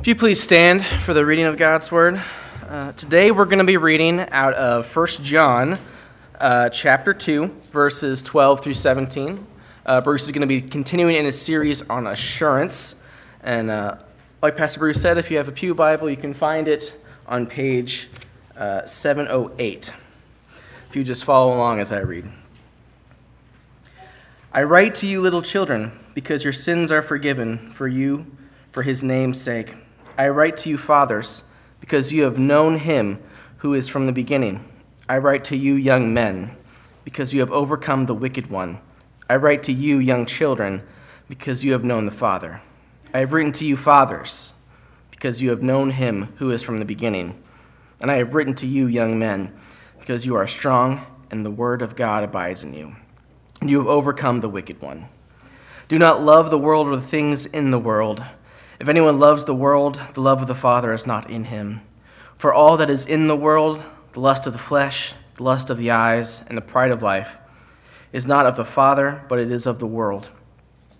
If 0.00 0.06
you 0.06 0.14
please 0.14 0.40
stand 0.40 0.86
for 0.86 1.12
the 1.12 1.26
reading 1.26 1.46
of 1.46 1.56
God's 1.56 1.90
Word. 1.90 2.22
Uh, 2.68 2.92
today 2.92 3.32
we're 3.32 3.46
going 3.46 3.58
to 3.58 3.64
be 3.64 3.76
reading 3.76 4.20
out 4.20 4.54
of 4.54 4.96
1 4.96 5.06
John 5.24 5.76
uh, 6.38 6.68
chapter 6.68 7.12
2, 7.12 7.48
verses 7.72 8.22
12 8.22 8.62
through 8.62 8.74
17. 8.74 9.44
Uh, 9.84 10.00
Bruce 10.00 10.26
is 10.26 10.30
going 10.30 10.42
to 10.42 10.46
be 10.46 10.60
continuing 10.60 11.16
in 11.16 11.26
a 11.26 11.32
series 11.32 11.90
on 11.90 12.06
assurance. 12.06 13.04
And 13.42 13.72
uh, 13.72 13.96
like 14.40 14.56
Pastor 14.56 14.78
Bruce 14.78 15.02
said, 15.02 15.18
if 15.18 15.32
you 15.32 15.36
have 15.36 15.48
a 15.48 15.52
Pew 15.52 15.74
Bible, 15.74 16.08
you 16.08 16.16
can 16.16 16.32
find 16.32 16.68
it 16.68 16.94
on 17.26 17.46
page 17.46 18.08
uh, 18.56 18.86
708. 18.86 19.92
If 20.88 20.94
you 20.94 21.02
just 21.02 21.24
follow 21.24 21.52
along 21.52 21.80
as 21.80 21.90
I 21.90 22.00
read. 22.00 22.30
I 24.52 24.62
write 24.62 24.94
to 24.96 25.08
you, 25.08 25.20
little 25.20 25.42
children, 25.42 25.90
because 26.14 26.44
your 26.44 26.52
sins 26.52 26.92
are 26.92 27.02
forgiven 27.02 27.72
for 27.72 27.88
you 27.88 28.26
for 28.70 28.84
his 28.84 29.02
name's 29.02 29.40
sake. 29.40 29.74
I 30.18 30.28
write 30.30 30.56
to 30.58 30.68
you, 30.68 30.76
fathers, 30.76 31.52
because 31.78 32.10
you 32.10 32.24
have 32.24 32.40
known 32.40 32.78
him 32.78 33.22
who 33.58 33.72
is 33.72 33.88
from 33.88 34.06
the 34.06 34.12
beginning. 34.12 34.68
I 35.08 35.18
write 35.18 35.44
to 35.44 35.56
you, 35.56 35.74
young 35.74 36.12
men, 36.12 36.56
because 37.04 37.32
you 37.32 37.38
have 37.38 37.52
overcome 37.52 38.06
the 38.06 38.16
wicked 38.16 38.50
one. 38.50 38.80
I 39.30 39.36
write 39.36 39.62
to 39.62 39.72
you, 39.72 39.98
young 39.98 40.26
children, 40.26 40.82
because 41.28 41.62
you 41.62 41.70
have 41.70 41.84
known 41.84 42.04
the 42.04 42.10
Father. 42.10 42.62
I 43.14 43.20
have 43.20 43.32
written 43.32 43.52
to 43.52 43.64
you, 43.64 43.76
fathers, 43.76 44.58
because 45.12 45.40
you 45.40 45.50
have 45.50 45.62
known 45.62 45.90
him 45.90 46.32
who 46.38 46.50
is 46.50 46.64
from 46.64 46.80
the 46.80 46.84
beginning. 46.84 47.40
And 48.00 48.10
I 48.10 48.16
have 48.16 48.34
written 48.34 48.54
to 48.56 48.66
you, 48.66 48.88
young 48.88 49.20
men, 49.20 49.54
because 50.00 50.26
you 50.26 50.34
are 50.34 50.48
strong, 50.48 51.06
and 51.30 51.46
the 51.46 51.50
word 51.52 51.80
of 51.80 51.94
God 51.94 52.24
abides 52.24 52.64
in 52.64 52.74
you. 52.74 52.96
And 53.60 53.70
you 53.70 53.78
have 53.78 53.86
overcome 53.86 54.40
the 54.40 54.48
wicked 54.48 54.82
one. 54.82 55.06
Do 55.86 55.96
not 55.96 56.22
love 56.22 56.50
the 56.50 56.58
world 56.58 56.88
or 56.88 56.96
the 56.96 57.02
things 57.02 57.46
in 57.46 57.70
the 57.70 57.78
world. 57.78 58.24
If 58.80 58.88
anyone 58.88 59.18
loves 59.18 59.44
the 59.44 59.56
world, 59.56 60.00
the 60.14 60.20
love 60.20 60.40
of 60.40 60.46
the 60.46 60.54
Father 60.54 60.92
is 60.92 61.04
not 61.04 61.28
in 61.28 61.44
him. 61.44 61.80
For 62.36 62.54
all 62.54 62.76
that 62.76 62.88
is 62.88 63.06
in 63.06 63.26
the 63.26 63.36
world, 63.36 63.82
the 64.12 64.20
lust 64.20 64.46
of 64.46 64.52
the 64.52 64.58
flesh, 64.58 65.14
the 65.34 65.42
lust 65.42 65.68
of 65.68 65.78
the 65.78 65.90
eyes, 65.90 66.46
and 66.46 66.56
the 66.56 66.62
pride 66.62 66.92
of 66.92 67.02
life, 67.02 67.38
is 68.12 68.24
not 68.24 68.46
of 68.46 68.54
the 68.54 68.64
Father, 68.64 69.24
but 69.28 69.40
it 69.40 69.50
is 69.50 69.66
of 69.66 69.80
the 69.80 69.86
world. 69.86 70.30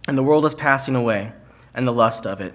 And 0.09 0.19
the 0.19 0.25
world 0.25 0.45
is 0.45 0.55
passing 0.55 0.97
away, 0.97 1.33
and 1.73 1.87
the 1.87 1.93
lust 1.93 2.27
of 2.27 2.41
it. 2.41 2.53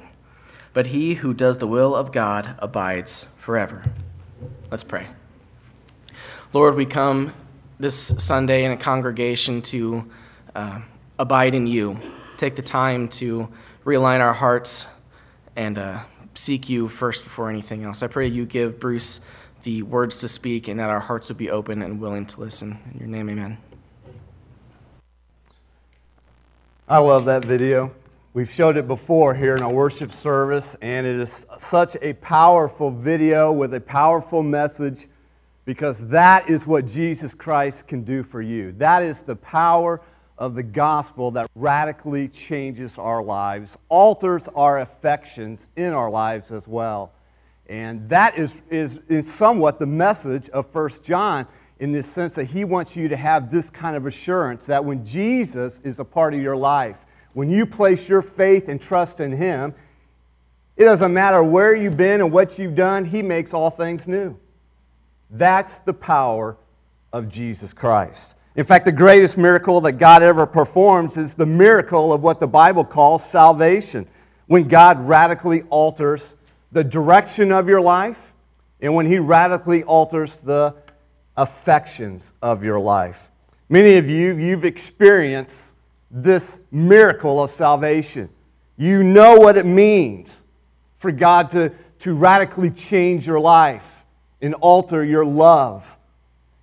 But 0.74 0.88
he 0.88 1.14
who 1.14 1.34
does 1.34 1.58
the 1.58 1.68
will 1.68 1.96
of 1.96 2.12
God 2.12 2.58
abides 2.60 3.34
forever. 3.40 3.82
Let's 4.70 4.84
pray. 4.84 5.08
Lord, 6.52 6.76
we 6.76 6.86
come 6.86 7.32
this 7.80 7.96
Sunday 7.96 8.66
in 8.66 8.72
a 8.72 8.78
congregation 8.78 9.62
to 9.62 10.12
uh, 10.54 10.82
abide 11.18 11.54
in 11.54 11.66
you. 11.66 11.98
Take 12.36 12.58
the 12.58 12.62
time 12.62 13.08
to 13.10 13.48
realign 13.86 14.20
our 14.20 14.34
hearts 14.34 14.88
and 15.56 15.78
uh, 15.78 16.04
seek 16.34 16.70
you 16.70 16.88
first 16.88 17.24
before 17.24 17.50
anything 17.50 17.84
else. 17.84 18.04
I 18.04 18.08
pray 18.08 18.28
you 18.28 18.46
give 18.46 18.80
Bruce 18.80 19.26
the 19.64 19.82
words 19.84 20.20
to 20.20 20.28
speak 20.28 20.68
and 20.68 20.80
that 20.80 20.90
our 20.90 21.00
hearts 21.00 21.30
would 21.30 21.38
be 21.38 21.50
open 21.50 21.82
and 21.82 22.00
willing 22.00 22.26
to 22.26 22.40
listen. 22.40 22.80
In 22.94 23.00
your 23.00 23.08
name, 23.08 23.30
amen. 23.30 23.58
I 26.88 26.98
love 26.98 27.26
that 27.26 27.46
video. 27.46 27.96
We've 28.34 28.50
showed 28.50 28.78
it 28.78 28.88
before 28.88 29.36
here 29.36 29.56
in 29.56 29.62
our 29.62 29.72
worship 29.72 30.12
service, 30.12 30.76
and 30.82 31.06
it 31.06 31.16
is 31.16 31.46
such 31.58 31.96
a 32.02 32.14
powerful 32.14 32.90
video 32.90 33.52
with 33.52 33.74
a 33.76 33.80
powerful 33.80 34.42
message 34.42 35.08
because 35.66 36.08
that 36.10 36.50
is 36.50 36.68
what 36.68 36.86
Jesus 36.86 37.34
Christ 37.34 37.88
can 37.88 38.04
do 38.04 38.24
for 38.24 38.42
you. 38.42 38.74
That 38.74 39.04
is 39.04 39.24
the 39.24 39.36
power 39.36 40.02
of 40.38 40.56
the 40.56 40.64
gospel 40.64 41.32
that 41.32 41.50
radically 41.56 42.28
changes 42.28 42.98
our 42.98 43.24
lives, 43.24 43.78
alters 43.90 44.48
our 44.56 44.80
affections 44.80 45.70
in 45.76 45.94
our 45.94 46.10
lives 46.10 46.52
as 46.52 46.68
well. 46.68 47.12
And 47.68 48.10
that 48.10 48.38
is, 48.38 48.62
is, 48.70 49.00
is 49.08 49.32
somewhat 49.32 49.80
the 49.80 49.86
message 49.86 50.50
of 50.50 50.70
First 50.72 51.04
John 51.04 51.48
in 51.80 51.92
this 51.92 52.08
sense 52.08 52.36
that 52.36 52.46
he 52.46 52.64
wants 52.64 52.96
you 52.96 53.08
to 53.08 53.18
have 53.18 53.52
this 53.52 53.70
kind 53.70 53.96
of 53.96 54.06
assurance 54.06 54.66
that 54.66 54.84
when 54.84 55.06
Jesus 55.06 55.80
is 55.82 56.00
a 56.00 56.06
part 56.06 56.34
of 56.34 56.42
your 56.42 56.56
life, 56.56 57.06
when 57.34 57.50
you 57.50 57.66
place 57.66 58.08
your 58.08 58.22
faith 58.22 58.70
and 58.70 58.82
trust 58.82 59.20
in 59.20 59.32
him, 59.32 59.74
it 60.76 60.86
doesn't 60.86 61.14
matter 61.14 61.44
where 61.44 61.76
you've 61.76 61.98
been 61.98 62.22
and 62.22 62.32
what 62.32 62.58
you've 62.58 62.76
done, 62.76 63.06
he 63.06 63.22
makes 63.22 63.54
all 63.54 63.70
things 63.70 64.08
new. 64.08 64.38
That's 65.30 65.80
the 65.80 65.94
power 65.94 66.58
of 67.12 67.30
Jesus 67.30 67.74
Christ. 67.74 68.36
In 68.56 68.64
fact, 68.64 68.86
the 68.86 68.92
greatest 68.92 69.38
miracle 69.38 69.82
that 69.82 69.94
God 69.94 70.22
ever 70.22 70.46
performs 70.46 71.18
is 71.18 71.34
the 71.34 71.46
miracle 71.46 72.14
of 72.14 72.22
what 72.22 72.40
the 72.40 72.48
Bible 72.48 72.86
calls 72.86 73.26
salvation. 73.26 74.08
When 74.46 74.68
God 74.68 75.00
radically 75.00 75.64
alters 75.64 76.36
the 76.72 76.84
direction 76.84 77.52
of 77.52 77.68
your 77.68 77.82
life 77.82 78.36
and 78.80 78.94
when 78.94 79.08
He 79.08 79.18
radically 79.18 79.84
alters 79.84 80.40
the 80.40 80.76
affections 81.36 82.34
of 82.42 82.64
your 82.64 82.80
life. 82.80 83.32
Many 83.70 83.96
of 83.96 84.08
you, 84.08 84.38
you've 84.38 84.66
experienced 84.66 85.74
this 86.12 86.60
miracle 86.72 87.42
of 87.42 87.50
salvation. 87.50 88.30
You 88.78 89.02
know 89.02 89.38
what 89.38 89.58
it 89.58 89.66
means 89.66 90.46
for 91.00 91.12
God 91.12 91.50
to, 91.52 91.72
to 92.00 92.14
radically 92.14 92.70
change 92.70 93.26
your 93.26 93.40
life 93.40 94.06
and 94.42 94.54
alter 94.56 95.04
your 95.04 95.26
love 95.26 95.98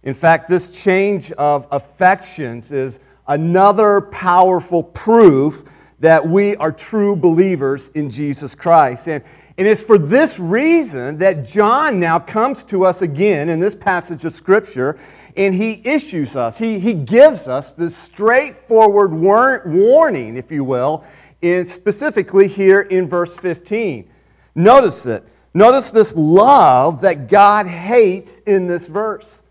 in 0.03 0.15
fact, 0.15 0.49
this 0.49 0.83
change 0.83 1.31
of 1.33 1.67
affections 1.71 2.73
is 2.73 3.01
another 3.29 4.01
powerful 4.01 4.83
proof 4.83 5.65
that 6.01 6.27
we 6.27 6.57
are 6.57 6.73
true 6.73 7.15
believers 7.15 7.89
in 7.89 8.09
Jesus 8.09 8.55
Christ. 8.55 9.09
And, 9.09 9.23
and 9.59 9.69
it's 9.69 9.83
for 9.83 9.99
this 9.99 10.39
reason 10.39 11.19
that 11.19 11.45
John 11.45 12.01
now 12.01 12.19
comes 12.19 12.65
to 12.65 12.85
us 12.87 13.03
again 13.03 13.51
in 13.51 13.61
this 13.61 13.77
passage 13.77 14.25
of 14.25 14.33
Scripture 14.33 14.99
and 15.37 15.55
he 15.55 15.83
issues 15.85 16.35
us, 16.35 16.59
he, 16.59 16.79
he 16.79 16.95
gives 16.95 17.47
us 17.47 17.73
this 17.75 17.97
straightforward 17.97 19.13
war- 19.13 19.63
warning, 19.67 20.37
if 20.37 20.51
you 20.51 20.65
will, 20.65 21.05
in, 21.43 21.65
specifically 21.67 22.49
here 22.49 22.81
in 22.81 23.09
verse 23.09 23.37
15. 23.37 24.11
Notice 24.55 25.07
it. 25.07 25.29
Notice 25.53 25.91
this 25.91 26.15
love 26.17 27.03
that 27.03 27.29
God 27.29 27.67
hates 27.67 28.41
in 28.41 28.67
this 28.67 28.89
verse. 28.89 29.43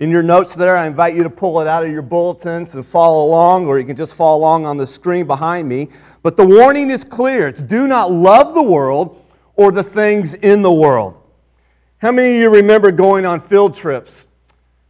In 0.00 0.10
your 0.10 0.24
notes 0.24 0.56
there, 0.56 0.76
I 0.76 0.86
invite 0.86 1.14
you 1.14 1.22
to 1.22 1.30
pull 1.30 1.60
it 1.60 1.68
out 1.68 1.84
of 1.84 1.90
your 1.90 2.02
bulletins 2.02 2.74
and 2.74 2.84
follow 2.84 3.26
along, 3.26 3.68
or 3.68 3.78
you 3.78 3.84
can 3.84 3.94
just 3.94 4.14
follow 4.14 4.38
along 4.38 4.66
on 4.66 4.76
the 4.76 4.86
screen 4.86 5.24
behind 5.24 5.68
me. 5.68 5.88
But 6.24 6.36
the 6.36 6.44
warning 6.44 6.90
is 6.90 7.04
clear 7.04 7.46
it's 7.46 7.62
do 7.62 7.86
not 7.86 8.10
love 8.10 8.54
the 8.54 8.62
world 8.62 9.22
or 9.54 9.70
the 9.70 9.84
things 9.84 10.34
in 10.34 10.62
the 10.62 10.72
world. 10.72 11.20
How 11.98 12.10
many 12.10 12.34
of 12.34 12.40
you 12.40 12.50
remember 12.50 12.90
going 12.90 13.24
on 13.24 13.38
field 13.38 13.76
trips 13.76 14.26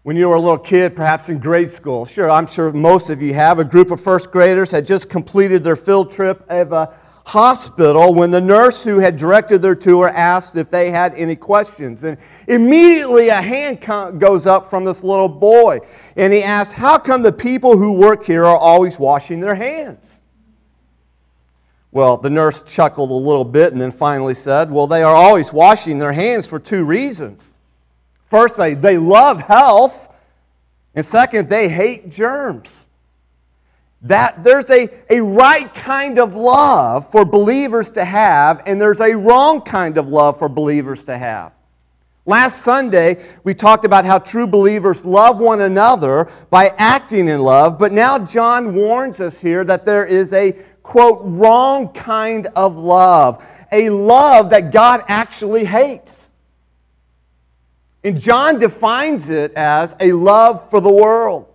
when 0.04 0.16
you 0.16 0.26
were 0.28 0.36
a 0.36 0.40
little 0.40 0.58
kid, 0.58 0.96
perhaps 0.96 1.28
in 1.28 1.38
grade 1.38 1.70
school? 1.70 2.06
Sure, 2.06 2.30
I'm 2.30 2.46
sure 2.46 2.72
most 2.72 3.10
of 3.10 3.20
you 3.20 3.34
have. 3.34 3.58
A 3.58 3.64
group 3.64 3.90
of 3.90 4.00
first 4.00 4.30
graders 4.30 4.70
had 4.70 4.86
just 4.86 5.10
completed 5.10 5.62
their 5.62 5.76
field 5.76 6.10
trip 6.10 6.46
of 6.48 6.72
a 6.72 6.94
hospital 7.24 8.12
when 8.12 8.30
the 8.30 8.40
nurse 8.40 8.84
who 8.84 8.98
had 8.98 9.16
directed 9.16 9.62
their 9.62 9.74
tour 9.74 10.08
asked 10.10 10.56
if 10.56 10.70
they 10.70 10.90
had 10.90 11.14
any 11.14 11.34
questions. 11.34 12.04
And 12.04 12.18
immediately 12.46 13.28
a 13.28 13.40
hand 13.40 13.80
goes 14.20 14.46
up 14.46 14.66
from 14.66 14.84
this 14.84 15.02
little 15.02 15.28
boy. 15.28 15.80
And 16.16 16.32
he 16.32 16.42
asks, 16.42 16.72
How 16.72 16.98
come 16.98 17.22
the 17.22 17.32
people 17.32 17.76
who 17.76 17.92
work 17.92 18.24
here 18.24 18.44
are 18.44 18.58
always 18.58 18.98
washing 18.98 19.40
their 19.40 19.54
hands? 19.54 20.20
Well, 21.92 22.16
the 22.16 22.30
nurse 22.30 22.62
chuckled 22.62 23.10
a 23.10 23.14
little 23.14 23.44
bit 23.44 23.72
and 23.72 23.80
then 23.80 23.92
finally 23.92 24.34
said, 24.34 24.70
Well, 24.70 24.86
they 24.86 25.02
are 25.02 25.14
always 25.14 25.52
washing 25.52 25.98
their 25.98 26.12
hands 26.12 26.46
for 26.46 26.58
two 26.58 26.84
reasons. 26.84 27.54
First, 28.26 28.56
they, 28.56 28.74
they 28.74 28.98
love 28.98 29.40
health, 29.40 30.12
and 30.94 31.04
second, 31.04 31.48
they 31.48 31.68
hate 31.68 32.10
germs 32.10 32.83
that 34.04 34.44
there's 34.44 34.70
a, 34.70 34.88
a 35.08 35.20
right 35.20 35.72
kind 35.74 36.18
of 36.18 36.36
love 36.36 37.10
for 37.10 37.24
believers 37.24 37.90
to 37.92 38.04
have, 38.04 38.62
and 38.66 38.80
there's 38.80 39.00
a 39.00 39.14
wrong 39.14 39.62
kind 39.62 39.96
of 39.96 40.08
love 40.08 40.38
for 40.38 40.48
believers 40.48 41.02
to 41.04 41.16
have. 41.16 41.52
Last 42.26 42.62
Sunday, 42.62 43.22
we 43.44 43.54
talked 43.54 43.84
about 43.84 44.04
how 44.04 44.18
true 44.18 44.46
believers 44.46 45.04
love 45.04 45.40
one 45.40 45.62
another 45.62 46.30
by 46.50 46.68
acting 46.78 47.28
in 47.28 47.40
love, 47.40 47.78
but 47.78 47.92
now 47.92 48.18
John 48.18 48.74
warns 48.74 49.20
us 49.20 49.40
here 49.40 49.64
that 49.64 49.84
there 49.86 50.06
is 50.06 50.32
a, 50.34 50.52
quote, 50.82 51.20
wrong 51.22 51.92
kind 51.92 52.46
of 52.56 52.76
love, 52.76 53.44
a 53.72 53.88
love 53.88 54.50
that 54.50 54.70
God 54.70 55.02
actually 55.08 55.64
hates. 55.64 56.32
And 58.02 58.20
John 58.20 58.58
defines 58.58 59.30
it 59.30 59.52
as 59.54 59.96
a 59.98 60.12
love 60.12 60.68
for 60.68 60.80
the 60.80 60.92
world. 60.92 61.53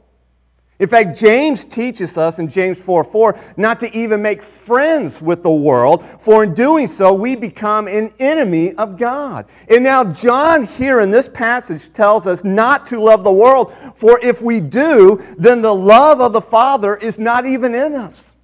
In 0.79 0.87
fact, 0.87 1.19
James 1.19 1.65
teaches 1.65 2.17
us 2.17 2.39
in 2.39 2.47
James 2.47 2.81
4 2.83 3.03
4 3.03 3.37
not 3.57 3.81
to 3.81 3.93
even 3.95 4.21
make 4.21 4.41
friends 4.41 5.21
with 5.21 5.43
the 5.43 5.51
world, 5.51 6.03
for 6.21 6.45
in 6.45 6.53
doing 6.53 6.87
so, 6.87 7.13
we 7.13 7.35
become 7.35 7.89
an 7.89 8.11
enemy 8.19 8.73
of 8.75 8.97
God. 8.97 9.45
And 9.67 9.83
now, 9.83 10.05
John 10.05 10.63
here 10.63 11.01
in 11.01 11.11
this 11.11 11.27
passage 11.27 11.91
tells 11.91 12.25
us 12.25 12.45
not 12.45 12.85
to 12.87 13.01
love 13.01 13.25
the 13.25 13.31
world, 13.31 13.73
for 13.93 14.19
if 14.23 14.41
we 14.41 14.61
do, 14.61 15.21
then 15.37 15.61
the 15.61 15.75
love 15.75 16.21
of 16.21 16.31
the 16.31 16.41
Father 16.41 16.95
is 16.95 17.19
not 17.19 17.45
even 17.45 17.75
in 17.75 17.93
us. 17.93 18.37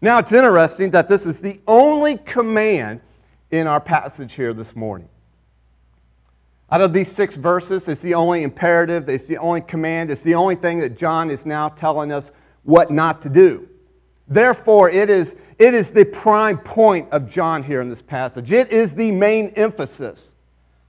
Now, 0.00 0.18
it's 0.18 0.32
interesting 0.32 0.90
that 0.90 1.08
this 1.08 1.24
is 1.24 1.40
the 1.40 1.60
only 1.68 2.16
command 2.16 3.00
in 3.52 3.68
our 3.68 3.80
passage 3.80 4.34
here 4.34 4.52
this 4.52 4.74
morning. 4.74 5.08
Out 6.70 6.82
of 6.82 6.92
these 6.92 7.10
six 7.10 7.34
verses, 7.34 7.88
it's 7.88 8.02
the 8.02 8.14
only 8.14 8.42
imperative, 8.42 9.08
it's 9.08 9.24
the 9.24 9.38
only 9.38 9.62
command, 9.62 10.10
it's 10.10 10.22
the 10.22 10.34
only 10.34 10.54
thing 10.54 10.78
that 10.80 10.96
John 10.98 11.30
is 11.30 11.46
now 11.46 11.70
telling 11.70 12.12
us 12.12 12.30
what 12.64 12.90
not 12.90 13.22
to 13.22 13.30
do. 13.30 13.68
Therefore, 14.28 14.90
it 14.90 15.08
is, 15.08 15.36
it 15.58 15.72
is 15.72 15.90
the 15.90 16.04
prime 16.04 16.58
point 16.58 17.08
of 17.10 17.26
John 17.30 17.62
here 17.62 17.80
in 17.80 17.88
this 17.88 18.02
passage. 18.02 18.52
It 18.52 18.70
is 18.70 18.94
the 18.94 19.10
main 19.10 19.48
emphasis. 19.56 20.36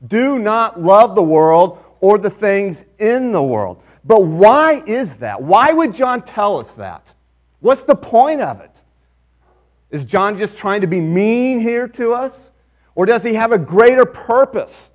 Do 0.06 0.38
not 0.38 0.82
love 0.82 1.16
the 1.16 1.24
world 1.24 1.84
or 2.02 2.18
the 2.18 2.30
things 2.30 2.86
in 3.00 3.32
the 3.32 3.44
world. 3.44 3.82
But 4.04 4.26
why 4.26 4.84
is 4.86 5.18
that? 5.18 5.42
Why 5.42 5.72
would 5.72 5.94
John 5.94 6.22
tell 6.22 6.58
us 6.58 6.76
that? 6.76 7.14
What's 7.62 7.84
the 7.84 7.96
point 7.96 8.42
of 8.42 8.60
it? 8.60 8.82
Is 9.92 10.04
John 10.04 10.38
just 10.38 10.58
trying 10.58 10.82
to 10.82 10.88
be 10.88 11.00
mean 11.00 11.60
here 11.60 11.88
to 11.90 12.14
us? 12.14 12.52
Or 12.96 13.06
does 13.06 13.24
he 13.24 13.34
have 13.36 13.54
a 13.54 13.58
greater 13.58 14.06
purpose 14.06 14.92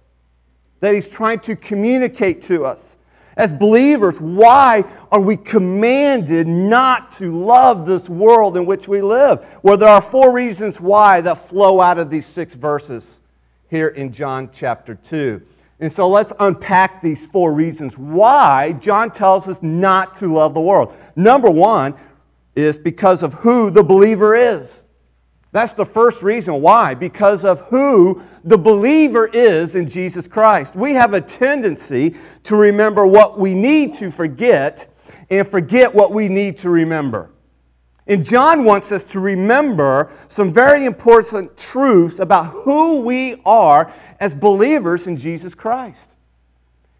that 0.84 0.94
he's 0.94 1.08
trying 1.08 1.40
to 1.40 1.56
communicate 1.56 2.42
to 2.42 2.66
us? 2.66 2.98
As 3.36 3.52
believers, 3.52 4.20
why 4.20 4.84
are 5.10 5.20
we 5.20 5.36
commanded 5.36 6.46
not 6.46 7.10
to 7.12 7.36
love 7.36 7.86
this 7.86 8.08
world 8.08 8.56
in 8.56 8.66
which 8.66 8.86
we 8.86 9.00
live? 9.00 9.44
Well, 9.62 9.76
there 9.76 9.88
are 9.88 10.02
four 10.02 10.30
reasons 10.30 10.80
why 10.80 11.20
that 11.22 11.48
flow 11.48 11.80
out 11.80 11.98
of 11.98 12.10
these 12.10 12.26
six 12.26 12.54
verses 12.54 13.20
here 13.68 13.88
in 13.88 14.12
John 14.12 14.50
chapter 14.52 14.94
2. 14.94 15.40
And 15.80 15.90
so 15.90 16.08
let's 16.08 16.32
unpack 16.38 17.00
these 17.00 17.26
four 17.26 17.54
reasons 17.54 17.98
why 17.98 18.72
John 18.74 19.10
tells 19.10 19.48
us 19.48 19.62
not 19.62 20.14
to 20.14 20.32
love 20.32 20.54
the 20.54 20.60
world. 20.60 20.94
Number 21.16 21.50
one 21.50 21.94
is 22.54 22.78
because 22.78 23.22
of 23.22 23.34
who 23.34 23.70
the 23.70 23.82
believer 23.82 24.36
is. 24.36 24.83
That's 25.54 25.74
the 25.74 25.84
first 25.84 26.24
reason 26.24 26.60
why, 26.60 26.94
because 26.94 27.44
of 27.44 27.60
who 27.68 28.20
the 28.42 28.58
believer 28.58 29.28
is 29.28 29.76
in 29.76 29.88
Jesus 29.88 30.26
Christ. 30.26 30.74
We 30.74 30.94
have 30.94 31.14
a 31.14 31.20
tendency 31.20 32.16
to 32.42 32.56
remember 32.56 33.06
what 33.06 33.38
we 33.38 33.54
need 33.54 33.94
to 33.94 34.10
forget 34.10 34.88
and 35.30 35.46
forget 35.46 35.94
what 35.94 36.10
we 36.10 36.28
need 36.28 36.56
to 36.56 36.70
remember. 36.70 37.30
And 38.08 38.24
John 38.24 38.64
wants 38.64 38.90
us 38.90 39.04
to 39.04 39.20
remember 39.20 40.10
some 40.26 40.52
very 40.52 40.86
important 40.86 41.56
truths 41.56 42.18
about 42.18 42.46
who 42.46 43.02
we 43.02 43.40
are 43.46 43.94
as 44.18 44.34
believers 44.34 45.06
in 45.06 45.16
Jesus 45.16 45.54
Christ. 45.54 46.16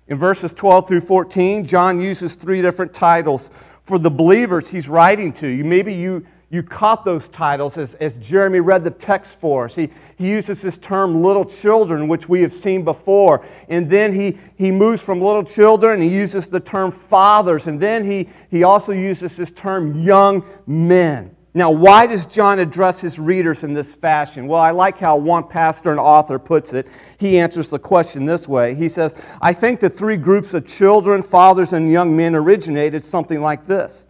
In 0.07 0.17
verses 0.17 0.55
12 0.55 0.87
through 0.87 1.01
14, 1.01 1.65
John 1.65 2.01
uses 2.01 2.37
three 2.37 2.63
different 2.63 2.95
titles 2.95 3.51
for 3.83 3.99
the 3.99 4.13
believers 4.13 4.71
he's 4.71 4.89
writing 4.89 5.33
to. 5.33 5.49
You, 5.49 5.65
maybe 5.65 5.93
you 5.93 6.25
you 6.55 6.63
caught 6.63 7.05
those 7.05 7.29
titles 7.29 7.77
as, 7.77 7.95
as 7.97 8.17
Jeremy 8.19 8.61
read 8.61 8.85
the 8.85 8.91
text 8.91 9.41
for 9.41 9.65
us. 9.65 9.75
He, 9.75 9.91
he 10.17 10.31
uses 10.31 10.63
this 10.63 10.79
term 10.79 11.21
little 11.21 11.45
children, 11.45 12.07
which 12.07 12.29
we 12.29 12.43
have 12.43 12.53
seen 12.53 12.85
before. 12.85 13.45
And 13.69 13.91
then 13.91 14.13
he, 14.13 14.39
he 14.57 14.71
moves 14.71 15.03
from 15.03 15.21
little 15.21 15.43
children, 15.43 16.01
he 16.01 16.09
uses 16.09 16.49
the 16.49 16.61
term 16.61 16.93
fathers. 16.93 17.67
And 17.67 17.81
then 17.81 18.05
he, 18.05 18.29
he 18.53 18.63
also 18.63 18.93
uses 18.93 19.37
this 19.37 19.51
term 19.51 20.01
young 20.01 20.45
men. 20.69 21.35
Now, 21.57 21.73
why 21.73 22.07
does 22.07 22.25
John 22.25 22.61
address 22.61 23.01
his 23.01 23.19
readers 23.19 23.65
in 23.65 23.73
this 23.73 23.93
fashion? 23.93 24.47
Well, 24.47 24.61
I 24.61 24.71
like 24.71 24.99
how 24.99 25.17
one 25.17 25.49
pastor 25.49 25.91
and 25.91 25.99
author 25.99 26.39
puts 26.39 26.73
it. 26.73 26.87
He 27.19 27.39
answers 27.39 27.69
the 27.69 27.79
question 27.81 28.25
this 28.25 28.47
way 28.47 28.77
He 28.77 28.89
says, 28.89 29.17
I 29.43 29.53
think 29.53 29.81
the 29.81 29.91
three 29.91 30.17
groups 30.17 30.55
of 30.55 30.67
children, 30.67 31.21
fathers, 31.21 31.73
and 31.73 31.91
young 31.91 32.17
men 32.17 32.37
originated 32.37 33.03
something 33.03 33.41
like 33.41 33.65
this. 33.65 34.07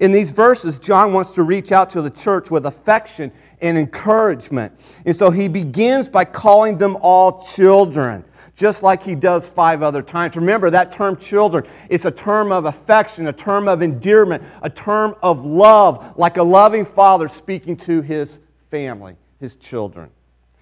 In 0.00 0.10
these 0.10 0.30
verses, 0.30 0.78
John 0.78 1.12
wants 1.12 1.30
to 1.32 1.42
reach 1.42 1.72
out 1.72 1.90
to 1.90 2.00
the 2.00 2.10
church 2.10 2.50
with 2.50 2.64
affection 2.64 3.30
and 3.60 3.76
encouragement. 3.76 4.72
And 5.04 5.14
so 5.14 5.30
he 5.30 5.46
begins 5.46 6.08
by 6.08 6.24
calling 6.24 6.78
them 6.78 6.96
all 7.02 7.44
children, 7.44 8.24
just 8.56 8.82
like 8.82 9.02
he 9.02 9.14
does 9.14 9.46
five 9.46 9.82
other 9.82 10.00
times. 10.00 10.36
Remember, 10.36 10.70
that 10.70 10.90
term 10.90 11.16
children, 11.16 11.64
it's 11.90 12.06
a 12.06 12.10
term 12.10 12.50
of 12.50 12.64
affection, 12.64 13.26
a 13.26 13.32
term 13.32 13.68
of 13.68 13.82
endearment, 13.82 14.42
a 14.62 14.70
term 14.70 15.14
of 15.22 15.44
love, 15.44 16.16
like 16.16 16.38
a 16.38 16.42
loving 16.42 16.86
father 16.86 17.28
speaking 17.28 17.76
to 17.76 18.00
his 18.00 18.40
family, 18.70 19.16
his 19.38 19.56
children. 19.56 20.08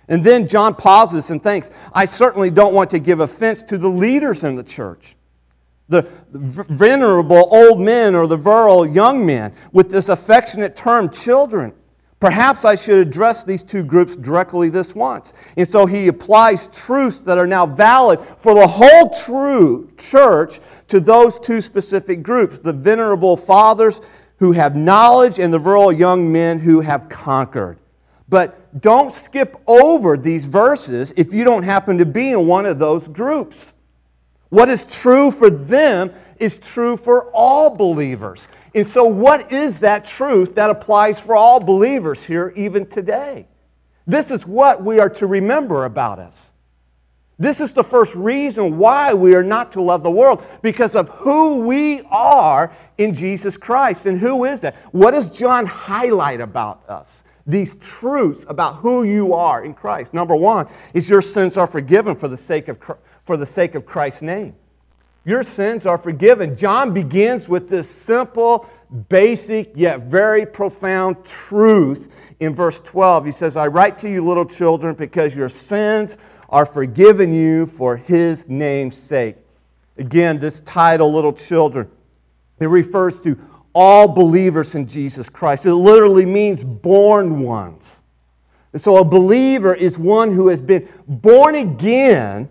And 0.08 0.24
then 0.24 0.48
John 0.48 0.74
pauses 0.74 1.30
and 1.30 1.40
thinks, 1.40 1.70
I 1.92 2.06
certainly 2.06 2.50
don't 2.50 2.74
want 2.74 2.90
to 2.90 2.98
give 2.98 3.20
offense 3.20 3.62
to 3.64 3.78
the 3.78 3.88
leaders 3.88 4.42
in 4.42 4.56
the 4.56 4.64
church 4.64 5.14
the 5.88 6.02
venerable 6.32 7.48
old 7.50 7.80
men 7.80 8.14
or 8.14 8.26
the 8.26 8.36
virile 8.36 8.86
young 8.86 9.24
men 9.24 9.52
with 9.72 9.90
this 9.90 10.08
affectionate 10.08 10.76
term, 10.76 11.08
children. 11.10 11.72
Perhaps 12.20 12.64
I 12.64 12.74
should 12.74 13.06
address 13.06 13.44
these 13.44 13.62
two 13.62 13.84
groups 13.84 14.16
directly 14.16 14.70
this 14.70 14.94
once. 14.94 15.34
And 15.56 15.66
so 15.66 15.86
he 15.86 16.08
applies 16.08 16.66
truths 16.68 17.20
that 17.20 17.38
are 17.38 17.46
now 17.46 17.64
valid 17.64 18.20
for 18.38 18.54
the 18.54 18.66
whole 18.66 19.10
true 19.10 19.88
church 19.96 20.58
to 20.88 20.98
those 20.98 21.38
two 21.38 21.60
specific 21.60 22.22
groups 22.22 22.58
the 22.58 22.72
venerable 22.72 23.36
fathers 23.36 24.00
who 24.38 24.52
have 24.52 24.74
knowledge 24.74 25.38
and 25.38 25.52
the 25.52 25.58
virile 25.58 25.92
young 25.92 26.30
men 26.30 26.58
who 26.58 26.80
have 26.80 27.08
conquered. 27.08 27.78
But 28.28 28.80
don't 28.80 29.12
skip 29.12 29.56
over 29.66 30.16
these 30.16 30.44
verses 30.44 31.12
if 31.16 31.32
you 31.32 31.44
don't 31.44 31.62
happen 31.62 31.98
to 31.98 32.06
be 32.06 32.32
in 32.32 32.46
one 32.46 32.66
of 32.66 32.78
those 32.78 33.08
groups. 33.08 33.74
What 34.50 34.68
is 34.68 34.84
true 34.84 35.30
for 35.30 35.50
them 35.50 36.12
is 36.38 36.58
true 36.58 36.96
for 36.96 37.30
all 37.32 37.74
believers. 37.74 38.48
And 38.74 38.86
so, 38.86 39.04
what 39.04 39.52
is 39.52 39.80
that 39.80 40.04
truth 40.04 40.54
that 40.54 40.70
applies 40.70 41.20
for 41.20 41.36
all 41.36 41.60
believers 41.60 42.24
here, 42.24 42.52
even 42.56 42.86
today? 42.86 43.46
This 44.06 44.30
is 44.30 44.46
what 44.46 44.82
we 44.82 45.00
are 45.00 45.10
to 45.10 45.26
remember 45.26 45.84
about 45.84 46.18
us. 46.18 46.52
This 47.38 47.60
is 47.60 47.72
the 47.72 47.84
first 47.84 48.14
reason 48.14 48.78
why 48.78 49.14
we 49.14 49.34
are 49.34 49.44
not 49.44 49.70
to 49.72 49.82
love 49.82 50.02
the 50.02 50.10
world, 50.10 50.42
because 50.62 50.96
of 50.96 51.08
who 51.10 51.60
we 51.60 52.02
are 52.10 52.72
in 52.96 53.14
Jesus 53.14 53.56
Christ. 53.56 54.06
And 54.06 54.18
who 54.18 54.44
is 54.44 54.62
that? 54.62 54.76
What 54.92 55.12
does 55.12 55.30
John 55.30 55.66
highlight 55.66 56.40
about 56.40 56.88
us? 56.88 57.22
These 57.46 57.76
truths 57.76 58.44
about 58.48 58.76
who 58.76 59.04
you 59.04 59.34
are 59.34 59.64
in 59.64 59.72
Christ. 59.72 60.14
Number 60.14 60.34
one 60.34 60.68
is 60.94 61.08
your 61.08 61.22
sins 61.22 61.56
are 61.56 61.66
forgiven 61.66 62.14
for 62.14 62.28
the 62.28 62.36
sake 62.36 62.68
of 62.68 62.80
Christ 62.80 63.00
for 63.28 63.36
the 63.36 63.44
sake 63.44 63.74
of 63.74 63.84
Christ's 63.84 64.22
name. 64.22 64.54
Your 65.26 65.42
sins 65.42 65.84
are 65.84 65.98
forgiven. 65.98 66.56
John 66.56 66.94
begins 66.94 67.46
with 67.46 67.68
this 67.68 67.86
simple, 67.86 68.66
basic, 69.10 69.70
yet 69.74 70.04
very 70.04 70.46
profound 70.46 71.22
truth 71.26 72.10
in 72.40 72.54
verse 72.54 72.80
12. 72.80 73.26
He 73.26 73.30
says, 73.30 73.54
I 73.54 73.66
write 73.66 73.98
to 73.98 74.08
you, 74.08 74.24
little 74.24 74.46
children, 74.46 74.94
because 74.94 75.36
your 75.36 75.50
sins 75.50 76.16
are 76.48 76.64
forgiven 76.64 77.34
you 77.34 77.66
for 77.66 77.98
his 77.98 78.48
name's 78.48 78.96
sake. 78.96 79.36
Again, 79.98 80.38
this 80.38 80.62
title, 80.62 81.12
Little 81.12 81.34
Children, 81.34 81.90
it 82.60 82.66
refers 82.68 83.20
to 83.20 83.38
all 83.74 84.08
believers 84.08 84.74
in 84.74 84.88
Jesus 84.88 85.28
Christ. 85.28 85.66
It 85.66 85.74
literally 85.74 86.24
means 86.24 86.64
born 86.64 87.40
ones. 87.40 88.04
And 88.72 88.80
so 88.80 88.96
a 88.96 89.04
believer 89.04 89.74
is 89.74 89.98
one 89.98 90.32
who 90.32 90.48
has 90.48 90.62
been 90.62 90.88
born 91.06 91.56
again 91.56 92.48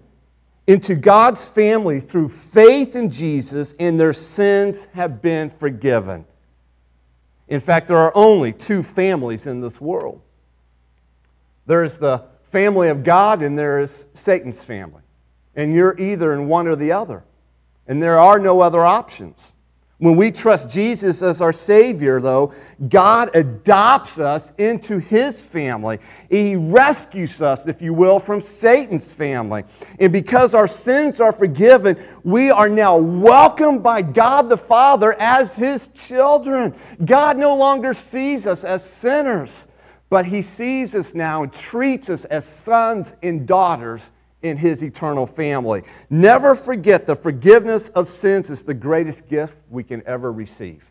into 0.67 0.95
God's 0.95 1.47
family 1.47 1.99
through 1.99 2.29
faith 2.29 2.95
in 2.95 3.09
Jesus, 3.09 3.73
and 3.79 3.99
their 3.99 4.13
sins 4.13 4.87
have 4.93 5.21
been 5.21 5.49
forgiven. 5.49 6.25
In 7.47 7.59
fact, 7.59 7.87
there 7.87 7.97
are 7.97 8.11
only 8.15 8.51
two 8.51 8.83
families 8.83 9.47
in 9.47 9.61
this 9.61 9.79
world 9.81 10.21
there 11.67 11.83
is 11.83 11.99
the 11.99 12.23
family 12.45 12.87
of 12.87 13.03
God, 13.03 13.43
and 13.43 13.59
there 13.59 13.79
is 13.81 14.07
Satan's 14.13 14.63
family. 14.63 15.03
And 15.55 15.75
you're 15.75 15.99
either 15.99 16.33
in 16.33 16.47
one 16.47 16.67
or 16.67 16.75
the 16.75 16.93
other. 16.93 17.23
And 17.87 18.01
there 18.01 18.17
are 18.17 18.39
no 18.39 18.61
other 18.61 18.79
options. 18.79 19.53
When 19.99 20.15
we 20.15 20.29
trust 20.29 20.69
Jesus 20.69 21.23
as 21.23 21.41
our 21.41 21.51
Savior, 21.51 22.21
though, 22.21 22.53
God 22.87 23.35
adopts 23.35 24.19
us 24.19 24.53
into 24.59 24.99
His 24.99 25.43
family. 25.43 25.97
He 26.29 26.55
rescues 26.55 27.41
us, 27.41 27.65
if 27.65 27.81
you 27.81 27.95
will, 27.95 28.19
from 28.19 28.39
Satan's 28.39 29.11
family. 29.11 29.63
And 29.99 30.13
because 30.13 30.53
our 30.53 30.67
sins 30.67 31.19
are 31.19 31.31
forgiven, 31.31 31.97
we 32.23 32.51
are 32.51 32.69
now 32.69 32.95
welcomed 32.97 33.81
by 33.81 34.03
God 34.03 34.49
the 34.49 34.57
Father 34.57 35.15
as 35.19 35.55
His 35.55 35.87
children. 35.87 36.75
God 37.03 37.37
no 37.37 37.55
longer 37.55 37.95
sees 37.95 38.45
us 38.45 38.63
as 38.63 38.87
sinners, 38.87 39.67
but 40.11 40.27
He 40.27 40.43
sees 40.43 40.93
us 40.93 41.15
now 41.15 41.41
and 41.41 41.51
treats 41.51 42.11
us 42.11 42.23
as 42.25 42.45
sons 42.45 43.15
and 43.23 43.47
daughters 43.47 44.11
in 44.47 44.57
his 44.57 44.83
eternal 44.83 45.25
family. 45.25 45.83
Never 46.09 46.55
forget 46.55 47.05
the 47.05 47.15
forgiveness 47.15 47.89
of 47.89 48.07
sins 48.07 48.49
is 48.49 48.63
the 48.63 48.73
greatest 48.73 49.27
gift 49.27 49.57
we 49.69 49.83
can 49.83 50.01
ever 50.05 50.31
receive. 50.31 50.89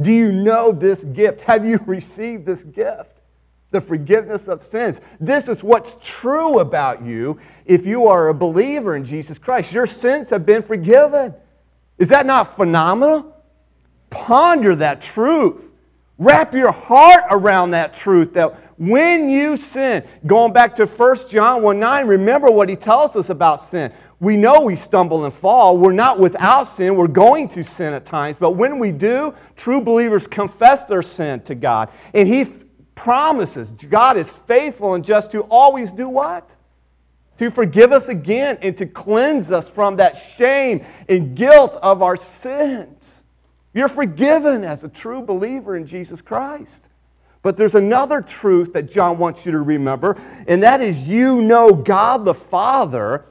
Do 0.00 0.12
you 0.12 0.30
know 0.30 0.72
this 0.72 1.04
gift? 1.04 1.40
Have 1.42 1.66
you 1.66 1.78
received 1.86 2.46
this 2.46 2.64
gift? 2.64 3.20
The 3.70 3.80
forgiveness 3.80 4.48
of 4.48 4.62
sins. 4.62 5.00
This 5.18 5.48
is 5.48 5.64
what's 5.64 5.98
true 6.00 6.60
about 6.60 7.04
you 7.04 7.38
if 7.64 7.84
you 7.84 8.06
are 8.06 8.28
a 8.28 8.34
believer 8.34 8.94
in 8.94 9.04
Jesus 9.04 9.38
Christ. 9.38 9.72
Your 9.72 9.86
sins 9.86 10.30
have 10.30 10.46
been 10.46 10.62
forgiven. 10.62 11.34
Is 11.98 12.10
that 12.10 12.26
not 12.26 12.56
phenomenal? 12.56 13.34
Ponder 14.10 14.76
that 14.76 15.00
truth. 15.00 15.70
Wrap 16.18 16.54
your 16.54 16.72
heart 16.72 17.24
around 17.30 17.72
that 17.72 17.92
truth 17.92 18.32
that 18.34 18.58
when 18.78 19.28
you 19.28 19.56
sin, 19.56 20.02
going 20.26 20.52
back 20.52 20.74
to 20.76 20.86
1 20.86 21.28
John 21.28 21.62
1 21.62 21.78
9, 21.78 22.06
remember 22.06 22.50
what 22.50 22.68
he 22.68 22.76
tells 22.76 23.16
us 23.16 23.28
about 23.28 23.60
sin. 23.60 23.92
We 24.18 24.38
know 24.38 24.62
we 24.62 24.76
stumble 24.76 25.26
and 25.26 25.34
fall. 25.34 25.76
We're 25.76 25.92
not 25.92 26.18
without 26.18 26.64
sin. 26.64 26.96
We're 26.96 27.06
going 27.06 27.48
to 27.48 27.62
sin 27.62 27.92
at 27.92 28.06
times. 28.06 28.36
But 28.38 28.52
when 28.52 28.78
we 28.78 28.92
do, 28.92 29.34
true 29.56 29.82
believers 29.82 30.26
confess 30.26 30.86
their 30.86 31.02
sin 31.02 31.40
to 31.42 31.54
God. 31.54 31.90
And 32.14 32.26
he 32.26 32.46
promises, 32.94 33.72
God 33.72 34.16
is 34.16 34.32
faithful 34.32 34.94
and 34.94 35.04
just 35.04 35.30
to 35.32 35.42
always 35.42 35.92
do 35.92 36.08
what? 36.08 36.56
To 37.36 37.50
forgive 37.50 37.92
us 37.92 38.08
again 38.08 38.56
and 38.62 38.74
to 38.78 38.86
cleanse 38.86 39.52
us 39.52 39.68
from 39.68 39.96
that 39.96 40.16
shame 40.16 40.86
and 41.10 41.36
guilt 41.36 41.76
of 41.82 42.02
our 42.02 42.16
sins. 42.16 43.25
You're 43.76 43.88
forgiven 43.88 44.64
as 44.64 44.84
a 44.84 44.88
true 44.88 45.20
believer 45.20 45.76
in 45.76 45.86
Jesus 45.86 46.22
Christ. 46.22 46.88
But 47.42 47.58
there's 47.58 47.74
another 47.74 48.22
truth 48.22 48.72
that 48.72 48.90
John 48.90 49.18
wants 49.18 49.44
you 49.44 49.52
to 49.52 49.60
remember, 49.60 50.16
and 50.48 50.62
that 50.62 50.80
is 50.80 51.10
you 51.10 51.42
know 51.42 51.74
God 51.74 52.24
the 52.24 52.32
Father 52.32 53.26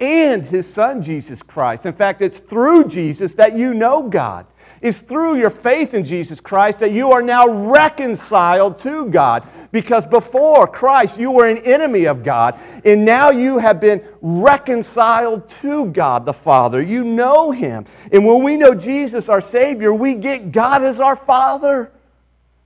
and 0.00 0.44
his 0.44 0.70
Son, 0.70 1.00
Jesus 1.00 1.40
Christ. 1.40 1.86
In 1.86 1.92
fact, 1.92 2.20
it's 2.20 2.40
through 2.40 2.88
Jesus 2.88 3.36
that 3.36 3.56
you 3.56 3.74
know 3.74 4.08
God. 4.08 4.46
It's 4.80 5.00
through 5.00 5.36
your 5.38 5.50
faith 5.50 5.94
in 5.94 6.04
Jesus 6.04 6.40
Christ 6.40 6.80
that 6.80 6.90
you 6.90 7.12
are 7.12 7.22
now 7.22 7.48
reconciled 7.48 8.78
to 8.80 9.06
God. 9.06 9.46
Because 9.72 10.04
before 10.04 10.66
Christ, 10.66 11.18
you 11.18 11.30
were 11.32 11.48
an 11.48 11.58
enemy 11.58 12.04
of 12.04 12.22
God, 12.22 12.58
and 12.84 13.04
now 13.04 13.30
you 13.30 13.58
have 13.58 13.80
been 13.80 14.02
reconciled 14.20 15.48
to 15.60 15.86
God 15.86 16.24
the 16.24 16.32
Father. 16.32 16.82
You 16.82 17.04
know 17.04 17.50
Him. 17.50 17.84
And 18.12 18.24
when 18.24 18.42
we 18.42 18.56
know 18.56 18.74
Jesus, 18.74 19.28
our 19.28 19.40
Savior, 19.40 19.92
we 19.94 20.14
get 20.14 20.52
God 20.52 20.82
as 20.82 21.00
our 21.00 21.16
Father. 21.16 21.90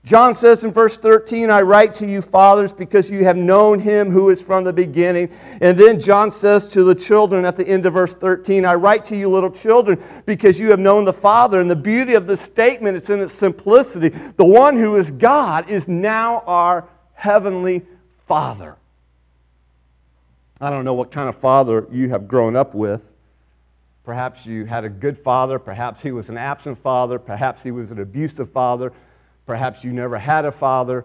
John 0.03 0.35
says 0.35 0.65
in 0.65 0.73
verse 0.73 0.97
13, 0.97 1.51
I 1.51 1.61
write 1.61 1.93
to 1.95 2.07
you, 2.07 2.23
fathers, 2.23 2.73
because 2.73 3.11
you 3.11 3.25
have 3.25 3.37
known 3.37 3.79
him 3.79 4.11
who 4.11 4.31
is 4.31 4.41
from 4.41 4.65
the 4.65 4.73
beginning. 4.73 5.31
And 5.61 5.77
then 5.77 6.01
John 6.01 6.33
says 6.33 6.69
to 6.73 6.85
the 6.85 6.95
children 6.95 7.45
at 7.45 7.57
the 7.57 7.69
end 7.69 7.85
of 7.85 7.93
verse 7.93 8.15
13, 8.15 8.65
I 8.65 8.75
write 8.77 9.05
to 9.07 9.17
you, 9.17 9.29
little 9.29 9.51
children, 9.51 10.03
because 10.25 10.59
you 10.59 10.71
have 10.71 10.81
known 10.81 11.05
the 11.05 11.13
Father. 11.13 11.61
And 11.61 11.71
the 11.71 11.77
beauty 11.77 12.15
of 12.15 12.27
this 12.27 12.41
statement, 12.41 12.97
it's 12.97 13.11
in 13.11 13.21
its 13.21 13.35
simplicity. 13.35 14.09
The 14.09 14.45
one 14.45 14.75
who 14.75 14.97
is 14.97 15.11
God 15.11 15.69
is 15.69 15.87
now 15.87 16.45
our 16.47 16.89
heavenly 17.13 17.83
Father. 18.25 18.77
I 20.63 20.71
don't 20.71 20.85
know 20.87 20.95
what 20.95 21.11
kind 21.11 21.29
of 21.29 21.37
father 21.37 21.87
you 21.91 22.09
have 22.11 22.29
grown 22.29 22.57
up 22.57 22.75
with. 22.75 23.13
Perhaps 24.05 24.47
you 24.47 24.65
had 24.65 24.85
a 24.85 24.89
good 24.89 25.17
father, 25.17 25.59
perhaps 25.59 26.03
he 26.03 26.11
was 26.11 26.29
an 26.29 26.37
absent 26.37 26.79
father, 26.79 27.19
perhaps 27.19 27.63
he 27.63 27.71
was 27.71 27.91
an 27.91 28.01
abusive 28.01 28.51
father. 28.51 28.93
Perhaps 29.51 29.83
you 29.83 29.93
never 29.93 30.17
had 30.17 30.45
a 30.45 30.53
father. 30.53 31.05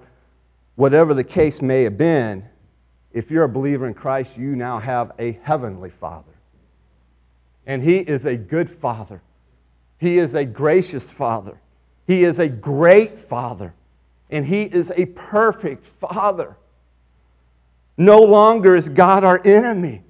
Whatever 0.76 1.16
the 1.16 1.24
case 1.24 1.64
may 1.64 1.82
have 1.82 1.98
been, 1.98 2.48
if 3.12 3.32
you're 3.32 3.46
a 3.46 3.50
believer 3.50 3.88
in 3.88 3.96
Christ, 3.96 4.38
you 4.38 4.56
now 4.56 4.78
have 4.78 5.14
a 5.18 5.32
heavenly 5.42 5.90
father. 5.90 6.32
And 7.66 7.82
he 7.82 7.98
is 7.98 8.24
a 8.26 8.38
good 8.38 8.70
father. 8.70 9.24
He 9.98 10.20
is 10.20 10.36
a 10.36 10.46
gracious 10.46 11.12
father. 11.12 11.60
He 12.06 12.24
is 12.24 12.38
a 12.38 12.48
great 12.48 13.18
father. 13.18 13.74
And 14.30 14.46
he 14.46 14.66
is 14.66 14.92
a 14.96 15.08
perfect 15.08 15.84
father. 15.84 16.56
No 17.98 18.20
longer 18.20 18.76
is 18.76 18.90
God 18.90 19.24
our 19.24 19.42
enemy. 19.44 20.04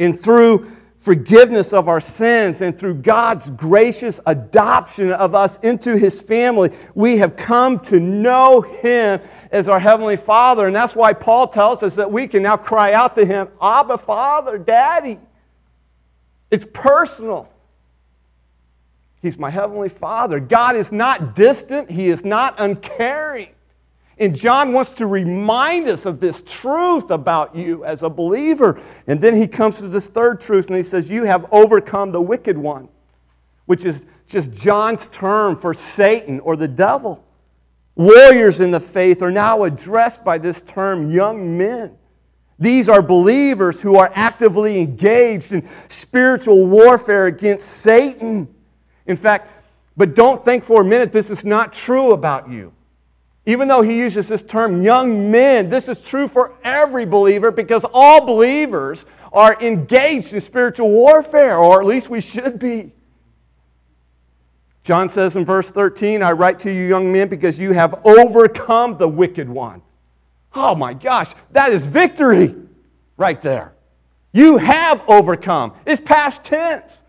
And 0.00 0.18
through 0.18 0.68
forgiveness 1.04 1.74
of 1.74 1.86
our 1.86 2.00
sins 2.00 2.62
and 2.62 2.74
through 2.74 2.94
God's 2.94 3.50
gracious 3.50 4.20
adoption 4.24 5.12
of 5.12 5.34
us 5.34 5.58
into 5.58 5.98
His 5.98 6.22
family, 6.22 6.70
we 6.94 7.18
have 7.18 7.36
come 7.36 7.78
to 7.80 8.00
know 8.00 8.62
Him 8.62 9.20
as 9.52 9.68
our 9.68 9.78
Heavenly 9.78 10.16
Father. 10.16 10.66
And 10.66 10.74
that's 10.74 10.96
why 10.96 11.12
Paul 11.12 11.48
tells 11.48 11.82
us 11.82 11.94
that 11.96 12.10
we 12.10 12.26
can 12.26 12.42
now 12.42 12.56
cry 12.56 12.94
out 12.94 13.14
to 13.16 13.26
Him, 13.26 13.48
Abba, 13.60 13.98
Father, 13.98 14.56
Daddy. 14.56 15.20
It's 16.50 16.64
personal. 16.72 17.50
He's 19.20 19.36
my 19.36 19.50
Heavenly 19.50 19.90
Father. 19.90 20.40
God 20.40 20.74
is 20.74 20.90
not 20.90 21.36
distant, 21.36 21.90
He 21.90 22.08
is 22.08 22.24
not 22.24 22.54
uncaring. 22.56 23.50
And 24.18 24.34
John 24.34 24.72
wants 24.72 24.92
to 24.92 25.06
remind 25.06 25.88
us 25.88 26.06
of 26.06 26.20
this 26.20 26.42
truth 26.46 27.10
about 27.10 27.54
you 27.56 27.84
as 27.84 28.02
a 28.02 28.08
believer. 28.08 28.80
And 29.06 29.20
then 29.20 29.34
he 29.34 29.48
comes 29.48 29.78
to 29.78 29.88
this 29.88 30.08
third 30.08 30.40
truth 30.40 30.68
and 30.68 30.76
he 30.76 30.82
says, 30.82 31.10
You 31.10 31.24
have 31.24 31.46
overcome 31.50 32.12
the 32.12 32.22
wicked 32.22 32.56
one, 32.56 32.88
which 33.66 33.84
is 33.84 34.06
just 34.28 34.52
John's 34.52 35.08
term 35.08 35.58
for 35.58 35.74
Satan 35.74 36.40
or 36.40 36.56
the 36.56 36.68
devil. 36.68 37.24
Warriors 37.96 38.60
in 38.60 38.70
the 38.70 38.80
faith 38.80 39.22
are 39.22 39.30
now 39.30 39.64
addressed 39.64 40.24
by 40.24 40.38
this 40.38 40.60
term 40.62 41.10
young 41.10 41.56
men. 41.56 41.96
These 42.58 42.88
are 42.88 43.02
believers 43.02 43.82
who 43.82 43.96
are 43.96 44.10
actively 44.14 44.80
engaged 44.80 45.52
in 45.52 45.68
spiritual 45.88 46.66
warfare 46.66 47.26
against 47.26 47.66
Satan. 47.66 48.52
In 49.06 49.16
fact, 49.16 49.50
but 49.96 50.14
don't 50.14 50.44
think 50.44 50.62
for 50.62 50.82
a 50.82 50.84
minute 50.84 51.12
this 51.12 51.30
is 51.30 51.44
not 51.44 51.72
true 51.72 52.12
about 52.12 52.48
you. 52.48 52.72
Even 53.46 53.68
though 53.68 53.82
he 53.82 53.98
uses 53.98 54.26
this 54.26 54.42
term 54.42 54.82
young 54.82 55.30
men, 55.30 55.68
this 55.68 55.88
is 55.88 56.00
true 56.00 56.28
for 56.28 56.54
every 56.64 57.04
believer 57.04 57.50
because 57.50 57.84
all 57.92 58.24
believers 58.24 59.04
are 59.32 59.60
engaged 59.60 60.32
in 60.32 60.40
spiritual 60.40 60.90
warfare, 60.90 61.58
or 61.58 61.80
at 61.80 61.86
least 61.86 62.08
we 62.08 62.20
should 62.20 62.58
be. 62.58 62.92
John 64.82 65.08
says 65.08 65.36
in 65.36 65.44
verse 65.44 65.70
13, 65.70 66.22
I 66.22 66.32
write 66.32 66.58
to 66.60 66.72
you, 66.72 66.84
young 66.86 67.10
men, 67.10 67.28
because 67.28 67.58
you 67.58 67.72
have 67.72 68.00
overcome 68.06 68.96
the 68.96 69.08
wicked 69.08 69.48
one. 69.48 69.82
Oh 70.54 70.74
my 70.74 70.94
gosh, 70.94 71.32
that 71.50 71.72
is 71.72 71.86
victory 71.86 72.54
right 73.16 73.40
there. 73.42 73.74
You 74.32 74.58
have 74.58 75.02
overcome. 75.08 75.74
It's 75.86 76.00
past 76.00 76.44
tense, 76.44 77.02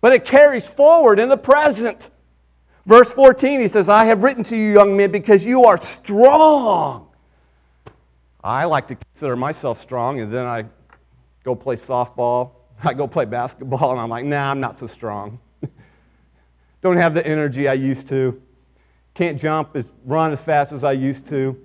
but 0.00 0.12
it 0.12 0.24
carries 0.24 0.66
forward 0.66 1.18
in 1.18 1.28
the 1.28 1.36
present. 1.36 2.10
Verse 2.86 3.10
14, 3.12 3.60
he 3.60 3.68
says, 3.68 3.88
I 3.88 4.04
have 4.04 4.22
written 4.22 4.44
to 4.44 4.56
you, 4.56 4.74
young 4.74 4.96
men, 4.96 5.10
because 5.10 5.46
you 5.46 5.64
are 5.64 5.78
strong. 5.78 7.08
I 8.42 8.64
like 8.66 8.88
to 8.88 8.94
consider 8.94 9.36
myself 9.36 9.80
strong, 9.80 10.20
and 10.20 10.32
then 10.32 10.44
I 10.44 10.66
go 11.44 11.54
play 11.54 11.76
softball. 11.76 12.52
I 12.84 12.92
go 12.92 13.06
play 13.06 13.24
basketball, 13.24 13.92
and 13.92 14.00
I'm 14.00 14.10
like, 14.10 14.26
nah, 14.26 14.50
I'm 14.50 14.60
not 14.60 14.76
so 14.76 14.86
strong. 14.86 15.38
Don't 16.82 16.98
have 16.98 17.14
the 17.14 17.26
energy 17.26 17.68
I 17.68 17.72
used 17.74 18.08
to. 18.08 18.40
Can't 19.14 19.40
jump, 19.40 19.76
as, 19.76 19.92
run 20.04 20.32
as 20.32 20.44
fast 20.44 20.72
as 20.72 20.84
I 20.84 20.92
used 20.92 21.26
to. 21.28 21.56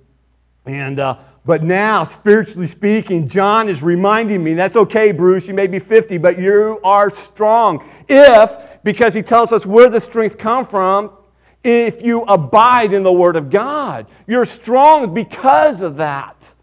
And, 0.65 0.99
uh, 0.99 1.17
but 1.45 1.63
now, 1.63 2.05
spiritually 2.05 2.67
speaking, 2.67 3.27
John 3.27 3.67
is 3.67 3.81
reminding 3.81 4.41
me 4.41 4.53
that's 4.53 4.75
okay, 4.75 5.11
Bruce, 5.11 5.47
you 5.47 5.53
may 5.53 5.67
be 5.67 5.79
50, 5.79 6.17
but 6.19 6.37
you 6.39 6.79
are 6.83 7.09
strong. 7.09 7.83
If 8.07 8.68
because 8.83 9.13
he 9.13 9.21
tells 9.21 9.51
us 9.51 9.65
where 9.65 9.89
the 9.89 9.99
strength 9.99 10.37
come 10.37 10.65
from 10.65 11.11
if 11.63 12.01
you 12.01 12.21
abide 12.23 12.93
in 12.93 13.03
the 13.03 13.11
word 13.11 13.35
of 13.35 13.49
God. 13.49 14.07
You're 14.27 14.45
strong 14.45 15.13
because 15.13 15.81
of 15.81 15.97
that. 15.97 16.55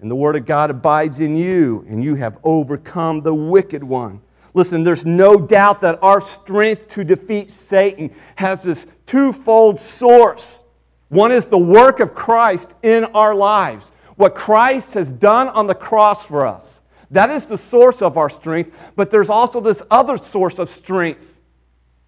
And 0.00 0.10
the 0.10 0.16
word 0.16 0.36
of 0.36 0.46
God 0.46 0.70
abides 0.70 1.20
in 1.20 1.34
you, 1.36 1.84
and 1.88 2.02
you 2.02 2.14
have 2.14 2.38
overcome 2.44 3.20
the 3.20 3.34
wicked 3.34 3.82
one. 3.82 4.20
Listen, 4.54 4.82
there's 4.82 5.04
no 5.04 5.38
doubt 5.38 5.80
that 5.80 5.98
our 6.02 6.20
strength 6.20 6.88
to 6.88 7.04
defeat 7.04 7.50
Satan 7.50 8.14
has 8.36 8.62
this 8.62 8.86
twofold 9.06 9.78
source. 9.78 10.62
One 11.08 11.32
is 11.32 11.46
the 11.46 11.58
work 11.58 12.00
of 12.00 12.14
Christ 12.14 12.74
in 12.82 13.04
our 13.06 13.34
lives, 13.34 13.90
what 14.16 14.34
Christ 14.34 14.94
has 14.94 15.12
done 15.12 15.48
on 15.48 15.66
the 15.66 15.74
cross 15.74 16.24
for 16.24 16.46
us. 16.46 16.77
That 17.10 17.30
is 17.30 17.46
the 17.46 17.56
source 17.56 18.02
of 18.02 18.16
our 18.16 18.28
strength, 18.28 18.92
but 18.96 19.10
there's 19.10 19.30
also 19.30 19.60
this 19.60 19.82
other 19.90 20.16
source 20.16 20.58
of 20.58 20.68
strength. 20.68 21.36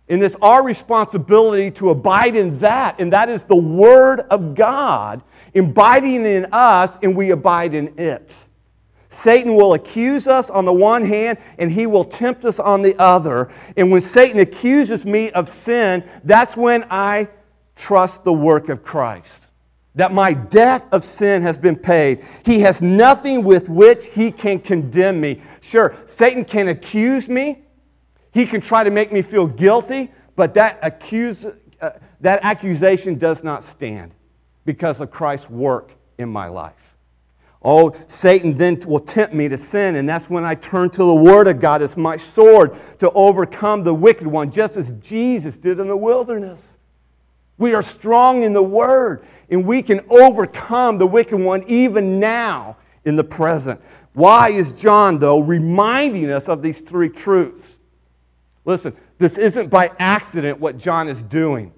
And 0.09 0.23
it's 0.23 0.37
our 0.43 0.65
responsibility 0.65 1.71
to 1.73 1.91
abide 1.91 2.37
in 2.37 2.59
that, 2.59 3.01
and 3.01 3.13
that 3.13 3.29
is 3.29 3.45
the 3.45 3.57
Word 3.57 4.21
of 4.31 4.55
God 4.55 5.23
abiding 5.55 6.27
in 6.27 6.47
us, 6.53 6.99
and 7.03 7.17
we 7.17 7.31
abide 7.31 7.75
in 7.75 7.95
it. 7.99 8.47
Satan 9.09 9.55
will 9.55 9.75
accuse 9.75 10.29
us 10.29 10.51
on 10.51 10.65
the 10.65 10.73
one 10.73 11.05
hand, 11.05 11.39
and 11.59 11.71
he 11.71 11.87
will 11.87 12.05
tempt 12.05 12.45
us 12.45 12.61
on 12.61 12.83
the 12.83 12.95
other. 12.99 13.51
And 13.77 13.91
when 13.91 14.01
Satan 14.01 14.39
accuses 14.39 15.07
me 15.07 15.31
of 15.33 15.49
sin, 15.49 16.09
that's 16.23 16.57
when 16.57 16.85
I 16.91 17.29
trust 17.75 18.25
the 18.25 18.33
work 18.33 18.69
of 18.69 18.83
Christ 18.83 19.47
that 20.01 20.13
my 20.13 20.33
debt 20.33 20.87
of 20.93 21.05
sin 21.05 21.43
has 21.43 21.59
been 21.59 21.77
paid. 21.77 22.25
He 22.43 22.61
has 22.61 22.81
nothing 22.81 23.45
with 23.45 23.69
which 23.69 24.07
he 24.07 24.31
can 24.31 24.59
condemn 24.59 25.21
me. 25.21 25.43
Sure, 25.61 25.95
Satan 26.07 26.43
can 26.43 26.69
accuse 26.69 27.29
me, 27.29 27.65
he 28.33 28.47
can 28.47 28.63
try 28.63 28.83
to 28.83 28.91
make 28.91 29.13
me 29.13 29.21
feel 29.21 29.47
guilty, 29.47 30.11
but 30.37 30.55
that, 30.55 30.79
accuse, 30.81 31.45
uh, 31.45 31.91
that 32.23 32.41
accusation 32.43 33.19
does 33.19 33.45
not 33.45 33.63
stand 33.63 34.13
because 34.65 35.03
of 35.03 35.11
Christ's 35.11 35.51
work 35.51 35.93
in 36.17 36.31
my 36.31 36.49
life. 36.49 36.97
Oh, 37.63 37.95
Satan 38.09 38.55
then 38.55 38.81
will 38.87 39.01
tempt 39.01 39.35
me 39.35 39.51
to 39.51 39.59
sin, 39.59 39.97
and 39.97 40.09
that's 40.09 40.31
when 40.31 40.47
I 40.47 40.55
turn 40.55 40.89
to 40.91 41.05
the 41.05 41.15
Word 41.15 41.47
of 41.47 41.61
God 41.61 41.83
as 41.83 41.99
my 41.99 42.17
sword 42.17 42.75
to 43.01 43.11
overcome 43.11 43.83
the 43.83 43.93
wicked 43.93 44.27
one, 44.27 44.51
just 44.51 44.79
as 44.79 44.95
Jesus 44.95 45.59
did 45.59 45.79
in 45.79 45.89
the 45.89 45.97
wilderness. 45.97 46.79
We 47.59 47.75
are 47.75 47.83
strong 47.83 48.43
in 48.43 48.55
the 48.55 48.63
Word, 48.63 49.27
and 49.51 49.65
we 49.65 49.83
can 49.83 50.01
overcome 50.09 50.99
the 50.99 51.07
wicked 51.07 51.39
one 51.39 51.65
even 51.67 52.21
now 52.21 52.77
in 53.05 53.17
the 53.17 53.25
present. 53.25 53.81
Why 54.13 54.51
is 54.51 54.81
John, 54.81 55.19
though, 55.19 55.41
reminding 55.41 56.31
us 56.31 56.49
of 56.49 56.63
these 56.63 56.81
three 56.81 57.09
truths? 57.09 57.81
Listen, 58.65 58.95
this 59.19 59.39
isn't 59.39 59.69
by 59.69 59.91
accident 59.99 60.61
what 60.61 60.79
John 60.79 61.09
is 61.09 61.23
doing. 61.23 61.73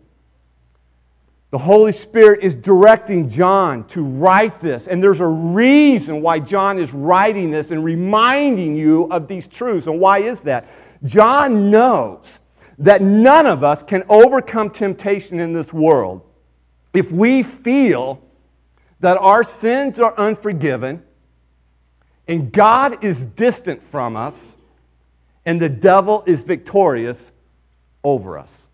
The 1.50 1.58
Holy 1.58 1.92
Spirit 1.92 2.40
is 2.42 2.56
directing 2.56 3.28
John 3.28 3.86
to 3.88 4.02
write 4.02 4.58
this, 4.58 4.88
and 4.88 5.02
there's 5.02 5.20
a 5.20 5.26
reason 5.26 6.22
why 6.22 6.38
John 6.38 6.78
is 6.78 6.94
writing 6.94 7.50
this 7.50 7.70
and 7.70 7.84
reminding 7.84 8.74
you 8.74 9.04
of 9.10 9.28
these 9.28 9.46
truths. 9.46 9.86
And 9.86 10.00
why 10.00 10.18
is 10.18 10.42
that? 10.44 10.66
John 11.04 11.70
knows 11.70 12.40
that 12.78 13.02
none 13.02 13.46
of 13.46 13.62
us 13.62 13.82
can 13.82 14.02
overcome 14.08 14.70
temptation 14.70 15.40
in 15.40 15.52
this 15.52 15.74
world 15.74 16.22
if 16.92 17.12
we 17.12 17.42
feel 17.42 18.22
that 19.00 19.16
our 19.18 19.42
sins 19.42 19.98
are 19.98 20.16
unforgiven 20.16 21.02
and 22.28 22.52
God 22.52 23.02
is 23.04 23.24
distant 23.24 23.82
from 23.82 24.16
us 24.16 24.56
and 25.44 25.60
the 25.60 25.68
devil 25.68 26.22
is 26.26 26.44
victorious 26.44 27.32
over 28.04 28.38
us 28.38 28.68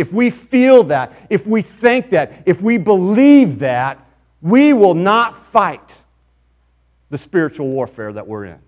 if 0.00 0.14
we 0.14 0.30
feel 0.30 0.84
that, 0.84 1.12
if 1.28 1.46
we 1.46 1.60
think 1.60 2.08
that, 2.10 2.44
if 2.46 2.62
we 2.62 2.78
believe 2.78 3.58
that, 3.58 4.02
we 4.40 4.72
will 4.72 4.94
not 4.94 5.36
fight 5.36 6.00
the 7.10 7.18
spiritual 7.18 7.68
warfare 7.68 8.10
that 8.12 8.26
we're 8.26 8.46
in. 8.46 8.58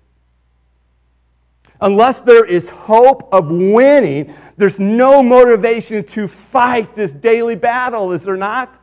Unless 1.83 2.21
there 2.21 2.45
is 2.45 2.71
hope 2.71 3.29
of 3.33 3.51
winning, 3.51 4.33
there's 4.57 4.79
no 4.79 5.21
motivation 5.21 6.05
to 6.05 6.29
fight 6.29 6.95
this 6.95 7.13
daily 7.13 7.57
battle, 7.57 8.13
is 8.13 8.23
there 8.23 8.37
not? 8.37 8.81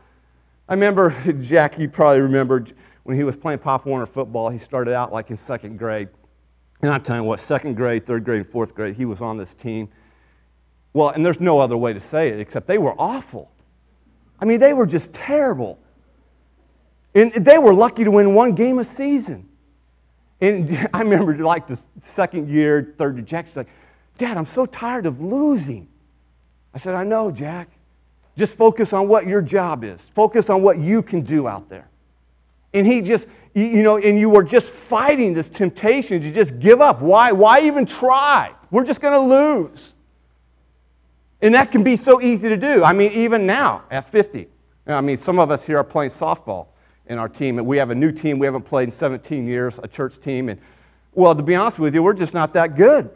I 0.67 0.73
remember, 0.73 1.15
Jack, 1.39 1.79
you 1.79 1.87
probably 1.87 2.19
remembered 2.19 2.73
when 3.03 3.15
he 3.15 3.23
was 3.23 3.37
playing 3.37 3.59
Pop 3.59 3.85
Warner 3.85 4.05
football, 4.05 4.49
he 4.49 4.57
started 4.57 4.93
out 4.93 5.13
like 5.13 5.29
in 5.29 5.37
second 5.37 5.79
grade. 5.79 6.09
And 6.81 6.91
I'm 6.91 7.01
telling 7.01 7.23
you 7.23 7.27
what, 7.27 7.39
second 7.39 7.75
grade, 7.75 8.05
third 8.05 8.25
grade, 8.25 8.41
and 8.41 8.47
fourth 8.47 8.75
grade, 8.75 8.95
he 8.95 9.05
was 9.05 9.21
on 9.21 9.37
this 9.37 9.53
team. 9.53 9.87
Well, 10.91 11.09
and 11.09 11.25
there's 11.25 11.39
no 11.39 11.57
other 11.57 11.77
way 11.77 11.93
to 11.93 12.01
say 12.01 12.27
it 12.27 12.39
except 12.41 12.67
they 12.67 12.77
were 12.77 12.95
awful. 12.99 13.49
I 14.41 14.45
mean, 14.45 14.59
they 14.59 14.73
were 14.73 14.85
just 14.85 15.13
terrible. 15.13 15.79
And 17.15 17.31
they 17.33 17.57
were 17.57 17.73
lucky 17.73 18.03
to 18.03 18.11
win 18.11 18.33
one 18.33 18.55
game 18.55 18.79
a 18.79 18.83
season. 18.83 19.49
And 20.41 20.89
I 20.93 20.99
remember 20.99 21.37
like 21.37 21.67
the 21.67 21.79
second 22.01 22.49
year, 22.49 22.93
third 22.97 23.15
year, 23.15 23.25
Jack's 23.25 23.55
like, 23.55 23.67
Dad, 24.17 24.37
I'm 24.37 24.45
so 24.45 24.65
tired 24.65 25.05
of 25.05 25.21
losing. 25.21 25.87
I 26.73 26.77
said, 26.77 26.95
I 26.95 27.03
know, 27.03 27.31
Jack. 27.31 27.69
Just 28.37 28.55
focus 28.57 28.93
on 28.93 29.07
what 29.07 29.27
your 29.27 29.41
job 29.41 29.83
is. 29.83 30.01
Focus 30.13 30.49
on 30.49 30.61
what 30.61 30.77
you 30.77 31.01
can 31.01 31.21
do 31.21 31.47
out 31.47 31.69
there. 31.69 31.89
And 32.73 32.85
he 32.85 33.01
just, 33.01 33.27
you 33.53 33.81
know, 33.81 33.97
and 33.97 34.19
you 34.19 34.29
were 34.29 34.43
just 34.43 34.69
fighting 34.71 35.33
this 35.33 35.49
temptation 35.49 36.21
to 36.21 36.31
just 36.31 36.59
give 36.59 36.79
up. 36.79 37.01
Why? 37.01 37.31
Why 37.31 37.61
even 37.61 37.85
try? 37.85 38.53
We're 38.71 38.85
just 38.85 39.01
going 39.01 39.13
to 39.13 39.35
lose. 39.35 39.93
And 41.41 41.53
that 41.53 41.71
can 41.71 41.83
be 41.83 41.95
so 41.95 42.21
easy 42.21 42.49
to 42.49 42.57
do. 42.57 42.83
I 42.83 42.93
mean, 42.93 43.11
even 43.13 43.45
now 43.45 43.83
at 43.89 44.09
50. 44.09 44.47
I 44.87 45.01
mean, 45.01 45.17
some 45.17 45.39
of 45.39 45.51
us 45.51 45.65
here 45.65 45.77
are 45.77 45.83
playing 45.83 46.11
softball 46.11 46.67
in 47.09 47.17
our 47.17 47.27
team, 47.27 47.57
and 47.57 47.67
we 47.67 47.77
have 47.77 47.89
a 47.89 47.95
new 47.95 48.11
team 48.11 48.39
we 48.39 48.45
haven't 48.45 48.61
played 48.61 48.85
in 48.85 48.91
17 48.91 49.45
years, 49.47 49.79
a 49.81 49.87
church 49.87 50.19
team. 50.19 50.47
And, 50.47 50.61
well, 51.13 51.35
to 51.35 51.43
be 51.43 51.55
honest 51.55 51.79
with 51.79 51.93
you, 51.93 52.03
we're 52.03 52.13
just 52.13 52.33
not 52.33 52.53
that 52.53 52.75
good. 52.75 53.09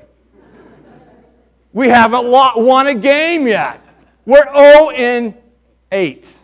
we 1.72 1.88
haven't 1.88 2.26
won 2.28 2.88
a 2.88 2.96
game 2.96 3.48
yet. 3.48 3.80
We're 4.26 4.52
0 4.52 4.90
in 4.92 5.36
8. 5.92 6.40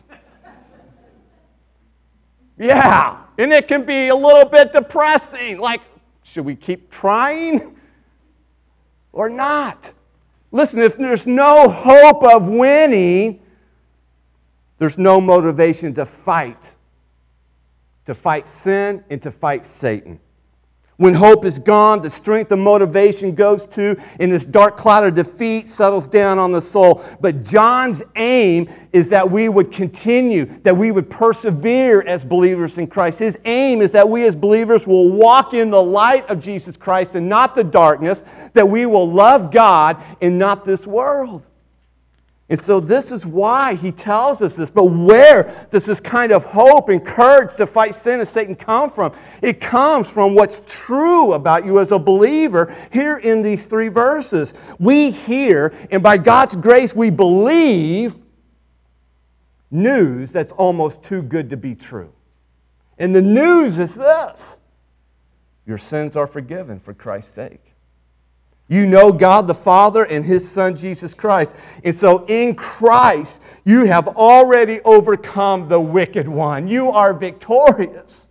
Yeah, 2.58 3.18
and 3.38 3.54
it 3.54 3.68
can 3.68 3.84
be 3.86 4.10
a 4.10 4.16
little 4.16 4.46
bit 4.46 4.74
depressing. 4.74 5.60
Like, 5.60 5.82
should 6.24 6.46
we 6.46 6.56
keep 6.56 6.92
trying 6.92 7.78
or 9.12 9.30
not? 9.30 9.94
Listen, 10.52 10.82
if 10.82 10.98
there's 10.98 11.26
no 11.26 11.70
hope 11.70 12.22
of 12.24 12.48
winning, 12.48 13.42
there's 14.78 14.98
no 14.98 15.22
motivation 15.22 15.94
to 15.96 16.06
fight, 16.06 16.76
to 18.10 18.16
fight 18.16 18.48
sin 18.48 19.04
and 19.12 19.22
to 19.22 19.30
fight 19.30 19.64
Satan. 19.64 20.20
When 20.98 21.14
hope 21.14 21.46
is 21.46 21.60
gone, 21.60 22.02
the 22.02 22.10
strength 22.10 22.52
and 22.52 22.62
motivation 22.62 23.36
goes 23.36 23.68
to, 23.68 23.96
and 24.20 24.32
this 24.32 24.44
dark 24.44 24.76
cloud 24.76 25.06
of 25.06 25.14
defeat 25.14 25.68
settles 25.68 26.08
down 26.08 26.40
on 26.40 26.52
the 26.52 26.60
soul. 26.60 27.06
But 27.22 27.44
John's 27.46 28.02
aim 28.16 28.68
is 28.94 29.10
that 29.10 29.30
we 29.30 29.48
would 29.48 29.72
continue, 29.72 30.46
that 30.64 30.76
we 30.76 30.92
would 30.92 31.08
persevere 31.10 32.02
as 32.02 32.26
believers 32.26 32.80
in 32.80 32.88
Christ. 32.88 33.20
His 33.20 33.38
aim 33.46 33.80
is 33.80 33.92
that 33.92 34.10
we 34.10 34.26
as 34.26 34.36
believers 34.36 34.88
will 34.88 35.10
walk 35.10 35.54
in 35.54 35.70
the 35.70 35.82
light 35.82 36.28
of 36.30 36.44
Jesus 36.44 36.76
Christ 36.76 37.14
and 37.14 37.30
not 37.30 37.54
the 37.54 37.64
darkness, 37.64 38.24
that 38.54 38.68
we 38.68 38.88
will 38.88 39.10
love 39.10 39.52
God 39.52 40.04
and 40.20 40.38
not 40.40 40.66
this 40.66 40.88
world. 40.88 41.46
And 42.50 42.60
so, 42.60 42.80
this 42.80 43.12
is 43.12 43.28
why 43.28 43.76
he 43.76 43.92
tells 43.92 44.42
us 44.42 44.56
this. 44.56 44.72
But 44.72 44.86
where 44.86 45.68
does 45.70 45.86
this 45.86 46.00
kind 46.00 46.32
of 46.32 46.44
hope 46.44 46.90
and 46.90 47.06
courage 47.06 47.56
to 47.58 47.68
fight 47.68 47.94
sin 47.94 48.20
and 48.20 48.28
Satan 48.28 48.56
come 48.56 48.90
from? 48.90 49.14
It 49.44 49.60
comes 49.60 50.12
from 50.12 50.34
what's 50.34 50.64
true 50.66 51.34
about 51.34 51.64
you 51.64 51.78
as 51.78 51.92
a 51.92 52.00
believer 52.00 52.76
here 52.92 53.18
in 53.18 53.44
these 53.44 53.68
three 53.68 53.90
verses. 53.90 54.56
We 54.80 55.12
hear, 55.12 55.74
and 55.92 56.02
by 56.02 56.18
God's 56.18 56.56
grace, 56.56 56.96
we 56.96 57.12
believe 57.12 58.18
news 59.70 60.32
that's 60.32 60.52
almost 60.54 61.04
too 61.04 61.22
good 61.22 61.52
to 61.52 61.58
be 61.58 61.76
true. 61.76 62.12
And 62.98 63.16
the 63.16 63.22
news 63.22 63.78
is 63.78 63.94
this 63.94 64.60
your 65.68 65.78
sins 65.78 66.16
are 66.16 66.26
forgiven 66.26 66.80
for 66.80 66.96
Christ's 66.96 67.34
sake. 67.34 67.69
You 68.70 68.86
know 68.86 69.12
God 69.12 69.48
the 69.48 69.54
Father 69.54 70.04
and 70.04 70.24
His 70.24 70.50
Son 70.50 70.78
Jesus 70.78 71.16
Christ. 71.16 71.56
And 71.84 71.96
so 71.96 72.26
in 72.28 72.56
Christ, 72.56 73.42
you 73.66 73.86
have 73.86 74.08
already 74.10 74.80
overcome 74.82 75.68
the 75.68 75.80
wicked 75.80 76.28
one. 76.28 76.68
You 76.68 76.92
are 76.92 77.14
victorious. 77.14 78.30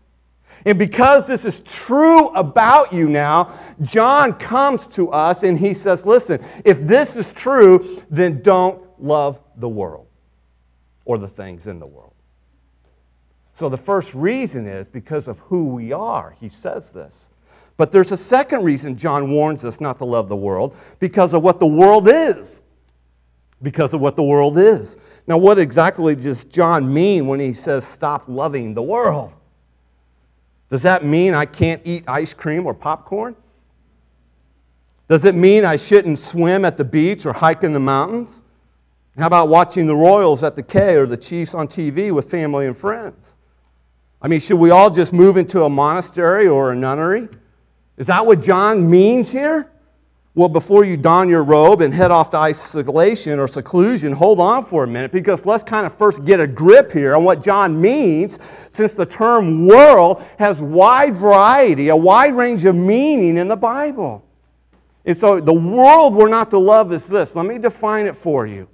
And 0.65 0.79
because 0.79 1.27
this 1.27 1.45
is 1.45 1.61
true 1.61 2.29
about 2.29 2.93
you 2.93 3.09
now, 3.09 3.59
John 3.83 4.33
comes 4.35 4.87
to 4.89 5.11
us 5.11 5.43
and 5.43 5.59
he 5.59 5.75
says, 5.75 6.07
Listen, 6.07 6.45
if 6.65 6.81
this 6.81 7.17
is 7.17 7.33
true, 7.33 8.03
then 8.09 8.43
don't 8.43 8.81
love 9.01 9.41
the 9.57 9.69
world 9.69 10.07
or 11.05 11.19
the 11.19 11.29
things 11.29 11.67
in 11.67 11.79
the 11.79 11.87
world. 11.87 12.15
So 13.55 13.69
the 13.69 13.77
first 13.77 14.15
reason 14.15 14.69
is 14.69 14.89
because 14.89 15.27
of 15.27 15.41
who 15.41 15.65
we 15.65 15.93
are. 15.93 16.37
He 16.39 16.49
says 16.49 16.91
this. 16.91 17.31
But 17.79 17.93
there's 17.93 18.11
a 18.13 18.17
second 18.17 18.65
reason 18.65 18.97
John 18.97 19.31
warns 19.31 19.65
us 19.65 19.81
not 19.81 19.99
to 19.99 20.05
love 20.05 20.29
the 20.29 20.37
world 20.37 20.77
because 20.99 21.33
of 21.33 21.43
what 21.43 21.61
the 21.61 21.67
world 21.67 22.09
is. 22.09 22.61
Because 23.63 23.95
of 23.95 24.01
what 24.01 24.17
the 24.17 24.23
world 24.23 24.59
is. 24.59 24.97
Now, 25.29 25.39
what 25.39 25.59
exactly 25.59 26.17
does 26.17 26.45
John 26.45 26.93
mean 26.93 27.29
when 27.29 27.41
he 27.41 27.55
says 27.55 27.87
stop 27.87 28.25
loving 28.27 28.75
the 28.75 28.83
world? 28.83 29.33
Does 30.69 30.83
that 30.83 31.05
mean 31.05 31.35
I 31.35 31.47
can't 31.47 31.81
eat 31.85 32.03
ice 32.09 32.35
cream 32.35 32.67
or 32.67 32.75
popcorn? 32.75 33.37
Does 35.09 35.25
it 35.25 35.37
mean 35.37 35.65
I 35.65 35.77
shouldn't 35.77 36.19
swim 36.19 36.65
at 36.65 36.77
the 36.77 36.85
beach 36.85 37.27
or 37.27 37.33
hike 37.33 37.63
in 37.63 37.73
the 37.73 37.81
mountains? 37.81 38.43
How 39.17 39.29
about 39.29 39.49
watching 39.49 39.87
the 39.87 39.97
Royals 39.97 40.43
at 40.43 40.57
the 40.57 40.63
K 40.63 40.97
or 40.97 41.07
the 41.07 41.17
Chiefs 41.17 41.55
on 41.55 41.69
TV 41.69 42.13
with 42.13 42.29
family 42.29 42.67
and 42.67 42.77
friends? 42.77 43.37
I 44.21 44.27
mean, 44.27 44.41
should 44.41 44.59
we 44.59 44.71
all 44.71 44.91
just 44.91 45.13
move 45.13 45.37
into 45.37 45.63
a 45.63 45.71
monastery 45.71 46.49
or 46.49 46.73
a 46.73 46.77
nunnery? 46.77 47.29
Is 47.99 48.07
that 48.07 48.25
what 48.25 48.41
John 48.41 48.89
means 48.89 49.31
here? 49.31 49.71
Well, 50.35 50.49
before 50.49 50.85
you 50.85 50.97
don 50.97 51.29
your 51.29 51.43
robe 51.43 51.83
and 51.83 51.93
head 51.93 52.11
off 52.11 52.31
to 52.31 52.37
isolation 52.37 53.39
or 53.41 53.49
seclusion, 53.49 54.13
hold 54.13 54.39
on 54.39 54.65
for 54.65 54.85
a 54.85 54.87
minute 54.87 55.11
because 55.11 55.45
let's 55.45 55.65
kind 55.65 55.85
of 55.85 55.93
first 55.93 56.25
get 56.25 56.39
a 56.39 56.47
grip 56.47 56.93
here 56.93 57.17
on 57.17 57.25
what 57.25 57.43
John 57.43 57.81
means, 57.81 58.39
since 58.71 58.95
the 58.95 59.05
term 59.05 59.67
world 59.67 60.23
has 60.39 60.63
wide 60.63 61.17
variety, 61.17 61.89
a 61.89 61.97
wide 61.97 62.35
range 62.35 62.65
of 62.65 62.77
meaning 62.77 63.37
in 63.37 63.49
the 63.49 63.57
Bible. 63.57 64.25
And 65.05 65.17
so 65.17 65.41
the 65.41 65.53
world 65.53 66.15
we're 66.15 66.29
not 66.29 66.51
to 66.51 66.59
love 66.59 66.93
is 66.93 67.07
this. 67.07 67.35
Let 67.35 67.47
me 67.47 67.59
define 67.59 68.07
it 68.07 68.15
for 68.15 68.47
you 68.47 68.69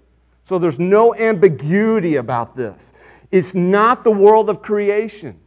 so 0.44 0.58
there's 0.58 0.78
no 0.78 1.14
ambiguity 1.14 2.16
about 2.16 2.54
this. 2.54 2.92
It's 3.32 3.54
not 3.54 4.04
the 4.04 4.10
world 4.10 4.50
of 4.50 4.60
creation. 4.60 5.40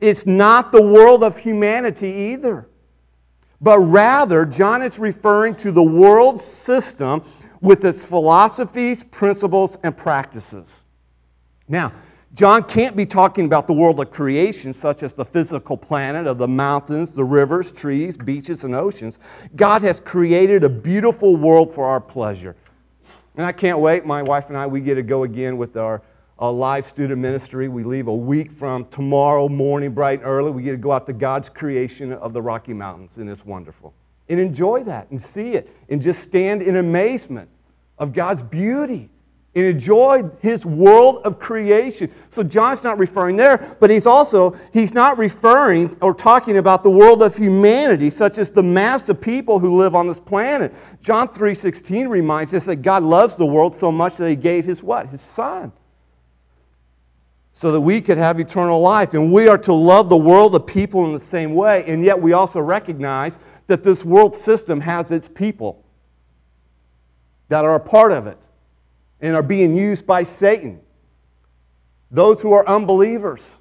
It's 0.00 0.26
not 0.26 0.72
the 0.72 0.82
world 0.82 1.22
of 1.22 1.38
humanity 1.38 2.08
either. 2.08 2.68
But 3.60 3.78
rather, 3.78 4.46
John 4.46 4.82
is 4.82 4.98
referring 4.98 5.54
to 5.56 5.70
the 5.70 5.82
world 5.82 6.40
system 6.40 7.22
with 7.60 7.84
its 7.84 8.04
philosophies, 8.04 9.04
principles, 9.04 9.76
and 9.82 9.94
practices. 9.94 10.84
Now, 11.68 11.92
John 12.32 12.62
can't 12.62 12.96
be 12.96 13.04
talking 13.04 13.44
about 13.44 13.66
the 13.66 13.72
world 13.72 14.00
of 14.00 14.10
creation, 14.12 14.72
such 14.72 15.02
as 15.02 15.12
the 15.12 15.24
physical 15.24 15.76
planet 15.76 16.26
of 16.26 16.38
the 16.38 16.48
mountains, 16.48 17.14
the 17.14 17.24
rivers, 17.24 17.72
trees, 17.72 18.16
beaches, 18.16 18.64
and 18.64 18.74
oceans. 18.74 19.18
God 19.56 19.82
has 19.82 20.00
created 20.00 20.64
a 20.64 20.68
beautiful 20.68 21.36
world 21.36 21.74
for 21.74 21.84
our 21.86 22.00
pleasure. 22.00 22.56
And 23.36 23.44
I 23.44 23.52
can't 23.52 23.78
wait. 23.78 24.06
My 24.06 24.22
wife 24.22 24.48
and 24.48 24.56
I, 24.56 24.66
we 24.66 24.80
get 24.80 24.94
to 24.94 25.02
go 25.02 25.24
again 25.24 25.56
with 25.56 25.76
our, 25.76 26.02
our 26.40 26.50
live 26.50 26.86
student 26.86 27.20
ministry. 27.20 27.68
We 27.68 27.84
leave 27.84 28.08
a 28.08 28.14
week 28.14 28.50
from 28.50 28.86
tomorrow 28.86 29.46
morning, 29.46 29.92
bright 29.92 30.20
and 30.20 30.28
early. 30.28 30.50
We 30.50 30.62
get 30.62 30.72
to 30.72 30.78
go 30.78 30.90
out 30.90 31.06
to 31.06 31.12
God's 31.12 31.50
creation 31.50 32.14
of 32.14 32.32
the 32.32 32.40
Rocky 32.40 32.72
Mountains, 32.72 33.18
and 33.18 33.28
it's 33.28 33.44
wonderful. 33.44 33.92
And 34.30 34.40
enjoy 34.40 34.82
that 34.84 35.10
and 35.10 35.20
see 35.20 35.52
it 35.52 35.68
and 35.90 36.00
just 36.00 36.22
stand 36.22 36.62
in 36.62 36.76
amazement 36.76 37.50
of 37.98 38.14
God's 38.14 38.42
beauty 38.42 39.10
and 39.54 39.64
enjoy 39.66 40.22
his 40.40 40.64
world 40.64 41.20
of 41.26 41.38
creation. 41.38 42.10
So 42.30 42.42
John's 42.42 42.84
not 42.84 42.98
referring 42.98 43.36
there, 43.36 43.76
but 43.80 43.90
he's 43.90 44.06
also 44.06 44.56
he's 44.72 44.94
not 44.94 45.18
referring 45.18 45.94
or 46.00 46.14
talking 46.14 46.58
about 46.58 46.82
the 46.84 46.90
world 46.90 47.22
of 47.22 47.36
humanity 47.36 48.08
such 48.08 48.38
as 48.38 48.52
the 48.52 48.62
mass 48.62 49.08
of 49.08 49.20
people 49.20 49.58
who 49.58 49.76
live 49.76 49.94
on 49.94 50.06
this 50.06 50.20
planet. 50.20 50.72
John 51.02 51.28
3:16 51.28 52.08
reminds 52.08 52.54
us 52.54 52.64
that 52.66 52.76
God 52.76 53.02
loves 53.02 53.36
the 53.36 53.44
world 53.44 53.74
so 53.74 53.90
much 53.90 54.16
that 54.16 54.28
he 54.28 54.36
gave 54.36 54.64
his 54.64 54.82
what? 54.82 55.08
His 55.08 55.20
son. 55.20 55.72
So 57.60 57.72
that 57.72 57.80
we 57.82 58.00
could 58.00 58.16
have 58.16 58.40
eternal 58.40 58.80
life 58.80 59.12
and 59.12 59.30
we 59.30 59.46
are 59.46 59.58
to 59.58 59.74
love 59.74 60.08
the 60.08 60.16
world 60.16 60.54
of 60.54 60.66
people 60.66 61.04
in 61.04 61.12
the 61.12 61.20
same 61.20 61.54
way 61.54 61.84
and 61.86 62.02
yet 62.02 62.18
we 62.18 62.32
also 62.32 62.58
recognize 62.58 63.38
that 63.66 63.82
this 63.82 64.02
world 64.02 64.34
system 64.34 64.80
has 64.80 65.10
its 65.10 65.28
people 65.28 65.84
that 67.50 67.66
are 67.66 67.74
a 67.74 67.80
part 67.80 68.12
of 68.12 68.26
it 68.26 68.38
and 69.20 69.36
are 69.36 69.42
being 69.42 69.76
used 69.76 70.06
by 70.06 70.22
Satan. 70.22 70.80
Those 72.10 72.40
who 72.40 72.50
are 72.54 72.66
unbelievers. 72.66 73.59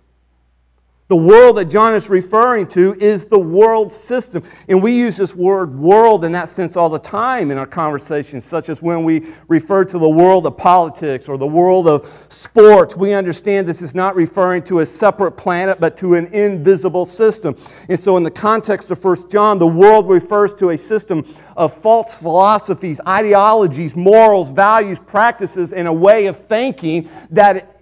The 1.10 1.16
world 1.16 1.58
that 1.58 1.66
John 1.66 1.96
is 1.96 2.08
referring 2.08 2.68
to 2.68 2.96
is 3.00 3.26
the 3.26 3.40
world 3.40 3.92
system. 3.92 4.44
And 4.68 4.80
we 4.80 4.92
use 4.92 5.18
this 5.18 5.36
word 5.36 5.76
world 5.76 6.24
in 6.24 6.32
that 6.34 6.50
sense 6.50 6.78
all 6.78 6.88
the 6.88 7.00
time 7.00 7.50
in 7.50 7.58
our 7.58 7.66
conversations, 7.66 8.46
such 8.46 8.70
as 8.70 8.84
when 8.84 9.04
we 9.04 9.26
refer 9.48 9.84
to 9.86 9.98
the 9.98 10.08
world 10.08 10.46
of 10.46 10.56
politics 10.56 11.28
or 11.28 11.40
the 11.40 11.48
world 11.48 11.88
of 11.88 12.14
sports. 12.30 12.96
We 12.96 13.14
understand 13.14 13.68
this 13.68 13.82
is 13.82 13.96
not 13.96 14.16
referring 14.16 14.62
to 14.66 14.82
a 14.82 14.86
separate 14.86 15.32
planet, 15.32 15.80
but 15.80 15.98
to 15.98 16.14
an 16.14 16.28
invisible 16.28 17.06
system. 17.06 17.56
And 17.90 18.00
so, 18.00 18.16
in 18.18 18.22
the 18.22 18.30
context 18.30 18.92
of 18.92 19.04
1 19.04 19.32
John, 19.32 19.58
the 19.58 19.66
world 19.66 20.08
refers 20.08 20.54
to 20.56 20.70
a 20.70 20.78
system 20.78 21.26
of 21.58 21.76
false 21.76 22.18
philosophies, 22.18 23.02
ideologies, 23.08 23.96
morals, 23.96 24.52
values, 24.52 25.00
practices, 25.00 25.74
and 25.74 25.88
a 25.88 25.94
way 25.94 26.28
of 26.28 26.38
thinking 26.38 27.10
that 27.32 27.79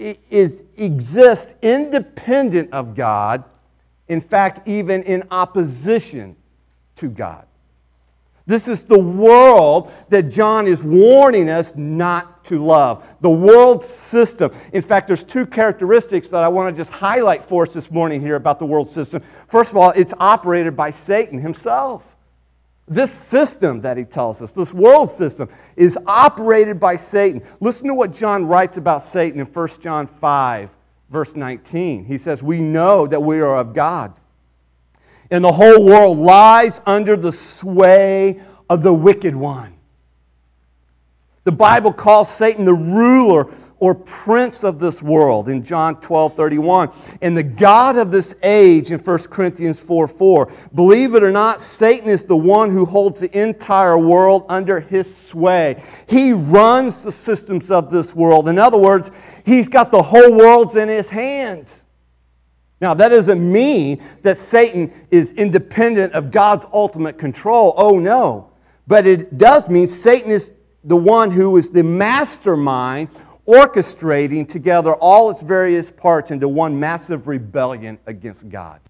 is, 0.00 0.64
exists 0.76 1.54
independent 1.62 2.72
of 2.72 2.94
God, 2.94 3.44
in 4.08 4.20
fact, 4.20 4.66
even 4.66 5.02
in 5.02 5.24
opposition 5.30 6.36
to 6.96 7.08
God. 7.08 7.46
This 8.46 8.66
is 8.66 8.84
the 8.84 8.98
world 8.98 9.92
that 10.08 10.24
John 10.24 10.66
is 10.66 10.82
warning 10.82 11.48
us 11.48 11.72
not 11.76 12.42
to 12.46 12.64
love. 12.64 13.06
The 13.20 13.30
world 13.30 13.84
system. 13.84 14.50
In 14.72 14.82
fact, 14.82 15.06
there's 15.06 15.22
two 15.22 15.46
characteristics 15.46 16.28
that 16.30 16.42
I 16.42 16.48
want 16.48 16.74
to 16.74 16.80
just 16.80 16.90
highlight 16.90 17.44
for 17.44 17.62
us 17.62 17.72
this 17.72 17.92
morning 17.92 18.20
here 18.20 18.34
about 18.34 18.58
the 18.58 18.66
world 18.66 18.88
system. 18.88 19.22
First 19.46 19.70
of 19.70 19.76
all, 19.76 19.90
it's 19.90 20.14
operated 20.18 20.74
by 20.76 20.90
Satan 20.90 21.38
himself. 21.38 22.16
This 22.90 23.12
system 23.12 23.80
that 23.82 23.96
he 23.96 24.04
tells 24.04 24.42
us, 24.42 24.50
this 24.50 24.74
world 24.74 25.08
system, 25.08 25.48
is 25.76 25.96
operated 26.08 26.80
by 26.80 26.96
Satan. 26.96 27.40
Listen 27.60 27.86
to 27.86 27.94
what 27.94 28.12
John 28.12 28.46
writes 28.46 28.78
about 28.78 29.02
Satan 29.02 29.38
in 29.38 29.46
1 29.46 29.68
John 29.80 30.08
5, 30.08 30.70
verse 31.08 31.36
19. 31.36 32.04
He 32.04 32.18
says, 32.18 32.42
We 32.42 32.60
know 32.60 33.06
that 33.06 33.22
we 33.22 33.40
are 33.42 33.58
of 33.58 33.74
God, 33.74 34.12
and 35.30 35.44
the 35.44 35.52
whole 35.52 35.84
world 35.84 36.18
lies 36.18 36.82
under 36.84 37.16
the 37.16 37.30
sway 37.30 38.42
of 38.68 38.82
the 38.82 38.92
wicked 38.92 39.36
one. 39.36 39.72
The 41.44 41.52
Bible 41.52 41.92
calls 41.92 42.28
Satan 42.28 42.64
the 42.64 42.74
ruler 42.74 43.54
or 43.80 43.94
prince 43.94 44.62
of 44.62 44.78
this 44.78 45.02
world 45.02 45.48
in 45.48 45.64
John 45.64 46.00
12 46.00 46.36
31. 46.36 46.92
And 47.22 47.36
the 47.36 47.42
God 47.42 47.96
of 47.96 48.12
this 48.12 48.36
age 48.42 48.90
in 48.90 49.00
1 49.00 49.18
Corinthians 49.24 49.80
4 49.80 50.06
4. 50.06 50.52
Believe 50.74 51.14
it 51.14 51.22
or 51.22 51.32
not, 51.32 51.60
Satan 51.60 52.08
is 52.08 52.26
the 52.26 52.36
one 52.36 52.70
who 52.70 52.84
holds 52.84 53.20
the 53.20 53.42
entire 53.42 53.98
world 53.98 54.44
under 54.48 54.80
his 54.80 55.12
sway. 55.12 55.82
He 56.06 56.32
runs 56.32 57.02
the 57.02 57.12
systems 57.12 57.70
of 57.70 57.90
this 57.90 58.14
world. 58.14 58.48
In 58.48 58.58
other 58.58 58.78
words, 58.78 59.10
he's 59.44 59.68
got 59.68 59.90
the 59.90 60.02
whole 60.02 60.32
world 60.32 60.76
in 60.76 60.88
his 60.88 61.10
hands. 61.10 61.86
Now, 62.80 62.94
that 62.94 63.10
doesn't 63.10 63.52
mean 63.52 64.02
that 64.22 64.38
Satan 64.38 64.92
is 65.10 65.32
independent 65.34 66.14
of 66.14 66.30
God's 66.30 66.66
ultimate 66.72 67.18
control. 67.18 67.74
Oh, 67.76 67.98
no. 67.98 68.50
But 68.86 69.06
it 69.06 69.36
does 69.36 69.68
mean 69.68 69.86
Satan 69.86 70.30
is 70.30 70.54
the 70.84 70.96
one 70.96 71.30
who 71.30 71.56
is 71.58 71.70
the 71.70 71.82
mastermind 71.82 73.08
orchestrating 73.46 74.46
together 74.46 74.94
all 74.94 75.30
its 75.30 75.42
various 75.42 75.90
parts 75.90 76.30
into 76.30 76.48
one 76.48 76.78
massive 76.78 77.26
rebellion 77.26 77.98
against 78.06 78.48
God. 78.48 78.80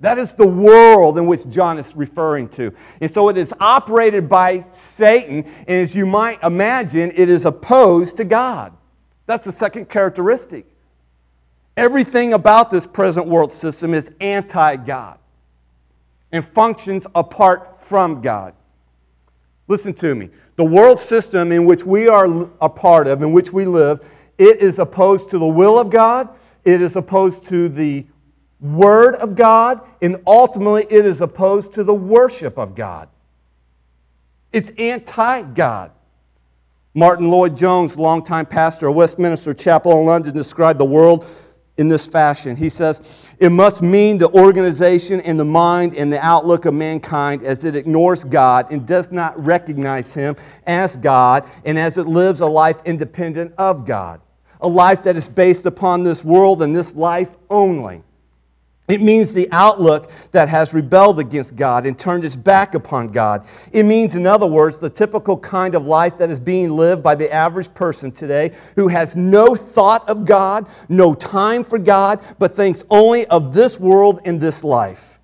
That 0.00 0.16
is 0.16 0.32
the 0.32 0.46
world 0.46 1.18
in 1.18 1.26
which 1.26 1.48
John 1.48 1.78
is 1.78 1.94
referring 1.94 2.48
to. 2.50 2.72
And 3.02 3.10
so 3.10 3.28
it 3.28 3.36
is 3.36 3.52
operated 3.60 4.28
by 4.28 4.62
Satan, 4.68 5.44
and 5.44 5.68
as 5.68 5.94
you 5.94 6.06
might 6.06 6.42
imagine, 6.42 7.12
it 7.14 7.28
is 7.28 7.44
opposed 7.44 8.16
to 8.16 8.24
God. 8.24 8.72
That's 9.26 9.44
the 9.44 9.52
second 9.52 9.90
characteristic. 9.90 10.66
Everything 11.76 12.32
about 12.32 12.70
this 12.70 12.86
present 12.86 13.26
world 13.26 13.52
system 13.52 13.94
is 13.94 14.10
anti 14.20 14.76
God 14.76 15.18
and 16.32 16.44
functions 16.44 17.06
apart 17.14 17.82
from 17.82 18.22
God. 18.22 18.54
Listen 19.68 19.94
to 19.94 20.14
me 20.14 20.30
the 20.60 20.64
world 20.64 20.98
system 20.98 21.52
in 21.52 21.64
which 21.64 21.86
we 21.86 22.06
are 22.06 22.26
a 22.60 22.68
part 22.68 23.06
of, 23.06 23.22
in 23.22 23.32
which 23.32 23.50
we 23.50 23.64
live, 23.64 24.06
it 24.36 24.58
is 24.58 24.78
opposed 24.78 25.30
to 25.30 25.38
the 25.38 25.46
will 25.46 25.78
of 25.78 25.88
God, 25.88 26.28
it 26.66 26.82
is 26.82 26.96
opposed 26.96 27.44
to 27.44 27.70
the 27.70 28.04
Word 28.60 29.14
of 29.14 29.34
God, 29.34 29.80
and 30.02 30.20
ultimately 30.26 30.86
it 30.90 31.06
is 31.06 31.22
opposed 31.22 31.72
to 31.72 31.82
the 31.82 31.94
worship 31.94 32.58
of 32.58 32.74
God. 32.74 33.08
It's 34.52 34.68
anti 34.76 35.44
God. 35.44 35.92
Martyn 36.92 37.30
Lloyd-Jones, 37.30 37.96
longtime 37.96 38.44
pastor 38.44 38.88
of 38.88 38.96
Westminster 38.96 39.54
Chapel 39.54 39.98
in 39.98 40.04
London, 40.04 40.34
described 40.34 40.78
the 40.78 40.84
world 40.84 41.24
in 41.80 41.88
this 41.88 42.06
fashion. 42.06 42.54
He 42.56 42.68
says, 42.68 43.26
It 43.38 43.48
must 43.48 43.80
mean 43.80 44.18
the 44.18 44.28
organization 44.32 45.20
and 45.22 45.40
the 45.40 45.46
mind 45.46 45.94
and 45.96 46.12
the 46.12 46.24
outlook 46.24 46.66
of 46.66 46.74
mankind 46.74 47.42
as 47.42 47.64
it 47.64 47.74
ignores 47.74 48.22
God 48.22 48.70
and 48.70 48.86
does 48.86 49.10
not 49.10 49.42
recognize 49.42 50.12
Him 50.12 50.36
as 50.66 50.98
God 50.98 51.48
and 51.64 51.78
as 51.78 51.96
it 51.96 52.06
lives 52.06 52.42
a 52.42 52.46
life 52.46 52.82
independent 52.84 53.54
of 53.56 53.86
God, 53.86 54.20
a 54.60 54.68
life 54.68 55.02
that 55.04 55.16
is 55.16 55.30
based 55.30 55.64
upon 55.64 56.04
this 56.04 56.22
world 56.22 56.62
and 56.62 56.76
this 56.76 56.94
life 56.94 57.34
only. 57.48 58.02
It 58.90 59.00
means 59.00 59.32
the 59.32 59.48
outlook 59.52 60.10
that 60.32 60.48
has 60.48 60.74
rebelled 60.74 61.18
against 61.18 61.56
God 61.56 61.86
and 61.86 61.98
turned 61.98 62.24
its 62.24 62.36
back 62.36 62.74
upon 62.74 63.08
God. 63.08 63.46
It 63.72 63.84
means, 63.84 64.14
in 64.14 64.26
other 64.26 64.46
words, 64.46 64.78
the 64.78 64.90
typical 64.90 65.38
kind 65.38 65.74
of 65.74 65.86
life 65.86 66.16
that 66.16 66.30
is 66.30 66.40
being 66.40 66.70
lived 66.70 67.02
by 67.02 67.14
the 67.14 67.32
average 67.32 67.72
person 67.74 68.10
today 68.10 68.52
who 68.76 68.88
has 68.88 69.16
no 69.16 69.54
thought 69.54 70.08
of 70.08 70.24
God, 70.24 70.68
no 70.88 71.14
time 71.14 71.62
for 71.62 71.78
God, 71.78 72.20
but 72.38 72.54
thinks 72.54 72.84
only 72.90 73.26
of 73.26 73.54
this 73.54 73.78
world 73.78 74.20
and 74.24 74.40
this 74.40 74.64
life. 74.64 75.18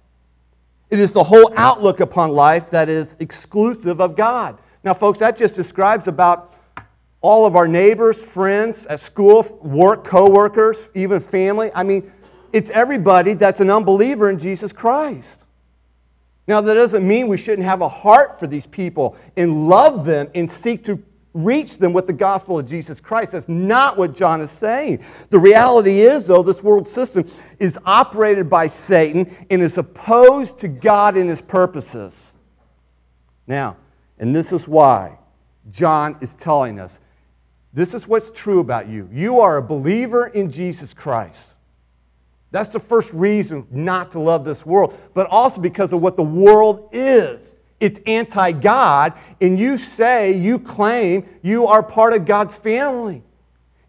It 0.91 1.01
is 1.01 1.13
the 1.13 1.25
whole 1.25 1.53
outlook 1.57 2.01
upon 2.01 2.31
life 2.31 2.71
that 2.71 2.89
is 2.89 3.17
exclusive 3.19 4.01
of 4.01 4.17
God. 4.17 4.59
Now, 4.85 4.95
folks, 4.95 5.19
that 5.19 5.37
just 5.37 5.57
describes 5.57 6.07
about 6.07 6.55
all 7.21 7.45
of 7.45 7.57
our 7.57 7.67
neighbors, 7.67 8.23
friends, 8.23 8.87
at 8.87 9.01
school, 9.01 9.45
work, 9.61 10.05
co 10.05 10.31
workers, 10.31 10.89
even 10.95 11.19
family. 11.19 11.73
I 11.75 11.83
mean, 11.83 12.13
it's 12.57 12.71
everybody 12.71 13.35
that's 13.35 13.61
an 13.61 13.69
unbeliever 13.69 14.31
in 14.31 14.39
Jesus 14.39 14.73
Christ. 14.73 15.43
Now, 16.49 16.63
that 16.63 16.73
doesn't 16.73 17.07
mean 17.07 17.29
we 17.29 17.37
shouldn't 17.37 17.67
have 17.69 17.83
a 17.83 17.89
heart 17.89 18.41
for 18.41 18.47
these 18.47 18.67
people 18.67 19.15
and 19.37 19.69
love 19.69 20.07
them 20.07 20.31
and 20.35 20.51
seek 20.51 20.83
to 20.85 21.03
reach 21.35 21.77
them 21.77 21.93
with 21.93 22.07
the 22.07 22.15
gospel 22.15 22.59
of 22.59 22.67
Jesus 22.67 22.99
Christ. 22.99 23.33
That's 23.33 23.47
not 23.47 23.99
what 23.99 24.15
John 24.15 24.41
is 24.41 24.51
saying. 24.51 25.05
The 25.29 25.39
reality 25.39 26.01
is, 26.01 26.27
though, 26.27 26.43
this 26.43 26.63
world 26.63 26.89
system 26.89 27.29
is 27.59 27.79
operated 27.85 28.49
by 28.49 28.69
Satan 28.69 29.31
and 29.51 29.61
is 29.61 29.77
opposed 29.77 30.59
to 30.61 30.69
God 30.69 31.19
and 31.19 31.29
his 31.29 31.43
purposes. 31.43 32.39
Now, 33.47 33.77
and 34.19 34.35
this 34.35 34.51
is 34.51 34.67
why 34.67 35.19
John 35.71 36.17
is 36.23 36.35
telling 36.35 36.81
us 36.81 37.01
this 37.75 37.93
is 37.93 38.09
what's 38.09 38.31
true 38.31 38.61
about 38.61 38.89
you. 38.89 39.11
You 39.13 39.41
are 39.41 39.59
a 39.59 39.63
believer 39.63 40.29
in 40.29 40.51
Jesus 40.51 40.95
Christ. 40.95 41.56
That's 42.51 42.69
the 42.69 42.81
first 42.81 43.13
reason 43.13 43.67
not 43.71 44.13
to 44.13 44.21
love 44.21 44.45
this 44.45 44.65
world, 44.65 44.99
but 45.15 45.27
also 45.27 45.61
because 45.61 45.93
of 45.93 46.01
what 46.01 46.17
the 46.17 46.23
world 46.23 46.89
is. 46.93 47.57
It's 47.79 48.01
anti 48.07 48.53
God, 48.53 49.13
and 49.41 49.59
you 49.59 49.77
say, 49.77 50.37
you 50.37 50.59
claim 50.59 51.29
you 51.43 51.67
are 51.67 51.83
part 51.83 52.15
of 52.15 52.25
God's 52.25 52.57
family. 52.57 53.23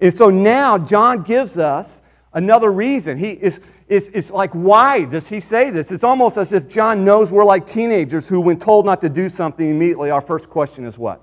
And 0.01 0.13
so 0.13 0.29
now 0.29 0.77
John 0.77 1.23
gives 1.23 1.57
us 1.57 2.01
another 2.33 2.71
reason. 2.71 3.17
He 3.17 3.31
is, 3.31 3.61
it's, 3.87 4.09
it's 4.09 4.29
like, 4.29 4.51
why 4.51 5.05
does 5.05 5.29
he 5.29 5.39
say 5.39 5.69
this? 5.69 5.91
It's 5.91 6.03
almost 6.03 6.37
as 6.37 6.51
if 6.51 6.67
John 6.67 7.05
knows 7.05 7.31
we're 7.31 7.45
like 7.45 7.65
teenagers 7.65 8.27
who, 8.27 8.41
when 8.41 8.59
told 8.59 8.85
not 8.85 8.99
to 9.01 9.09
do 9.09 9.29
something 9.29 9.69
immediately, 9.69 10.09
our 10.09 10.21
first 10.21 10.49
question 10.49 10.83
is 10.83 10.97
what? 10.97 11.21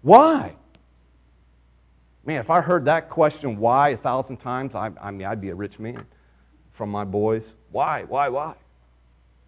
Why? 0.00 0.56
Man, 2.24 2.38
if 2.40 2.50
I 2.50 2.60
heard 2.60 2.84
that 2.84 3.10
question, 3.10 3.56
why, 3.56 3.90
a 3.90 3.96
thousand 3.96 4.36
times, 4.36 4.74
I, 4.74 4.90
I 5.00 5.10
mean, 5.10 5.26
I'd 5.26 5.40
be 5.40 5.50
a 5.50 5.54
rich 5.54 5.78
man 5.78 6.06
from 6.72 6.90
my 6.90 7.04
boys. 7.04 7.56
Why, 7.70 8.04
why, 8.04 8.28
why? 8.28 8.54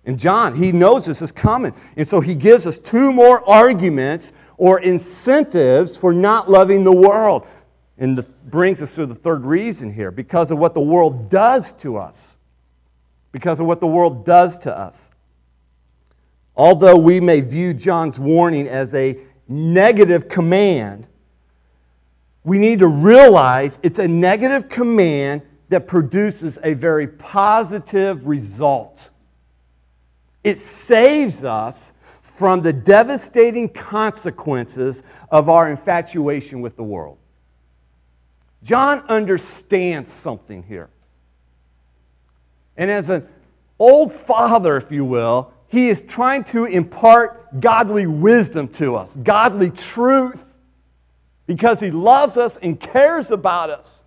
And 0.06 0.18
John, 0.18 0.54
he 0.54 0.70
knows 0.72 1.06
this 1.06 1.22
is 1.22 1.32
coming. 1.32 1.72
And 1.96 2.06
so 2.06 2.20
he 2.20 2.34
gives 2.34 2.66
us 2.66 2.78
two 2.78 3.12
more 3.12 3.48
arguments 3.48 4.32
or 4.58 4.80
incentives 4.80 5.96
for 5.96 6.12
not 6.12 6.50
loving 6.50 6.84
the 6.84 6.92
world. 6.92 7.46
And 7.96 8.18
the, 8.18 8.22
brings 8.22 8.82
us 8.82 8.96
to 8.96 9.06
the 9.06 9.14
third 9.14 9.44
reason 9.44 9.92
here 9.92 10.10
because 10.10 10.50
of 10.50 10.58
what 10.58 10.74
the 10.74 10.80
world 10.80 11.30
does 11.30 11.72
to 11.74 11.96
us. 11.96 12.36
Because 13.32 13.60
of 13.60 13.66
what 13.66 13.80
the 13.80 13.86
world 13.86 14.26
does 14.26 14.58
to 14.58 14.76
us. 14.76 15.12
Although 16.56 16.98
we 16.98 17.20
may 17.20 17.40
view 17.40 17.72
John's 17.72 18.20
warning 18.20 18.68
as 18.68 18.94
a 18.94 19.18
negative 19.48 20.28
command, 20.28 21.08
we 22.44 22.58
need 22.58 22.78
to 22.80 22.88
realize 22.88 23.78
it's 23.82 23.98
a 23.98 24.06
negative 24.06 24.68
command 24.68 25.42
that 25.70 25.88
produces 25.88 26.58
a 26.62 26.74
very 26.74 27.08
positive 27.08 28.26
result. 28.26 29.10
It 30.44 30.58
saves 30.58 31.42
us 31.42 31.94
from 32.20 32.60
the 32.60 32.72
devastating 32.72 33.68
consequences 33.68 35.02
of 35.30 35.48
our 35.48 35.70
infatuation 35.70 36.60
with 36.60 36.76
the 36.76 36.82
world. 36.82 37.16
John 38.62 39.00
understands 39.08 40.12
something 40.12 40.62
here. 40.62 40.90
And 42.76 42.90
as 42.90 43.08
an 43.08 43.26
old 43.78 44.12
father, 44.12 44.76
if 44.76 44.90
you 44.92 45.04
will, 45.04 45.52
he 45.68 45.88
is 45.88 46.02
trying 46.02 46.44
to 46.44 46.66
impart 46.66 47.60
godly 47.60 48.06
wisdom 48.06 48.68
to 48.68 48.96
us, 48.96 49.16
godly 49.16 49.70
truth, 49.70 50.53
because 51.46 51.80
he 51.80 51.90
loves 51.90 52.36
us 52.36 52.56
and 52.56 52.78
cares 52.78 53.30
about 53.30 53.70
us. 53.70 54.04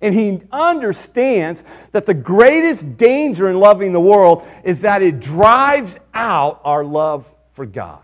And 0.00 0.14
he 0.14 0.40
understands 0.52 1.64
that 1.92 2.06
the 2.06 2.14
greatest 2.14 2.96
danger 2.96 3.48
in 3.48 3.58
loving 3.58 3.92
the 3.92 4.00
world 4.00 4.46
is 4.62 4.82
that 4.82 5.02
it 5.02 5.18
drives 5.20 5.96
out 6.14 6.60
our 6.64 6.84
love 6.84 7.30
for 7.52 7.66
God. 7.66 8.02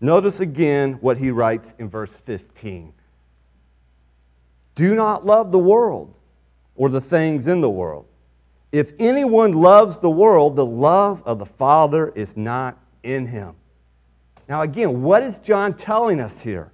Notice 0.00 0.40
again 0.40 0.94
what 0.94 1.18
he 1.18 1.30
writes 1.30 1.74
in 1.78 1.88
verse 1.88 2.18
15 2.18 2.92
Do 4.74 4.94
not 4.94 5.24
love 5.24 5.52
the 5.52 5.58
world 5.58 6.14
or 6.74 6.88
the 6.88 7.00
things 7.00 7.46
in 7.46 7.60
the 7.60 7.70
world. 7.70 8.06
If 8.72 8.92
anyone 8.98 9.52
loves 9.52 9.98
the 9.98 10.10
world, 10.10 10.56
the 10.56 10.66
love 10.66 11.22
of 11.24 11.38
the 11.38 11.46
Father 11.46 12.08
is 12.14 12.36
not 12.36 12.78
in 13.02 13.26
him. 13.26 13.54
Now, 14.50 14.62
again, 14.62 15.02
what 15.02 15.22
is 15.22 15.38
John 15.38 15.74
telling 15.74 16.18
us 16.18 16.40
here? 16.40 16.72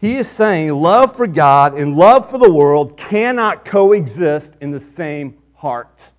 He 0.00 0.16
is 0.16 0.28
saying 0.28 0.74
love 0.74 1.14
for 1.14 1.28
God 1.28 1.74
and 1.74 1.96
love 1.96 2.28
for 2.28 2.38
the 2.38 2.50
world 2.50 2.96
cannot 2.96 3.64
coexist 3.64 4.56
in 4.60 4.72
the 4.72 4.80
same 4.80 5.38
heart. 5.54 6.10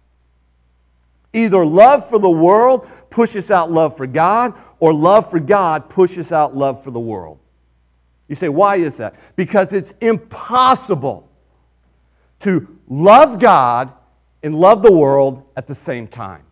Either 1.34 1.66
love 1.66 2.08
for 2.08 2.18
the 2.18 2.30
world 2.30 2.90
pushes 3.10 3.52
out 3.52 3.70
love 3.70 3.98
for 3.98 4.08
God, 4.08 4.54
or 4.80 4.94
love 4.94 5.30
for 5.30 5.42
God 5.42 5.90
pushes 5.90 6.32
out 6.32 6.56
love 6.56 6.82
for 6.82 6.92
the 6.92 7.00
world. 7.00 7.40
You 8.30 8.36
say, 8.36 8.48
why 8.48 8.78
is 8.78 8.96
that? 8.98 9.16
Because 9.36 9.74
it's 9.74 9.96
impossible 10.00 11.30
to 12.40 12.80
love 12.88 13.38
God 13.38 13.92
and 14.44 14.56
love 14.56 14.82
the 14.82 14.94
world 14.94 15.44
at 15.58 15.68
the 15.68 15.76
same 15.76 16.08
time. 16.08 16.44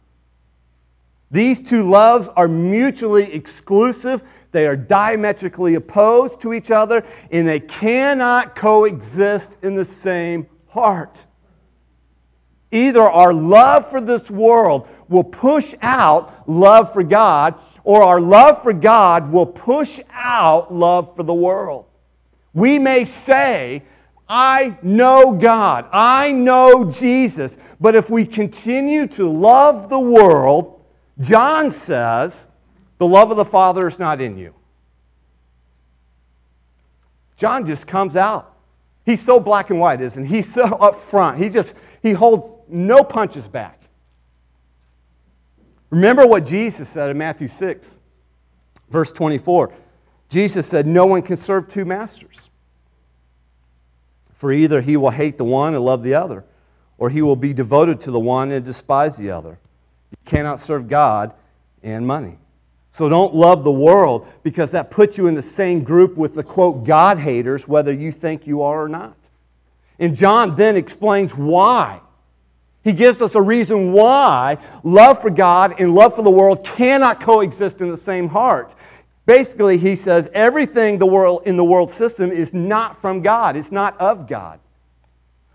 These 1.36 1.62
two 1.62 1.84
loves 1.84 2.30
are 2.30 2.48
mutually 2.48 3.34
exclusive 3.34 4.24
they 4.56 4.68
are 4.68 4.78
diametrically 4.78 5.76
opposed 5.76 6.40
to 6.40 6.54
each 6.54 6.72
other, 6.72 7.04
and 7.30 7.46
they 7.46 7.60
cannot 7.60 8.56
coexist 8.56 9.58
in 9.62 9.76
the 9.76 9.84
same 9.84 10.48
heart. 10.70 11.26
Either 12.72 13.02
our 13.02 13.34
love 13.34 13.90
for 13.90 14.00
this 14.00 14.32
world 14.32 14.88
will 15.10 15.26
push 15.26 15.76
out 15.82 16.50
love 16.50 16.94
for 16.94 17.04
God, 17.04 17.56
or 17.84 18.02
our 18.02 18.22
love 18.22 18.64
for 18.64 18.72
God 18.72 19.30
will 19.30 19.46
push 19.46 20.00
out 20.14 20.74
love 20.74 21.18
for 21.18 21.24
the 21.24 21.34
world. 21.34 21.88
We 22.54 22.80
may 22.80 23.04
say, 23.04 23.84
I 24.30 24.78
know 24.82 25.34
God, 25.34 25.90
I 25.92 26.32
know 26.32 26.90
Jesus, 26.90 27.58
but 27.82 27.94
if 27.94 28.10
we 28.10 28.26
continue 28.26 29.06
to 29.08 29.30
love 29.30 29.90
the 29.90 30.00
world, 30.00 30.75
John 31.20 31.72
says, 31.72 32.50
the 32.98 33.08
love 33.08 33.32
of 33.32 33.38
the 33.38 33.46
Father 33.46 33.88
is 33.88 34.00
not 34.00 34.22
in 34.22 34.38
you. 34.38 34.54
John 37.36 37.66
just 37.66 37.88
comes 37.88 38.16
out. 38.16 38.56
He's 39.06 39.22
so 39.22 39.40
black 39.40 39.70
and 39.70 39.80
white, 39.80 40.02
isn't 40.02 40.26
he? 40.26 40.38
He's 40.38 40.52
so 40.52 40.66
upfront. 40.70 41.38
He 41.38 41.50
just 41.50 41.76
he 42.02 42.14
holds 42.14 42.58
no 42.68 43.04
punches 43.04 43.48
back. 43.48 43.82
Remember 45.90 46.26
what 46.26 46.46
Jesus 46.46 46.90
said 46.90 47.10
in 47.10 47.18
Matthew 47.18 47.48
6, 47.48 48.00
verse 48.90 49.12
24. 49.12 49.74
Jesus 50.30 50.68
said, 50.68 50.88
No 50.88 51.06
one 51.06 51.22
can 51.22 51.38
serve 51.38 51.68
two 51.68 51.86
masters. 51.86 52.50
For 54.34 54.52
either 54.52 54.82
he 54.82 54.98
will 54.98 55.12
hate 55.12 55.38
the 55.38 55.46
one 55.46 55.76
and 55.76 55.84
love 55.84 56.04
the 56.04 56.16
other, 56.16 56.44
or 56.98 57.10
he 57.10 57.22
will 57.22 57.36
be 57.36 57.54
devoted 57.54 58.02
to 58.02 58.12
the 58.12 58.20
one 58.20 58.52
and 58.52 58.66
despise 58.66 59.18
the 59.18 59.32
other. 59.32 59.60
You 60.12 60.18
cannot 60.26 60.60
serve 60.60 60.88
God 60.88 61.34
and 61.84 62.06
money. 62.06 62.38
So 62.92 63.10
don't 63.10 63.36
love 63.36 63.64
the 63.64 63.72
world 63.72 64.26
because 64.42 64.72
that 64.72 64.90
puts 64.90 65.18
you 65.18 65.28
in 65.28 65.36
the 65.36 65.42
same 65.42 65.84
group 65.84 66.16
with 66.16 66.36
the 66.36 66.44
quote 66.44 66.86
God 66.86 67.18
haters, 67.18 67.68
whether 67.68 67.92
you 67.92 68.12
think 68.12 68.48
you 68.48 68.62
are 68.62 68.84
or 68.84 68.88
not. 68.88 69.18
And 70.00 70.16
John 70.16 70.56
then 70.56 70.76
explains 70.76 71.36
why. 71.36 72.00
He 72.86 72.94
gives 72.94 73.22
us 73.22 73.36
a 73.36 73.42
reason 73.42 73.92
why 73.92 74.60
love 74.84 75.20
for 75.20 75.30
God 75.30 75.80
and 75.80 75.96
love 75.96 76.16
for 76.16 76.22
the 76.22 76.32
world 76.32 76.64
cannot 76.64 77.20
coexist 77.20 77.82
in 77.82 77.90
the 77.90 77.98
same 77.98 78.30
heart. 78.30 78.76
Basically, 79.26 79.78
he 79.78 79.96
says 79.96 80.30
everything 80.34 80.98
the 80.98 81.06
world, 81.06 81.42
in 81.46 81.58
the 81.58 81.64
world 81.64 81.90
system 81.90 82.32
is 82.32 82.54
not 82.54 83.02
from 83.02 83.22
God, 83.22 83.58
it's 83.58 83.72
not 83.72 84.00
of 84.00 84.28
God. 84.28 84.60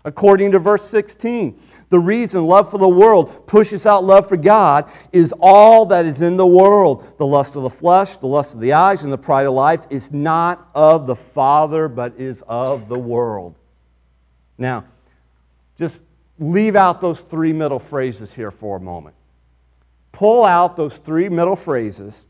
According 0.03 0.51
to 0.51 0.59
verse 0.59 0.83
16, 0.89 1.57
the 1.91 1.99
reason 1.99 2.45
love 2.45 2.71
for 2.71 2.77
the 2.77 2.87
world 2.87 3.45
pushes 3.47 3.85
out 3.85 4.05
love 4.05 4.29
for 4.29 4.37
God 4.37 4.89
is 5.11 5.33
all 5.41 5.85
that 5.87 6.05
is 6.05 6.21
in 6.21 6.37
the 6.37 6.47
world. 6.47 7.05
The 7.17 7.25
lust 7.25 7.57
of 7.57 7.63
the 7.63 7.69
flesh, 7.69 8.15
the 8.15 8.27
lust 8.27 8.55
of 8.55 8.61
the 8.61 8.71
eyes, 8.71 9.03
and 9.03 9.11
the 9.11 9.17
pride 9.17 9.45
of 9.45 9.53
life 9.53 9.85
is 9.89 10.13
not 10.13 10.69
of 10.73 11.05
the 11.05 11.17
Father, 11.17 11.89
but 11.89 12.13
is 12.17 12.43
of 12.47 12.87
the 12.87 12.97
world. 12.97 13.55
Now, 14.57 14.85
just 15.75 16.03
leave 16.39 16.77
out 16.77 17.01
those 17.01 17.23
three 17.23 17.51
middle 17.51 17.77
phrases 17.77 18.33
here 18.33 18.51
for 18.51 18.77
a 18.77 18.79
moment. 18.79 19.15
Pull 20.13 20.45
out 20.45 20.77
those 20.77 20.97
three 20.97 21.27
middle 21.27 21.57
phrases, 21.57 22.27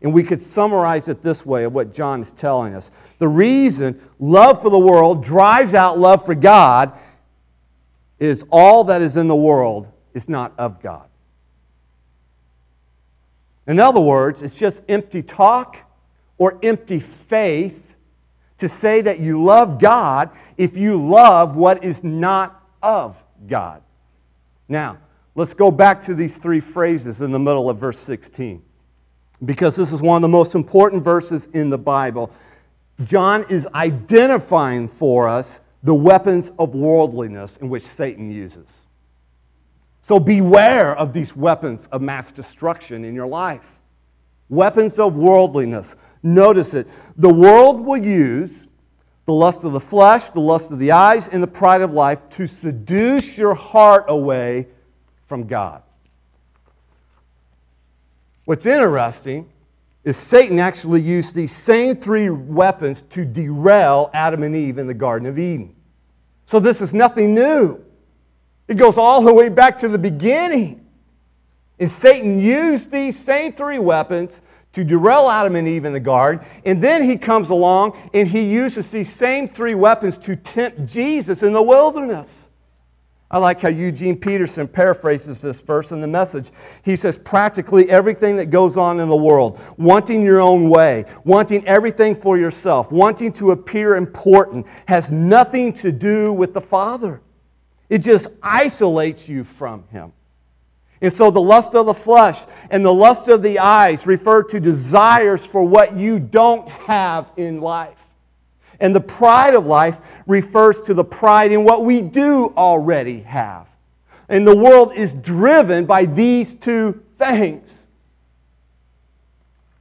and 0.00 0.14
we 0.14 0.22
could 0.22 0.40
summarize 0.40 1.08
it 1.08 1.22
this 1.22 1.44
way 1.44 1.64
of 1.64 1.74
what 1.74 1.92
John 1.92 2.22
is 2.22 2.30
telling 2.30 2.72
us. 2.72 2.92
The 3.18 3.26
reason 3.26 4.00
love 4.20 4.62
for 4.62 4.70
the 4.70 4.78
world 4.78 5.24
drives 5.24 5.74
out 5.74 5.98
love 5.98 6.24
for 6.24 6.36
God 6.36 6.96
is 8.22 8.44
all 8.50 8.84
that 8.84 9.02
is 9.02 9.16
in 9.16 9.26
the 9.26 9.36
world 9.36 9.88
is 10.14 10.28
not 10.28 10.52
of 10.56 10.80
God. 10.80 11.08
In 13.66 13.80
other 13.80 14.00
words, 14.00 14.42
it's 14.42 14.56
just 14.56 14.84
empty 14.88 15.22
talk 15.22 15.78
or 16.38 16.58
empty 16.62 17.00
faith 17.00 17.96
to 18.58 18.68
say 18.68 19.00
that 19.00 19.18
you 19.18 19.42
love 19.42 19.80
God 19.80 20.30
if 20.56 20.76
you 20.76 21.04
love 21.04 21.56
what 21.56 21.82
is 21.82 22.04
not 22.04 22.64
of 22.80 23.22
God. 23.48 23.82
Now, 24.68 24.98
let's 25.34 25.54
go 25.54 25.72
back 25.72 26.00
to 26.02 26.14
these 26.14 26.38
three 26.38 26.60
phrases 26.60 27.22
in 27.22 27.32
the 27.32 27.40
middle 27.40 27.68
of 27.68 27.78
verse 27.78 27.98
16 27.98 28.62
because 29.44 29.74
this 29.74 29.90
is 29.90 30.00
one 30.00 30.14
of 30.14 30.22
the 30.22 30.28
most 30.28 30.54
important 30.54 31.02
verses 31.02 31.48
in 31.54 31.70
the 31.70 31.78
Bible. 31.78 32.30
John 33.02 33.44
is 33.48 33.66
identifying 33.74 34.86
for 34.86 35.26
us 35.26 35.60
the 35.82 35.94
weapons 35.94 36.52
of 36.58 36.74
worldliness 36.74 37.56
in 37.56 37.68
which 37.68 37.82
Satan 37.82 38.30
uses. 38.30 38.86
So 40.00 40.18
beware 40.18 40.96
of 40.96 41.12
these 41.12 41.36
weapons 41.36 41.86
of 41.92 42.02
mass 42.02 42.32
destruction 42.32 43.04
in 43.04 43.14
your 43.14 43.26
life. 43.26 43.80
Weapons 44.48 44.98
of 44.98 45.14
worldliness. 45.14 45.96
Notice 46.22 46.74
it. 46.74 46.88
The 47.16 47.32
world 47.32 47.84
will 47.84 48.04
use 48.04 48.68
the 49.24 49.32
lust 49.32 49.64
of 49.64 49.72
the 49.72 49.80
flesh, 49.80 50.26
the 50.28 50.40
lust 50.40 50.72
of 50.72 50.78
the 50.78 50.90
eyes, 50.90 51.28
and 51.28 51.42
the 51.42 51.48
pride 51.48 51.80
of 51.80 51.92
life 51.92 52.28
to 52.30 52.46
seduce 52.46 53.38
your 53.38 53.54
heart 53.54 54.04
away 54.08 54.66
from 55.26 55.46
God. 55.46 55.82
What's 58.44 58.66
interesting 58.66 59.51
is 60.04 60.16
Satan 60.16 60.58
actually 60.58 61.00
used 61.00 61.34
these 61.34 61.52
same 61.52 61.96
three 61.96 62.28
weapons 62.30 63.02
to 63.02 63.24
derail 63.24 64.10
Adam 64.12 64.42
and 64.42 64.54
Eve 64.54 64.78
in 64.78 64.86
the 64.86 64.94
Garden 64.94 65.28
of 65.28 65.38
Eden. 65.38 65.74
So 66.44 66.58
this 66.58 66.80
is 66.80 66.92
nothing 66.92 67.34
new. 67.34 67.80
It 68.66 68.74
goes 68.74 68.96
all 68.96 69.22
the 69.22 69.32
way 69.32 69.48
back 69.48 69.78
to 69.80 69.88
the 69.88 69.98
beginning. 69.98 70.86
And 71.78 71.90
Satan 71.90 72.40
used 72.40 72.90
these 72.90 73.18
same 73.18 73.52
three 73.52 73.78
weapons 73.78 74.42
to 74.72 74.84
derail 74.84 75.28
Adam 75.28 75.56
and 75.56 75.68
Eve 75.68 75.84
in 75.84 75.92
the 75.92 76.00
garden. 76.00 76.44
And 76.64 76.82
then 76.82 77.02
he 77.02 77.16
comes 77.16 77.50
along 77.50 77.96
and 78.14 78.26
he 78.26 78.50
uses 78.50 78.90
these 78.90 79.12
same 79.12 79.48
three 79.48 79.74
weapons 79.74 80.16
to 80.18 80.36
tempt 80.36 80.86
Jesus 80.86 81.42
in 81.42 81.52
the 81.52 81.62
wilderness. 81.62 82.51
I 83.32 83.38
like 83.38 83.62
how 83.62 83.70
Eugene 83.70 84.18
Peterson 84.18 84.68
paraphrases 84.68 85.40
this 85.40 85.62
verse 85.62 85.90
in 85.90 86.02
the 86.02 86.06
message. 86.06 86.50
He 86.84 86.96
says, 86.96 87.16
practically 87.16 87.88
everything 87.88 88.36
that 88.36 88.50
goes 88.50 88.76
on 88.76 89.00
in 89.00 89.08
the 89.08 89.16
world, 89.16 89.58
wanting 89.78 90.22
your 90.22 90.40
own 90.40 90.68
way, 90.68 91.06
wanting 91.24 91.66
everything 91.66 92.14
for 92.14 92.36
yourself, 92.36 92.92
wanting 92.92 93.32
to 93.32 93.52
appear 93.52 93.96
important, 93.96 94.66
has 94.86 95.10
nothing 95.10 95.72
to 95.74 95.90
do 95.90 96.34
with 96.34 96.52
the 96.52 96.60
Father. 96.60 97.22
It 97.88 97.98
just 97.98 98.28
isolates 98.42 99.30
you 99.30 99.44
from 99.44 99.88
Him. 99.88 100.12
And 101.00 101.12
so 101.12 101.30
the 101.30 101.40
lust 101.40 101.74
of 101.74 101.86
the 101.86 101.94
flesh 101.94 102.44
and 102.70 102.84
the 102.84 102.92
lust 102.92 103.28
of 103.28 103.42
the 103.42 103.58
eyes 103.58 104.06
refer 104.06 104.42
to 104.44 104.60
desires 104.60 105.44
for 105.44 105.66
what 105.66 105.96
you 105.96 106.20
don't 106.20 106.68
have 106.68 107.32
in 107.38 107.62
life. 107.62 108.06
And 108.82 108.92
the 108.92 109.00
pride 109.00 109.54
of 109.54 109.64
life 109.64 110.00
refers 110.26 110.82
to 110.82 110.92
the 110.92 111.04
pride 111.04 111.52
in 111.52 111.62
what 111.62 111.84
we 111.84 112.02
do 112.02 112.52
already 112.56 113.20
have. 113.20 113.70
And 114.28 114.44
the 114.44 114.56
world 114.56 114.92
is 114.94 115.14
driven 115.14 115.86
by 115.86 116.04
these 116.04 116.56
two 116.56 117.00
things 117.16 117.86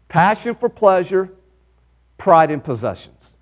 passion 0.08 0.54
for 0.54 0.70
pleasure, 0.70 1.34
pride 2.18 2.52
in 2.52 2.62
possessions. 2.62 3.38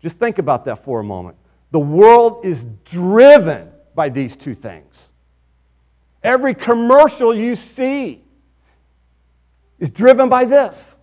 Just 0.00 0.18
think 0.18 0.38
about 0.38 0.66
that 0.66 0.78
for 0.84 1.00
a 1.00 1.04
moment. 1.04 1.36
The 1.70 1.80
world 1.80 2.44
is 2.44 2.66
driven 2.84 3.70
by 3.94 4.10
these 4.10 4.36
two 4.36 4.54
things. 4.54 5.12
Every 6.22 6.52
commercial 6.52 7.34
you 7.34 7.56
see 7.56 8.22
is 9.78 9.88
driven 9.88 10.28
by 10.28 10.44
this. 10.44 10.99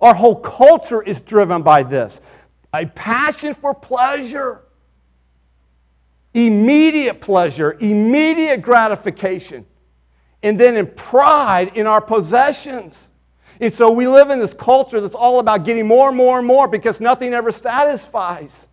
Our 0.00 0.14
whole 0.14 0.36
culture 0.36 1.02
is 1.02 1.20
driven 1.20 1.62
by 1.62 1.82
this 1.82 2.20
a 2.72 2.86
passion 2.86 3.54
for 3.54 3.74
pleasure, 3.74 4.62
immediate 6.34 7.20
pleasure, 7.20 7.76
immediate 7.80 8.62
gratification, 8.62 9.66
and 10.42 10.58
then 10.58 10.76
in 10.76 10.86
pride 10.86 11.72
in 11.74 11.86
our 11.86 12.00
possessions. 12.00 13.10
And 13.60 13.72
so 13.72 13.90
we 13.90 14.06
live 14.06 14.30
in 14.30 14.38
this 14.38 14.54
culture 14.54 15.00
that's 15.00 15.16
all 15.16 15.40
about 15.40 15.64
getting 15.64 15.88
more 15.88 16.08
and 16.08 16.16
more 16.16 16.38
and 16.38 16.46
more 16.46 16.68
because 16.68 17.00
nothing 17.00 17.34
ever 17.34 17.50
satisfies. 17.50 18.68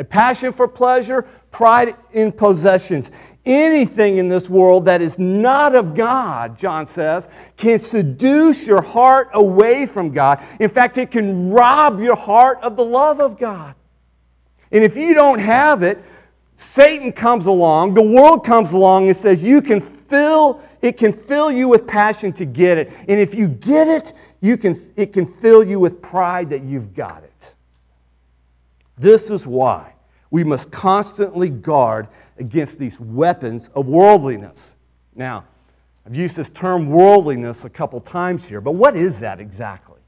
A 0.00 0.04
passion 0.04 0.50
for 0.50 0.66
pleasure, 0.66 1.28
pride 1.50 1.94
in 2.12 2.32
possessions. 2.32 3.10
Anything 3.44 4.16
in 4.16 4.30
this 4.30 4.48
world 4.48 4.86
that 4.86 5.02
is 5.02 5.18
not 5.18 5.74
of 5.74 5.94
God, 5.94 6.58
John 6.58 6.86
says, 6.86 7.28
can 7.58 7.78
seduce 7.78 8.66
your 8.66 8.80
heart 8.80 9.28
away 9.34 9.84
from 9.84 10.10
God. 10.10 10.42
In 10.58 10.70
fact, 10.70 10.96
it 10.96 11.10
can 11.10 11.50
rob 11.50 12.00
your 12.00 12.16
heart 12.16 12.60
of 12.62 12.76
the 12.76 12.84
love 12.84 13.20
of 13.20 13.38
God. 13.38 13.74
And 14.72 14.82
if 14.82 14.96
you 14.96 15.12
don't 15.12 15.38
have 15.38 15.82
it, 15.82 16.02
Satan 16.54 17.12
comes 17.12 17.44
along, 17.44 17.92
the 17.92 18.02
world 18.02 18.42
comes 18.42 18.72
along 18.72 19.06
and 19.06 19.16
says 19.16 19.44
you 19.44 19.60
can 19.60 19.80
fill 19.80 20.62
it 20.80 20.96
can 20.96 21.12
fill 21.12 21.50
you 21.50 21.68
with 21.68 21.86
passion 21.86 22.32
to 22.32 22.46
get 22.46 22.78
it. 22.78 22.90
And 23.06 23.20
if 23.20 23.34
you 23.34 23.48
get 23.48 23.86
it, 23.86 24.14
you 24.40 24.56
can 24.56 24.74
it 24.96 25.12
can 25.12 25.26
fill 25.26 25.62
you 25.62 25.78
with 25.78 26.00
pride 26.00 26.48
that 26.50 26.62
you've 26.62 26.94
got 26.94 27.22
it. 27.22 27.56
This 29.00 29.30
is 29.30 29.46
why 29.46 29.94
we 30.30 30.44
must 30.44 30.70
constantly 30.70 31.48
guard 31.48 32.08
against 32.38 32.78
these 32.78 33.00
weapons 33.00 33.70
of 33.74 33.86
worldliness. 33.86 34.76
Now, 35.14 35.44
I've 36.06 36.14
used 36.14 36.36
this 36.36 36.50
term 36.50 36.90
worldliness 36.90 37.64
a 37.64 37.70
couple 37.70 37.98
times 38.00 38.46
here, 38.46 38.60
but 38.60 38.72
what 38.72 38.96
is 38.96 39.20
that 39.20 39.40
exactly? 39.40 40.00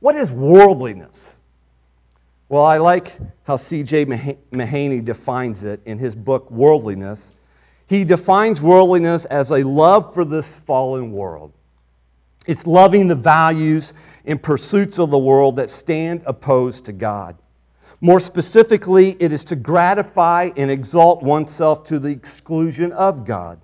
What 0.00 0.16
is 0.16 0.32
worldliness? 0.32 1.40
Well, 2.48 2.64
I 2.64 2.78
like 2.78 3.18
how 3.44 3.56
C.J. 3.56 4.06
Mahaney 4.06 5.04
defines 5.04 5.62
it 5.62 5.80
in 5.84 5.98
his 5.98 6.16
book, 6.16 6.50
Worldliness. 6.50 7.34
He 7.86 8.04
defines 8.04 8.60
worldliness 8.60 9.26
as 9.26 9.50
a 9.50 9.62
love 9.62 10.12
for 10.12 10.24
this 10.24 10.58
fallen 10.58 11.12
world. 11.12 11.52
It's 12.48 12.66
loving 12.66 13.06
the 13.06 13.14
values 13.14 13.94
and 14.24 14.42
pursuits 14.42 14.98
of 14.98 15.10
the 15.10 15.18
world 15.18 15.54
that 15.56 15.70
stand 15.70 16.22
opposed 16.26 16.84
to 16.86 16.92
God. 16.92 17.36
More 18.00 18.20
specifically, 18.20 19.16
it 19.18 19.32
is 19.32 19.44
to 19.44 19.56
gratify 19.56 20.50
and 20.56 20.70
exalt 20.70 21.22
oneself 21.22 21.84
to 21.84 21.98
the 21.98 22.10
exclusion 22.10 22.92
of 22.92 23.24
God. 23.24 23.60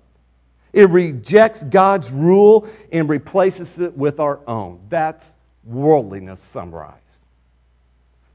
It 0.73 0.89
rejects 0.89 1.63
God's 1.63 2.11
rule 2.11 2.67
and 2.91 3.07
replaces 3.07 3.79
it 3.79 3.95
with 3.97 4.19
our 4.19 4.41
own. 4.45 4.81
That's 4.89 5.35
worldliness 5.63 6.41
summarized. 6.41 7.01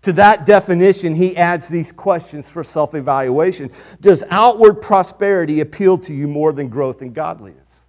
To 0.02 0.14
that 0.14 0.46
definition, 0.46 1.14
he 1.14 1.36
adds 1.36 1.68
these 1.68 1.92
questions 1.92 2.48
for 2.48 2.64
self 2.64 2.94
evaluation 2.94 3.70
Does 4.00 4.24
outward 4.30 4.80
prosperity 4.80 5.60
appeal 5.60 5.98
to 5.98 6.14
you 6.14 6.26
more 6.26 6.54
than 6.54 6.68
growth 6.68 7.02
in 7.02 7.12
godliness? 7.12 7.84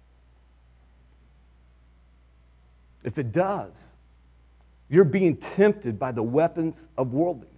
If 3.02 3.16
it 3.16 3.32
does, 3.32 3.96
you're 4.90 5.04
being 5.04 5.38
tempted 5.38 5.98
by 5.98 6.12
the 6.12 6.22
weapons 6.22 6.88
of 6.98 7.14
worldliness. 7.14 7.51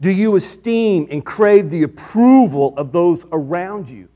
Do 0.00 0.10
you 0.10 0.36
esteem 0.36 1.08
and 1.10 1.24
crave 1.24 1.70
the 1.70 1.82
approval 1.82 2.74
of 2.76 2.92
those 2.92 3.26
around 3.32 3.88
you 3.88 4.08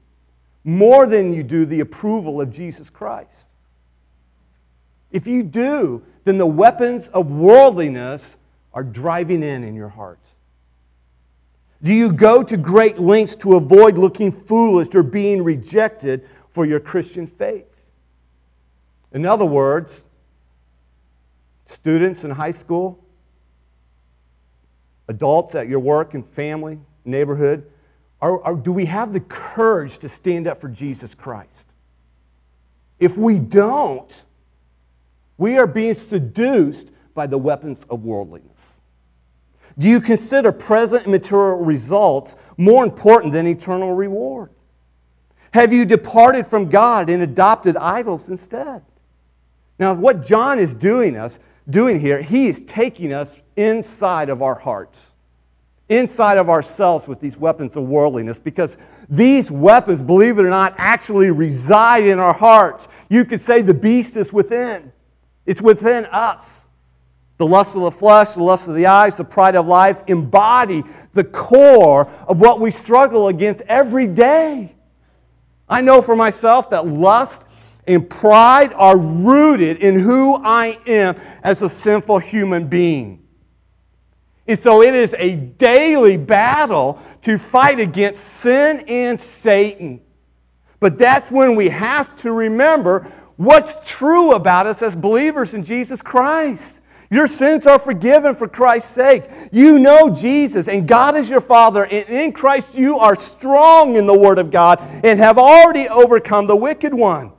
more 0.65 1.07
than 1.07 1.33
you 1.33 1.43
do 1.43 1.65
the 1.65 1.81
approval 1.81 2.41
of 2.41 2.51
Jesus 2.51 2.89
Christ? 2.89 3.49
If 5.11 5.27
you 5.27 5.43
do, 5.43 6.03
then 6.25 6.39
the 6.39 6.47
weapons 6.47 7.09
of 7.09 7.31
worldliness 7.31 8.37
are 8.73 8.85
driving 8.85 9.43
in 9.43 9.65
in 9.65 9.75
your 9.75 9.89
heart. 9.89 10.19
Do 11.83 11.93
you 11.93 12.13
go 12.13 12.45
to 12.45 12.57
great 12.57 12.99
lengths 12.99 13.35
to 13.37 13.57
avoid 13.57 13.99
looking 13.99 14.31
foolish 14.31 14.95
or 14.95 15.03
being 15.03 15.43
rejected 15.43 16.29
for 16.51 16.65
your 16.65 16.79
Christian 16.79 17.27
faith? 17.27 17.67
In 19.13 19.27
other 19.27 19.45
words, 19.45 20.05
students 21.67 22.25
in 22.25 22.31
high 22.31 22.53
school, 22.53 23.02
adults 25.13 25.55
at 25.55 25.69
your 25.69 25.79
work 25.79 26.15
and 26.15 26.27
family, 26.27 26.81
neighborhood, 27.05 27.71
are, 28.21 28.57
do 28.57 28.73
we 28.73 28.87
have 28.87 29.13
the 29.13 29.21
courage 29.21 29.99
to 29.99 30.09
stand 30.09 30.47
up 30.47 30.61
for 30.61 30.69
Jesus 30.69 31.15
Christ? 31.15 31.69
If 33.01 33.19
we 33.19 33.41
don't, 33.41 34.25
we 35.37 35.59
are 35.59 35.67
being 35.67 35.95
seduced 35.95 36.93
by 37.15 37.27
the 37.27 37.37
weapons 37.37 37.85
of 37.91 38.05
worldliness. 38.05 38.81
Do 39.77 39.89
you 39.89 40.01
consider 40.01 40.53
present 40.53 41.09
material 41.09 41.57
results 41.57 42.37
more 42.57 42.85
important 42.85 43.33
than 43.33 43.47
eternal 43.47 43.93
reward? 43.93 44.51
Have 45.53 45.73
you 45.73 45.85
departed 45.85 46.47
from 46.47 46.69
God 46.69 47.11
and 47.11 47.23
adopted 47.23 47.77
idols 47.77 48.31
instead? 48.31 48.83
Now, 49.79 49.95
what 49.95 50.25
John 50.25 50.59
is 50.59 50.75
doing 50.75 51.17
us 51.17 51.41
doing 51.73 51.99
here, 51.99 52.23
he 52.23 52.47
is 52.47 52.63
taking 52.63 53.13
us 53.13 53.41
inside 53.57 54.29
of 54.29 54.43
our 54.43 54.55
hearts, 54.55 55.17
inside 55.89 56.39
of 56.39 56.49
ourselves 56.49 57.09
with 57.09 57.19
these 57.19 57.37
weapons 57.37 57.77
of 57.77 57.83
worldliness, 57.83 58.39
because 58.39 58.79
these 59.09 59.51
weapons, 59.51 60.01
believe 60.01 60.39
it 60.39 60.45
or 60.45 60.51
not, 60.51 60.75
actually 60.77 61.33
reside 61.33 62.05
in 62.05 62.21
our 62.21 62.33
hearts. 62.33 62.87
You 63.09 63.25
could 63.25 63.41
say 63.41 63.63
the 63.63 63.75
beast 63.75 64.17
is 64.17 64.33
within, 64.33 64.93
it's 65.47 65.61
within 65.61 66.07
us. 66.07 66.69
The 67.39 67.47
lust 67.47 67.75
of 67.75 67.83
the 67.83 67.91
flesh, 67.91 68.31
the 68.31 68.43
lust 68.45 68.69
of 68.69 68.77
the 68.77 68.87
eyes, 68.87 69.17
the 69.17 69.25
pride 69.25 69.57
of 69.57 69.67
life 69.67 70.05
embody 70.07 70.85
the 71.13 71.25
core 71.25 72.07
of 72.29 72.41
what 72.41 72.61
we 72.61 72.71
struggle 72.71 73.27
against 73.27 73.63
every 73.63 74.07
day. 74.07 74.77
I 75.69 75.81
know 75.81 76.03
for 76.03 76.15
myself 76.15 76.71
that 76.71 76.87
lust 76.87 77.45
and 77.87 78.09
pride 78.09 78.73
are 78.75 78.97
rooted 78.97 79.79
in 79.79 79.99
who 79.99 80.37
I 80.37 80.79
am 80.87 81.21
as 81.43 81.63
a 81.63 81.69
sinful 81.69 82.19
human 82.19 82.69
being. 82.69 83.23
And 84.47 84.59
so 84.59 84.83
it 84.83 84.95
is 84.95 85.15
a 85.19 85.37
daily 85.37 86.17
battle 86.17 87.01
to 87.23 87.39
fight 87.39 87.81
against 87.81 88.23
sin 88.23 88.85
and 88.89 89.21
Satan. 89.21 90.01
But 90.81 90.99
that's 90.99 91.31
when 91.31 91.55
we 91.55 91.69
have 91.69 92.15
to 92.17 92.33
remember 92.33 93.11
what's 93.37 93.79
true 93.89 94.33
about 94.33 94.67
us 94.67 94.83
as 94.83 94.97
believers 94.97 95.55
in 95.55 95.63
Jesus 95.63 96.03
Christ. 96.03 96.81
Your 97.11 97.29
sins 97.29 97.67
are 97.67 97.79
forgiven 97.79 98.35
for 98.35 98.49
Christ's 98.49 98.91
sake. 98.91 99.25
You 99.53 99.79
know 99.79 100.09
Jesus, 100.09 100.67
and 100.67 100.89
God 100.89 101.15
is 101.15 101.29
your 101.29 101.43
Father, 101.43 101.85
and 101.85 102.09
in 102.09 102.33
Christ 102.33 102.75
you 102.75 102.99
are 102.99 103.15
strong 103.15 103.97
in 103.97 104.07
the 104.07 104.19
Word 104.19 104.39
of 104.39 104.51
God 104.51 104.81
and 105.05 105.19
have 105.19 105.39
already 105.39 105.89
overcome 105.89 106.47
the 106.47 106.57
wicked 106.57 106.95
one. 106.95 107.33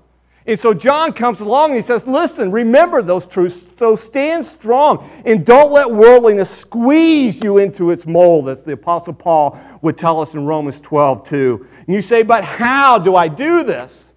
And 0.46 0.60
so 0.60 0.74
John 0.74 1.14
comes 1.14 1.40
along 1.40 1.70
and 1.70 1.78
he 1.78 1.82
says, 1.82 2.06
Listen, 2.06 2.52
remember 2.52 3.02
those 3.02 3.26
truths. 3.26 3.74
So 3.78 3.96
stand 3.96 4.46
strong 4.46 5.10
and 5.26 5.46
don't 5.46 5.72
let 5.72 5.90
worldliness 5.90 6.50
squeeze 6.50 7.42
you 7.42 7.60
into 7.60 7.92
its 7.92 8.06
mold, 8.06 8.50
as 8.50 8.64
the 8.64 8.74
Apostle 8.74 9.14
Paul 9.14 9.58
would 9.82 9.98
tell 9.98 10.20
us 10.20 10.34
in 10.34 10.46
Romans 10.46 10.82
12, 10.82 11.24
2. 11.24 11.68
And 11.88 11.96
you 11.96 12.02
say, 12.02 12.24
But 12.24 12.44
how 12.44 13.00
do 13.00 13.16
I 13.16 13.30
do 13.30 13.64
this? 13.64 14.14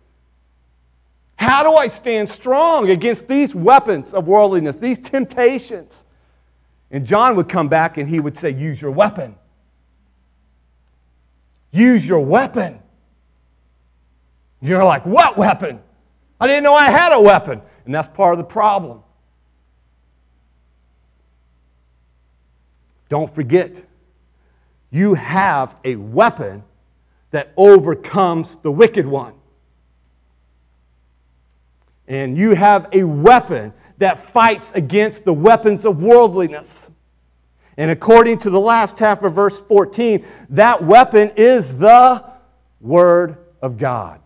How 1.36 1.62
do 1.62 1.74
I 1.74 1.86
stand 1.86 2.28
strong 2.28 2.90
against 2.90 3.28
these 3.28 3.54
weapons 3.54 4.12
of 4.12 4.26
worldliness, 4.26 4.78
these 4.78 4.98
temptations? 4.98 6.06
And 6.90 7.06
John 7.06 7.36
would 7.36 7.48
come 7.48 7.68
back 7.68 7.98
and 7.98 8.08
he 8.08 8.18
would 8.18 8.36
say, 8.36 8.50
Use 8.50 8.82
your 8.82 8.90
weapon. 8.90 9.36
Use 11.70 12.06
your 12.08 12.20
weapon. 12.20 12.80
You're 14.60 14.84
like, 14.84 15.06
What 15.06 15.36
weapon? 15.36 15.82
I 16.40 16.46
didn't 16.46 16.64
know 16.64 16.74
I 16.74 16.90
had 16.90 17.12
a 17.12 17.20
weapon. 17.20 17.62
And 17.84 17.94
that's 17.94 18.08
part 18.08 18.34
of 18.34 18.38
the 18.38 18.44
problem. 18.44 19.02
Don't 23.08 23.30
forget, 23.30 23.84
you 24.90 25.14
have 25.14 25.76
a 25.84 25.94
weapon 25.96 26.64
that 27.30 27.52
overcomes 27.56 28.56
the 28.56 28.72
wicked 28.72 29.06
one. 29.06 29.34
And 32.08 32.36
you 32.36 32.54
have 32.54 32.88
a 32.92 33.04
weapon 33.04 33.72
that 33.98 34.18
fights 34.18 34.70
against 34.74 35.24
the 35.24 35.32
weapons 35.32 35.84
of 35.84 36.02
worldliness. 36.02 36.90
And 37.76 37.90
according 37.90 38.38
to 38.38 38.50
the 38.50 38.60
last 38.60 38.98
half 38.98 39.22
of 39.22 39.34
verse 39.34 39.60
14, 39.60 40.24
that 40.50 40.82
weapon 40.82 41.32
is 41.36 41.78
the 41.78 42.24
Word 42.80 43.38
of 43.60 43.78
God. 43.78 44.20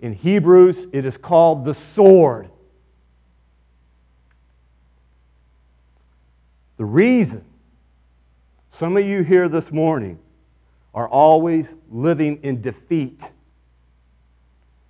In 0.00 0.12
Hebrews, 0.12 0.86
it 0.92 1.04
is 1.04 1.16
called 1.18 1.64
the 1.64 1.74
sword. 1.74 2.50
The 6.76 6.84
reason 6.84 7.44
some 8.78 8.96
of 8.96 9.04
you 9.04 9.24
here 9.24 9.48
this 9.48 9.72
morning 9.72 10.20
are 10.94 11.08
always 11.08 11.74
living 11.90 12.38
in 12.44 12.60
defeat. 12.60 13.32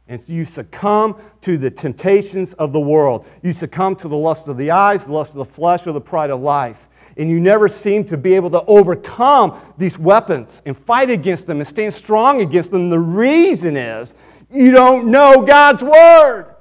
And 0.09 0.21
so 0.21 0.35
you 0.35 0.45
succumb 0.45 1.17
to 1.41 1.57
the 1.57 1.71
temptations 1.71 2.53
of 2.55 2.75
the 2.75 2.81
world. 2.81 3.27
You 3.43 3.55
succumb 3.55 3.97
to 3.97 4.09
the 4.09 4.17
lust 4.17 4.47
of 4.47 4.59
the 4.59 4.71
eyes, 4.71 5.07
the 5.07 5.13
lust 5.13 5.31
of 5.31 5.39
the 5.39 5.47
flesh, 5.47 5.87
or 5.87 5.93
the 5.93 6.03
pride 6.03 6.29
of 6.29 6.43
life. 6.43 6.87
And 7.17 7.31
you 7.31 7.41
never 7.41 7.67
seem 7.67 8.05
to 8.05 8.19
be 8.19 8.35
able 8.35 8.51
to 8.51 8.63
overcome 8.67 9.59
these 9.79 9.99
weapons 9.99 10.61
and 10.67 10.77
fight 10.77 11.09
against 11.09 11.47
them 11.47 11.59
and 11.59 11.67
stand 11.67 11.95
strong 11.95 12.43
against 12.43 12.71
them. 12.71 12.91
The 12.91 12.99
reason 12.99 13.75
is 13.75 14.15
you 14.51 14.71
don't 14.71 15.11
know 15.11 15.43
God's 15.43 15.83
Word. 15.83 16.55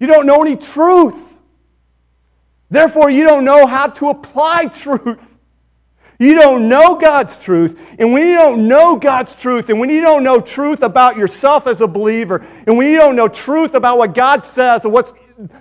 You 0.00 0.06
don't 0.06 0.26
know 0.26 0.42
any 0.42 0.56
truth. 0.56 1.40
Therefore, 2.70 3.10
you 3.10 3.24
don't 3.24 3.44
know 3.44 3.66
how 3.66 3.88
to 3.88 4.10
apply 4.10 4.66
truth. 4.66 5.38
You 6.20 6.34
don't 6.34 6.68
know 6.68 6.96
God's 6.96 7.42
truth. 7.42 7.94
And 7.98 8.12
when 8.12 8.26
you 8.26 8.34
don't 8.34 8.66
know 8.66 8.96
God's 8.96 9.34
truth, 9.34 9.68
and 9.68 9.78
when 9.78 9.88
you 9.88 10.00
don't 10.00 10.24
know 10.24 10.40
truth 10.40 10.82
about 10.82 11.16
yourself 11.16 11.66
as 11.66 11.80
a 11.80 11.86
believer, 11.86 12.44
and 12.66 12.76
when 12.76 12.90
you 12.90 12.98
don't 12.98 13.14
know 13.14 13.28
truth 13.28 13.74
about 13.74 13.98
what 13.98 14.14
God 14.14 14.44
says 14.44 14.84
and 14.84 14.92
what's 14.92 15.12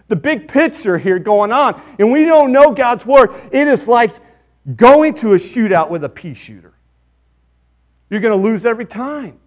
the 0.07 0.15
big 0.15 0.47
picture 0.47 0.97
here 0.97 1.19
going 1.19 1.51
on, 1.51 1.79
and 1.99 2.11
when 2.11 2.21
you 2.21 2.27
don't 2.27 2.51
know 2.51 2.71
God's 2.71 3.05
word, 3.05 3.29
it 3.51 3.67
is 3.67 3.87
like 3.87 4.11
going 4.75 5.13
to 5.15 5.33
a 5.33 5.37
shootout 5.37 5.89
with 5.89 6.03
a 6.03 6.09
pea 6.09 6.33
shooter. 6.33 6.73
You're 8.09 8.21
going 8.21 8.39
to 8.39 8.47
lose 8.47 8.65
every 8.65 8.85
time. 8.85 9.39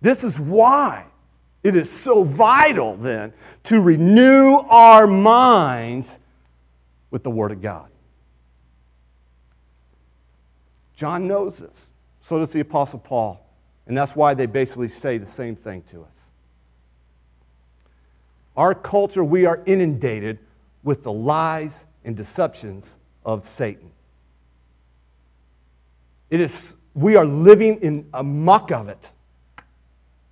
This 0.00 0.24
is 0.24 0.40
why 0.40 1.04
it 1.62 1.76
is 1.76 1.90
so 1.90 2.24
vital 2.24 2.96
then 2.96 3.34
to 3.64 3.80
renew 3.80 4.56
our 4.68 5.06
minds 5.06 6.20
with 7.10 7.22
the 7.22 7.30
Word 7.30 7.52
of 7.52 7.60
God. 7.60 7.88
John 10.94 11.26
knows 11.26 11.58
this. 11.58 11.90
So 12.20 12.38
does 12.38 12.52
the 12.52 12.60
Apostle 12.60 12.98
Paul. 12.98 13.44
And 13.86 13.96
that's 13.96 14.14
why 14.14 14.34
they 14.34 14.46
basically 14.46 14.88
say 14.88 15.18
the 15.18 15.26
same 15.26 15.56
thing 15.56 15.82
to 15.90 16.02
us. 16.04 16.30
Our 18.56 18.74
culture, 18.74 19.24
we 19.24 19.46
are 19.46 19.62
inundated 19.66 20.38
with 20.82 21.02
the 21.02 21.12
lies 21.12 21.86
and 22.04 22.16
deceptions 22.16 22.96
of 23.24 23.46
Satan. 23.46 23.90
It 26.30 26.40
is, 26.40 26.76
we 26.94 27.16
are 27.16 27.26
living 27.26 27.78
in 27.80 28.08
a 28.14 28.22
muck 28.22 28.70
of 28.70 28.88
it. 28.88 29.12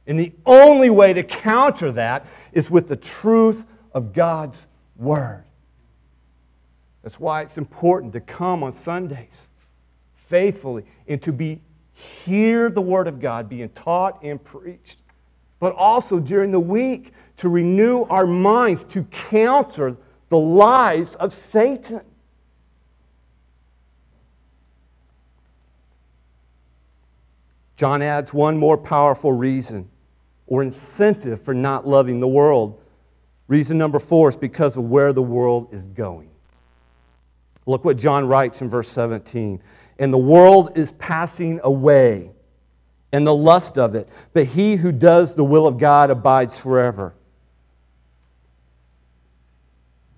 And 0.07 0.19
the 0.19 0.33
only 0.47 0.89
way 0.89 1.13
to 1.13 1.23
counter 1.23 1.93
that 1.93 2.27
is 2.53 2.71
with 2.71 2.89
the 2.89 2.97
truth 2.97 3.67
of 3.93 4.13
God's 4.13 4.67
Word. 4.97 5.45
That's 7.03 7.21
why 7.21 7.43
it's 7.43 7.59
important 7.59 8.13
to 8.15 8.21
come 8.21 8.63
on 8.63 8.73
Sundays 8.73 9.49
faithfully 10.15 10.85
and 11.07 11.21
to 11.23 11.33
be 11.33 11.61
hear 11.93 12.71
the 12.71 12.81
Word 12.81 13.09
of 13.09 13.21
God 13.21 13.49
being 13.49 13.69
taught 13.71 14.23
and 14.23 14.43
preached, 14.43 14.99
but 15.59 15.75
also 15.75 16.21
during 16.21 16.51
the 16.51 16.61
week 16.61 17.13
to 17.39 17.49
renew 17.49 18.05
our 18.05 18.27
minds 18.27 18.85
to 18.85 19.05
counter 19.05 19.97
the 20.29 20.39
lies 20.39 21.15
of 21.17 21.35
Satan. 21.35 22.01
John 27.79 28.03
adds 28.03 28.35
one 28.35 28.59
more 28.59 28.77
powerful 28.77 29.33
reason 29.33 29.89
or 30.49 30.65
incentive 30.65 31.41
for 31.41 31.55
not 31.55 31.87
loving 31.87 32.19
the 32.19 32.27
world. 32.27 32.81
Reason 33.47 33.79
number 33.79 34.01
four 34.01 34.29
is 34.29 34.37
because 34.37 34.77
of 34.77 34.91
where 34.91 35.13
the 35.13 35.23
world 35.23 35.69
is 35.73 35.87
going. 35.87 36.29
Look 37.67 37.85
what 37.85 37.97
John 37.97 38.27
writes 38.27 38.63
in 38.63 38.69
verse 38.69 38.91
17. 38.91 39.63
And 40.01 40.13
the 40.13 40.19
world 40.19 40.77
is 40.77 40.91
passing 40.93 41.61
away, 41.63 42.33
and 43.13 43.25
the 43.25 43.35
lust 43.35 43.79
of 43.79 43.95
it, 43.95 44.09
but 44.33 44.47
he 44.47 44.75
who 44.75 44.91
does 44.91 45.37
the 45.37 45.45
will 45.45 45.69
of 45.69 45.79
God 45.79 46.11
abides 46.11 46.59
forever. 46.59 47.15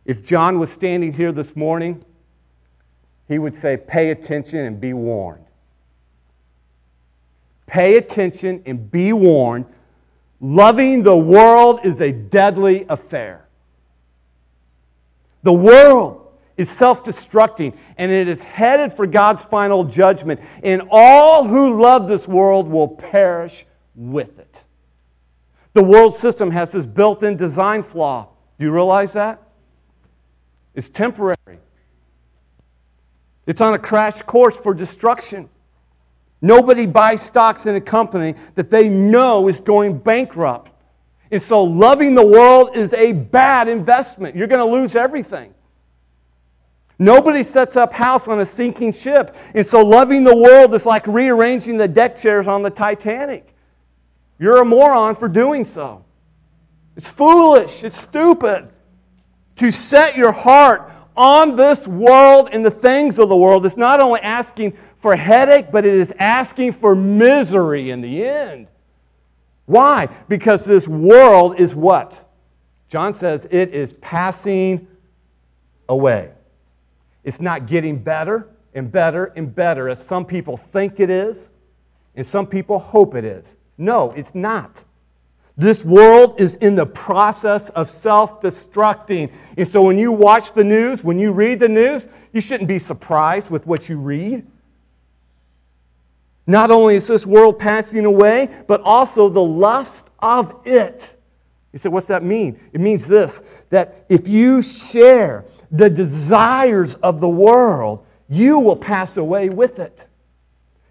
If 0.06 0.24
John 0.24 0.58
was 0.58 0.72
standing 0.72 1.12
here 1.12 1.30
this 1.30 1.54
morning, 1.54 2.06
he 3.28 3.38
would 3.38 3.54
say, 3.54 3.76
Pay 3.76 4.12
attention 4.12 4.60
and 4.60 4.80
be 4.80 4.94
warned. 4.94 5.44
Pay 7.70 7.98
attention 7.98 8.64
and 8.66 8.90
be 8.90 9.12
warned. 9.12 9.64
Loving 10.40 11.04
the 11.04 11.16
world 11.16 11.78
is 11.84 12.00
a 12.00 12.10
deadly 12.10 12.84
affair. 12.88 13.46
The 15.44 15.52
world 15.52 16.32
is 16.56 16.68
self 16.68 17.04
destructing 17.04 17.76
and 17.96 18.10
it 18.10 18.26
is 18.26 18.42
headed 18.42 18.92
for 18.92 19.06
God's 19.06 19.44
final 19.44 19.84
judgment. 19.84 20.40
And 20.64 20.82
all 20.90 21.44
who 21.44 21.80
love 21.80 22.08
this 22.08 22.26
world 22.26 22.66
will 22.68 22.88
perish 22.88 23.64
with 23.94 24.40
it. 24.40 24.64
The 25.72 25.84
world 25.84 26.12
system 26.12 26.50
has 26.50 26.72
this 26.72 26.88
built 26.88 27.22
in 27.22 27.36
design 27.36 27.84
flaw. 27.84 28.30
Do 28.58 28.64
you 28.64 28.72
realize 28.72 29.12
that? 29.12 29.40
It's 30.74 30.88
temporary, 30.88 31.60
it's 33.46 33.60
on 33.60 33.74
a 33.74 33.78
crash 33.78 34.22
course 34.22 34.56
for 34.56 34.74
destruction. 34.74 35.48
Nobody 36.42 36.86
buys 36.86 37.20
stocks 37.20 37.66
in 37.66 37.74
a 37.74 37.80
company 37.80 38.34
that 38.54 38.70
they 38.70 38.88
know 38.88 39.48
is 39.48 39.60
going 39.60 39.98
bankrupt. 39.98 40.72
And 41.30 41.40
so 41.40 41.62
loving 41.62 42.14
the 42.14 42.26
world 42.26 42.76
is 42.76 42.92
a 42.94 43.12
bad 43.12 43.68
investment. 43.68 44.34
You're 44.34 44.46
going 44.46 44.66
to 44.66 44.72
lose 44.72 44.96
everything. 44.96 45.54
Nobody 46.98 47.42
sets 47.42 47.76
up 47.76 47.92
house 47.92 48.28
on 48.28 48.40
a 48.40 48.46
sinking 48.46 48.92
ship. 48.92 49.34
And 49.54 49.64
so 49.64 49.80
loving 49.80 50.24
the 50.24 50.36
world 50.36 50.74
is 50.74 50.84
like 50.84 51.06
rearranging 51.06 51.76
the 51.76 51.88
deck 51.88 52.16
chairs 52.16 52.46
on 52.46 52.62
the 52.62 52.70
Titanic. 52.70 53.54
You're 54.38 54.62
a 54.62 54.64
moron 54.64 55.14
for 55.14 55.28
doing 55.28 55.64
so. 55.64 56.04
It's 56.96 57.08
foolish, 57.08 57.84
it's 57.84 57.98
stupid 57.98 58.68
to 59.56 59.70
set 59.70 60.16
your 60.16 60.32
heart 60.32 60.90
on 61.16 61.54
this 61.54 61.86
world 61.86 62.48
and 62.52 62.64
the 62.64 62.70
things 62.70 63.18
of 63.18 63.28
the 63.28 63.36
world. 63.36 63.64
It's 63.64 63.76
not 63.76 64.00
only 64.00 64.20
asking 64.20 64.76
for 65.00 65.16
headache, 65.16 65.70
but 65.72 65.84
it 65.84 65.94
is 65.94 66.12
asking 66.18 66.72
for 66.72 66.94
misery 66.94 67.90
in 67.90 68.00
the 68.00 68.24
end. 68.24 68.68
Why? 69.66 70.08
Because 70.28 70.64
this 70.64 70.86
world 70.86 71.58
is 71.58 71.74
what? 71.74 72.24
John 72.88 73.14
says 73.14 73.46
it 73.50 73.70
is 73.70 73.94
passing 73.94 74.86
away. 75.88 76.32
It's 77.24 77.40
not 77.40 77.66
getting 77.66 77.98
better 77.98 78.48
and 78.74 78.90
better 78.90 79.26
and 79.36 79.54
better 79.54 79.88
as 79.88 80.04
some 80.04 80.24
people 80.24 80.56
think 80.56 81.00
it 81.00 81.10
is 81.10 81.52
and 82.16 82.26
some 82.26 82.46
people 82.46 82.78
hope 82.78 83.14
it 83.14 83.24
is. 83.24 83.56
No, 83.78 84.10
it's 84.12 84.34
not. 84.34 84.84
This 85.56 85.84
world 85.84 86.40
is 86.40 86.56
in 86.56 86.74
the 86.74 86.86
process 86.86 87.68
of 87.70 87.88
self 87.88 88.40
destructing. 88.40 89.30
And 89.56 89.66
so 89.66 89.82
when 89.82 89.98
you 89.98 90.10
watch 90.12 90.52
the 90.52 90.64
news, 90.64 91.04
when 91.04 91.18
you 91.18 91.32
read 91.32 91.60
the 91.60 91.68
news, 91.68 92.06
you 92.32 92.40
shouldn't 92.40 92.68
be 92.68 92.78
surprised 92.78 93.50
with 93.50 93.66
what 93.66 93.88
you 93.88 93.98
read. 93.98 94.46
Not 96.50 96.72
only 96.72 96.96
is 96.96 97.06
this 97.06 97.26
world 97.26 97.60
passing 97.60 98.04
away, 98.04 98.48
but 98.66 98.80
also 98.80 99.28
the 99.28 99.42
lust 99.42 100.08
of 100.18 100.60
it. 100.64 101.16
You 101.72 101.78
say, 101.78 101.88
what's 101.88 102.08
that 102.08 102.24
mean? 102.24 102.58
It 102.72 102.80
means 102.80 103.06
this 103.06 103.44
that 103.70 104.04
if 104.08 104.26
you 104.26 104.60
share 104.60 105.44
the 105.70 105.88
desires 105.88 106.96
of 106.96 107.20
the 107.20 107.28
world, 107.28 108.04
you 108.28 108.58
will 108.58 108.74
pass 108.76 109.16
away 109.16 109.48
with 109.48 109.78
it. 109.78 110.08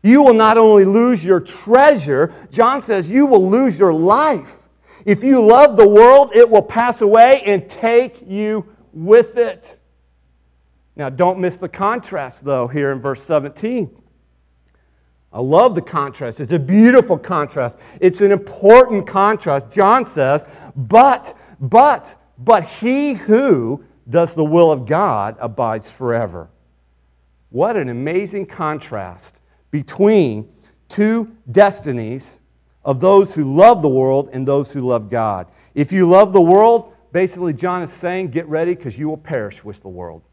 You 0.01 0.23
will 0.23 0.33
not 0.33 0.57
only 0.57 0.85
lose 0.85 1.25
your 1.25 1.41
treasure, 1.41 2.33
John 2.51 2.81
says, 2.81 3.11
you 3.11 3.25
will 3.25 3.49
lose 3.49 3.77
your 3.77 3.93
life. 3.93 4.69
If 5.03 5.25
you 5.25 5.45
love 5.45 5.75
the 5.75 5.87
world, 5.87 6.33
it 6.33 6.49
will 6.49 6.63
pass 6.63 7.01
away 7.01 7.41
and 7.45 7.69
take 7.69 8.21
you 8.25 8.65
with 8.93 9.35
it. 9.35 9.77
Now, 10.95 11.09
don't 11.09 11.39
miss 11.39 11.57
the 11.57 11.67
contrast, 11.67 12.45
though, 12.45 12.67
here 12.69 12.93
in 12.93 12.99
verse 12.99 13.21
17. 13.23 13.98
I 15.31 15.39
love 15.39 15.75
the 15.75 15.81
contrast. 15.81 16.39
It's 16.39 16.51
a 16.51 16.59
beautiful 16.59 17.17
contrast. 17.17 17.77
It's 18.01 18.21
an 18.21 18.31
important 18.31 19.05
contrast. 19.05 19.71
John 19.71 20.05
says, 20.05 20.45
but, 20.75 21.37
but, 21.59 22.15
but 22.39 22.63
he 22.63 23.13
who 23.13 23.83
does 24.09 24.33
the 24.33 24.43
will 24.43 24.71
of 24.71 24.87
God 24.87 25.35
abides 25.39 25.91
forever. 25.91 26.49
What 27.51 27.77
an 27.77 27.89
amazing 27.89 28.47
contrast 28.47 29.41
between 29.71 30.49
two 30.87 31.35
destinies 31.51 32.41
of 32.83 32.99
those 32.99 33.35
who 33.35 33.53
love 33.55 33.83
the 33.83 33.89
world 33.89 34.29
and 34.33 34.47
those 34.47 34.71
who 34.71 34.81
love 34.81 35.09
God. 35.09 35.47
If 35.75 35.91
you 35.91 36.09
love 36.09 36.33
the 36.33 36.41
world, 36.41 36.93
basically, 37.11 37.53
John 37.53 37.83
is 37.83 37.93
saying, 37.93 38.29
get 38.29 38.47
ready 38.47 38.73
because 38.73 38.97
you 38.97 39.09
will 39.09 39.17
perish 39.17 39.63
with 39.63 39.81
the 39.81 39.89
world. 39.89 40.23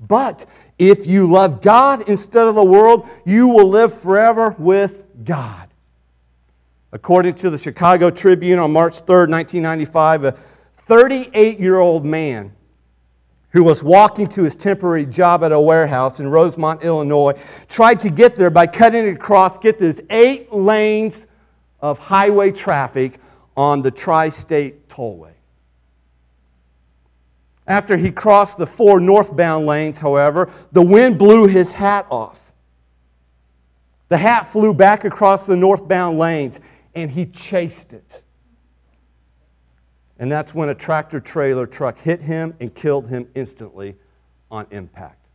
But 0.00 0.46
if 0.78 1.06
you 1.06 1.30
love 1.30 1.62
God 1.62 2.08
instead 2.08 2.46
of 2.46 2.54
the 2.54 2.64
world, 2.64 3.08
you 3.24 3.48
will 3.48 3.68
live 3.68 3.92
forever 3.92 4.54
with 4.58 5.04
God. 5.24 5.68
According 6.92 7.34
to 7.36 7.50
the 7.50 7.58
Chicago 7.58 8.10
Tribune 8.10 8.58
on 8.58 8.72
March 8.72 9.02
3rd, 9.02 9.30
1995, 9.30 10.24
a 10.24 10.32
38 10.76 11.58
year 11.58 11.78
old 11.78 12.04
man 12.04 12.52
who 13.50 13.64
was 13.64 13.82
walking 13.82 14.26
to 14.26 14.42
his 14.42 14.54
temporary 14.54 15.06
job 15.06 15.42
at 15.42 15.50
a 15.50 15.58
warehouse 15.58 16.20
in 16.20 16.28
Rosemont, 16.28 16.82
Illinois, 16.82 17.32
tried 17.68 17.98
to 18.00 18.10
get 18.10 18.36
there 18.36 18.50
by 18.50 18.66
cutting 18.66 19.08
across, 19.08 19.58
get 19.58 19.78
this, 19.78 20.00
eight 20.10 20.52
lanes 20.52 21.26
of 21.80 21.98
highway 21.98 22.50
traffic 22.50 23.18
on 23.56 23.80
the 23.80 23.90
tri 23.90 24.28
state 24.28 24.88
tollway. 24.88 25.35
After 27.66 27.96
he 27.96 28.10
crossed 28.10 28.58
the 28.58 28.66
four 28.66 29.00
northbound 29.00 29.66
lanes, 29.66 29.98
however, 29.98 30.50
the 30.72 30.82
wind 30.82 31.18
blew 31.18 31.46
his 31.46 31.72
hat 31.72 32.06
off. 32.10 32.52
The 34.08 34.16
hat 34.16 34.46
flew 34.46 34.72
back 34.72 35.04
across 35.04 35.46
the 35.46 35.56
northbound 35.56 36.18
lanes, 36.18 36.60
and 36.94 37.10
he 37.10 37.26
chased 37.26 37.92
it. 37.92 38.22
And 40.18 40.30
that's 40.30 40.54
when 40.54 40.68
a 40.68 40.74
tractor 40.74 41.20
trailer 41.20 41.66
truck 41.66 41.98
hit 41.98 42.20
him 42.20 42.54
and 42.60 42.72
killed 42.74 43.08
him 43.08 43.28
instantly 43.34 43.96
on 44.50 44.66
impact. 44.70 45.26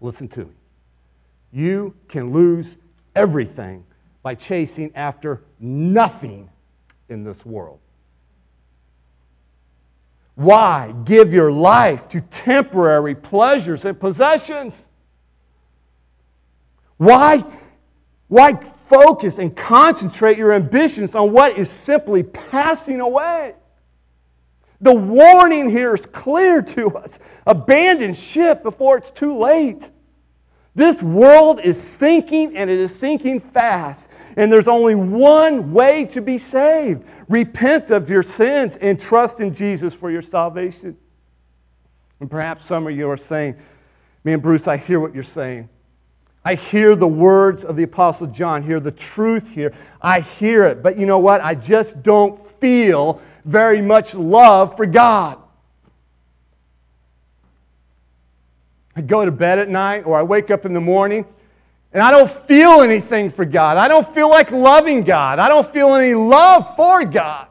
Listen 0.00 0.28
to 0.28 0.44
me. 0.44 0.54
You 1.52 1.94
can 2.08 2.32
lose 2.32 2.76
everything 3.16 3.84
by 4.22 4.34
chasing 4.34 4.92
after 4.94 5.42
nothing 5.58 6.48
in 7.08 7.24
this 7.24 7.44
world. 7.44 7.80
Why 10.34 10.94
give 11.04 11.32
your 11.32 11.52
life 11.52 12.08
to 12.10 12.20
temporary 12.20 13.14
pleasures 13.14 13.84
and 13.84 13.98
possessions? 13.98 14.90
Why, 16.96 17.44
why 18.28 18.54
focus 18.54 19.38
and 19.38 19.54
concentrate 19.56 20.38
your 20.38 20.52
ambitions 20.52 21.14
on 21.14 21.32
what 21.32 21.58
is 21.58 21.70
simply 21.70 22.22
passing 22.22 23.00
away? 23.00 23.54
The 24.80 24.94
warning 24.94 25.68
here 25.68 25.94
is 25.94 26.06
clear 26.06 26.62
to 26.62 26.88
us 26.96 27.18
abandon 27.46 28.14
ship 28.14 28.62
before 28.62 28.96
it's 28.96 29.10
too 29.10 29.36
late. 29.38 29.90
This 30.74 31.02
world 31.02 31.60
is 31.60 31.82
sinking 31.82 32.56
and 32.56 32.70
it 32.70 32.78
is 32.78 32.96
sinking 32.96 33.40
fast. 33.40 34.08
And 34.36 34.52
there's 34.52 34.68
only 34.68 34.94
one 34.94 35.72
way 35.72 36.04
to 36.06 36.20
be 36.20 36.38
saved 36.38 37.04
repent 37.28 37.90
of 37.90 38.08
your 38.08 38.22
sins 38.22 38.76
and 38.76 38.98
trust 38.98 39.40
in 39.40 39.52
Jesus 39.52 39.94
for 39.94 40.10
your 40.10 40.22
salvation. 40.22 40.96
And 42.20 42.30
perhaps 42.30 42.64
some 42.64 42.86
of 42.86 42.96
you 42.96 43.10
are 43.10 43.16
saying, 43.16 43.56
Man, 44.22 44.40
Bruce, 44.40 44.68
I 44.68 44.76
hear 44.76 45.00
what 45.00 45.14
you're 45.14 45.22
saying. 45.22 45.68
I 46.44 46.54
hear 46.54 46.94
the 46.94 47.08
words 47.08 47.64
of 47.64 47.76
the 47.76 47.82
Apostle 47.82 48.26
John, 48.26 48.62
hear 48.62 48.80
the 48.80 48.92
truth 48.92 49.50
here. 49.50 49.74
I 50.00 50.20
hear 50.20 50.64
it. 50.64 50.82
But 50.82 50.98
you 50.98 51.06
know 51.06 51.18
what? 51.18 51.42
I 51.42 51.54
just 51.54 52.02
don't 52.02 52.38
feel 52.60 53.20
very 53.44 53.82
much 53.82 54.14
love 54.14 54.76
for 54.76 54.86
God. 54.86 55.38
I 59.00 59.02
go 59.02 59.24
to 59.24 59.32
bed 59.32 59.58
at 59.58 59.70
night 59.70 60.04
or 60.04 60.18
I 60.18 60.22
wake 60.22 60.50
up 60.50 60.66
in 60.66 60.74
the 60.74 60.80
morning 60.80 61.24
and 61.90 62.02
I 62.02 62.10
don't 62.10 62.30
feel 62.30 62.82
anything 62.82 63.30
for 63.30 63.46
God. 63.46 63.78
I 63.78 63.88
don't 63.88 64.06
feel 64.06 64.28
like 64.28 64.50
loving 64.50 65.04
God. 65.04 65.38
I 65.38 65.48
don't 65.48 65.66
feel 65.72 65.94
any 65.94 66.12
love 66.12 66.76
for 66.76 67.02
God. 67.06 67.48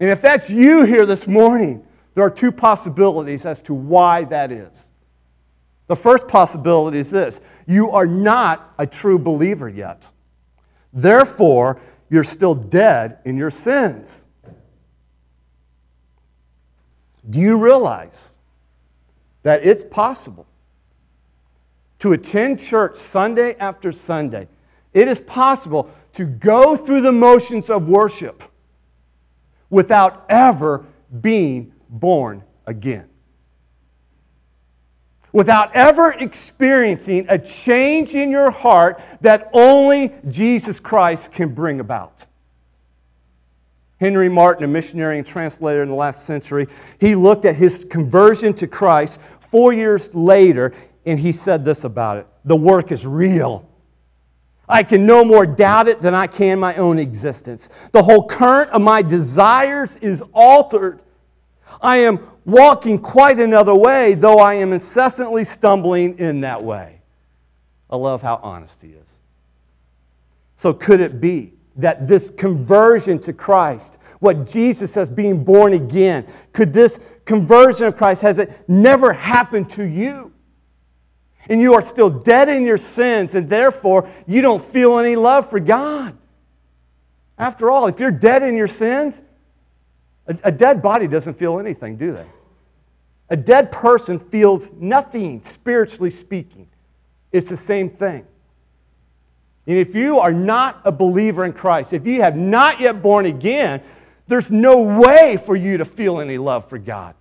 And 0.00 0.10
if 0.10 0.20
that's 0.20 0.50
you 0.50 0.84
here 0.84 1.06
this 1.06 1.28
morning, 1.28 1.86
there 2.14 2.24
are 2.24 2.30
two 2.30 2.50
possibilities 2.50 3.46
as 3.46 3.62
to 3.62 3.74
why 3.74 4.24
that 4.24 4.50
is. 4.50 4.90
The 5.86 5.94
first 5.94 6.26
possibility 6.26 6.98
is 6.98 7.12
this 7.12 7.40
you 7.64 7.90
are 7.90 8.08
not 8.08 8.74
a 8.76 8.88
true 8.88 9.20
believer 9.20 9.68
yet. 9.68 10.10
Therefore, 10.92 11.80
you're 12.10 12.24
still 12.24 12.56
dead 12.56 13.18
in 13.24 13.36
your 13.36 13.52
sins. 13.52 14.26
Do 17.30 17.38
you 17.38 17.62
realize 17.62 18.34
that 19.42 19.64
it's 19.64 19.84
possible 19.84 20.46
to 21.98 22.12
attend 22.12 22.60
church 22.60 22.96
Sunday 22.96 23.54
after 23.56 23.92
Sunday. 23.92 24.48
It 24.92 25.08
is 25.08 25.20
possible 25.20 25.90
to 26.14 26.26
go 26.26 26.76
through 26.76 27.00
the 27.00 27.12
motions 27.12 27.70
of 27.70 27.88
worship 27.88 28.42
without 29.70 30.26
ever 30.28 30.84
being 31.20 31.72
born 31.88 32.42
again. 32.66 33.08
Without 35.32 35.74
ever 35.74 36.12
experiencing 36.12 37.24
a 37.28 37.38
change 37.38 38.14
in 38.14 38.30
your 38.30 38.50
heart 38.50 39.00
that 39.22 39.48
only 39.54 40.12
Jesus 40.28 40.78
Christ 40.78 41.32
can 41.32 41.54
bring 41.54 41.80
about. 41.80 42.26
Henry 43.98 44.28
Martyn, 44.28 44.64
a 44.64 44.66
missionary 44.66 45.16
and 45.16 45.26
translator 45.26 45.82
in 45.82 45.88
the 45.88 45.94
last 45.94 46.26
century, 46.26 46.66
he 46.98 47.14
looked 47.14 47.44
at 47.44 47.54
his 47.54 47.86
conversion 47.88 48.52
to 48.54 48.66
Christ 48.66 49.20
four 49.52 49.72
years 49.72 50.12
later 50.14 50.74
and 51.06 51.20
he 51.20 51.30
said 51.30 51.64
this 51.64 51.84
about 51.84 52.16
it 52.16 52.26
The 52.44 52.56
work 52.56 52.90
is 52.90 53.06
real. 53.06 53.68
I 54.68 54.82
can 54.82 55.04
no 55.04 55.24
more 55.24 55.44
doubt 55.44 55.86
it 55.86 56.00
than 56.00 56.14
I 56.14 56.26
can 56.26 56.58
my 56.58 56.74
own 56.76 56.98
existence. 56.98 57.68
The 57.92 58.02
whole 58.02 58.26
current 58.26 58.70
of 58.70 58.80
my 58.80 59.02
desires 59.02 59.96
is 59.98 60.22
altered. 60.32 61.02
I 61.82 61.98
am 61.98 62.20
walking 62.46 62.98
quite 62.98 63.38
another 63.38 63.74
way, 63.74 64.14
though 64.14 64.38
I 64.38 64.54
am 64.54 64.72
incessantly 64.72 65.44
stumbling 65.44 66.18
in 66.18 66.40
that 66.40 66.62
way. 66.62 67.00
I 67.90 67.96
love 67.96 68.22
how 68.22 68.40
honest 68.42 68.80
he 68.80 68.88
is. 68.88 69.20
So, 70.56 70.72
could 70.72 71.00
it 71.00 71.20
be 71.20 71.52
that 71.76 72.06
this 72.06 72.30
conversion 72.30 73.18
to 73.20 73.32
Christ, 73.32 73.98
what 74.20 74.46
Jesus 74.46 74.92
says, 74.92 75.10
being 75.10 75.42
born 75.42 75.72
again, 75.72 76.26
could 76.52 76.72
this 76.72 77.00
conversion 77.24 77.86
of 77.86 77.96
Christ, 77.96 78.22
has 78.22 78.38
it 78.38 78.50
never 78.68 79.12
happened 79.12 79.70
to 79.70 79.84
you? 79.84 80.32
And 81.48 81.60
you 81.60 81.74
are 81.74 81.82
still 81.82 82.10
dead 82.10 82.48
in 82.48 82.64
your 82.64 82.78
sins, 82.78 83.34
and 83.34 83.48
therefore 83.48 84.08
you 84.26 84.42
don't 84.42 84.64
feel 84.64 84.98
any 84.98 85.16
love 85.16 85.50
for 85.50 85.60
God. 85.60 86.16
After 87.38 87.70
all, 87.70 87.88
if 87.88 87.98
you're 87.98 88.10
dead 88.10 88.42
in 88.42 88.56
your 88.56 88.68
sins, 88.68 89.22
a, 90.26 90.36
a 90.44 90.52
dead 90.52 90.82
body 90.82 91.08
doesn't 91.08 91.34
feel 91.34 91.58
anything, 91.58 91.96
do 91.96 92.12
they? 92.12 92.26
A 93.28 93.36
dead 93.36 93.72
person 93.72 94.18
feels 94.18 94.70
nothing, 94.72 95.42
spiritually 95.42 96.10
speaking. 96.10 96.68
It's 97.32 97.48
the 97.48 97.56
same 97.56 97.88
thing. 97.88 98.26
And 99.66 99.78
if 99.78 99.94
you 99.94 100.18
are 100.18 100.32
not 100.32 100.80
a 100.84 100.92
believer 100.92 101.44
in 101.44 101.52
Christ, 101.52 101.92
if 101.92 102.06
you 102.06 102.20
have 102.22 102.36
not 102.36 102.80
yet 102.80 103.00
born 103.02 103.26
again, 103.26 103.82
there's 104.32 104.50
no 104.50 104.80
way 104.80 105.36
for 105.36 105.54
you 105.54 105.76
to 105.76 105.84
feel 105.84 106.18
any 106.18 106.38
love 106.38 106.66
for 106.66 106.78
God. 106.78 107.14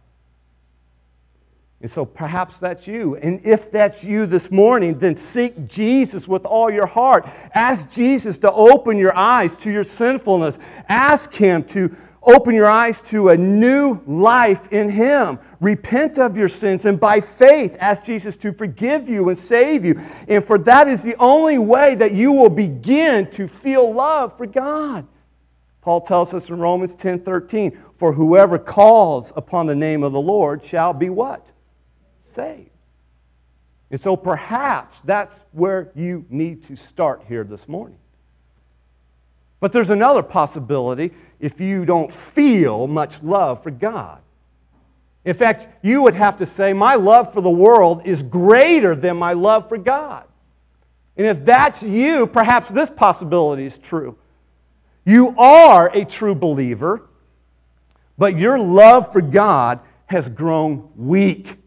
And 1.82 1.92
so 1.92 2.06
perhaps 2.06 2.58
that's 2.58 2.88
you. 2.88 3.18
And 3.18 3.46
if 3.46 3.70
that's 3.70 4.06
you 4.06 4.26
this 4.26 4.50
morning, 4.50 4.98
then 4.98 5.18
seek 5.18 5.68
Jesus 5.68 6.26
with 6.26 6.46
all 6.46 6.72
your 6.72 6.86
heart. 6.86 7.28
Ask 7.54 7.92
Jesus 7.92 8.38
to 8.38 8.52
open 8.54 8.98
your 8.98 9.14
eyes 9.14 9.58
to 9.58 9.70
your 9.70 9.84
sinfulness. 9.84 10.58
Ask 10.88 11.34
Him 11.34 11.66
to 11.66 11.94
open 12.24 12.56
your 12.56 12.70
eyes 12.70 13.02
to 13.10 13.28
a 13.30 13.38
new 13.38 14.00
life 14.08 14.72
in 14.72 14.88
Him. 14.88 15.38
Repent 15.60 16.18
of 16.18 16.38
your 16.38 16.48
sins 16.48 16.86
and 16.86 16.98
by 16.98 17.20
faith 17.20 17.76
ask 17.82 18.06
Jesus 18.06 18.38
to 18.38 18.54
forgive 18.54 19.10
you 19.10 19.28
and 19.28 19.38
save 19.38 19.84
you. 19.84 20.00
And 20.30 20.42
for 20.42 20.58
that 20.60 20.88
is 20.88 21.04
the 21.04 21.18
only 21.20 21.58
way 21.58 21.94
that 21.96 22.14
you 22.14 22.32
will 22.32 22.50
begin 22.50 23.30
to 23.32 23.50
feel 23.50 23.94
love 23.94 24.38
for 24.38 24.46
God. 24.46 25.06
Paul 25.82 26.02
tells 26.02 26.34
us 26.34 26.50
in 26.50 26.60
Romans 26.60 26.96
10 26.96 27.20
13, 27.22 27.78
for 27.94 28.14
whoever 28.14 28.58
calls 28.60 29.34
upon 29.36 29.66
the 29.66 29.76
name 29.76 30.04
of 30.04 30.14
the 30.14 30.22
Lord 30.22 30.64
shall 30.64 30.94
be 30.94 31.10
what? 31.10 31.52
Saved. 32.22 32.70
And 33.90 34.00
so 34.00 34.16
perhaps 34.16 35.02
that's 35.02 35.44
where 35.52 35.92
you 35.96 36.26
need 36.30 36.64
to 36.64 36.76
start 36.76 37.24
here 37.28 37.44
this 37.44 37.68
morning. 37.68 37.98
But 39.60 39.74
there's 39.74 39.90
another 39.90 40.24
possibility 40.24 41.12
if 41.40 41.60
you 41.60 41.86
don't 41.86 42.12
feel 42.12 42.88
much 42.88 43.22
love 43.22 43.62
for 43.62 43.72
God. 43.72 44.22
In 45.24 45.36
fact, 45.36 45.68
you 45.84 46.02
would 46.04 46.16
have 46.16 46.38
to 46.38 46.46
say, 46.46 46.74
My 46.74 46.96
love 46.96 47.34
for 47.34 47.42
the 47.42 47.50
world 47.50 48.02
is 48.06 48.24
greater 48.24 48.96
than 48.96 49.18
my 49.18 49.34
love 49.34 49.70
for 49.70 49.78
God. 49.78 50.26
And 51.18 51.28
if 51.28 51.46
that's 51.46 51.84
you, 51.84 52.26
perhaps 52.26 52.70
this 52.70 52.90
possibility 52.90 53.66
is 53.66 53.78
true. 53.78 54.18
You 55.06 55.36
are 55.38 55.90
a 55.96 56.06
true 56.06 56.36
believer, 56.36 57.10
but 58.18 58.38
your 58.38 58.60
love 58.60 59.12
for 59.12 59.22
God 59.22 59.80
has 60.06 60.30
grown 60.30 60.90
weak. 60.96 61.58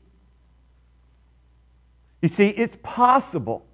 You 2.22 2.28
see, 2.28 2.49
it's 2.49 2.76
possible 2.82 3.66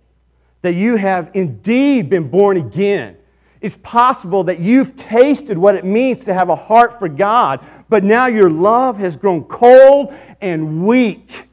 that 0.62 0.74
you 0.74 0.96
have 0.96 1.30
indeed 1.34 2.10
been 2.10 2.28
born 2.28 2.56
again. 2.56 3.16
It's 3.60 3.76
possible 3.82 4.44
that 4.44 4.58
you've 4.58 4.96
tasted 4.96 5.58
what 5.58 5.74
it 5.74 5.84
means 5.84 6.24
to 6.24 6.34
have 6.34 6.48
a 6.48 6.56
heart 6.56 6.98
for 6.98 7.08
God, 7.08 7.64
but 7.88 8.04
now 8.04 8.26
your 8.26 8.48
love 8.48 8.96
has 8.98 9.16
grown 9.16 9.44
cold 9.44 10.14
and 10.40 10.86
weak. 10.86 11.48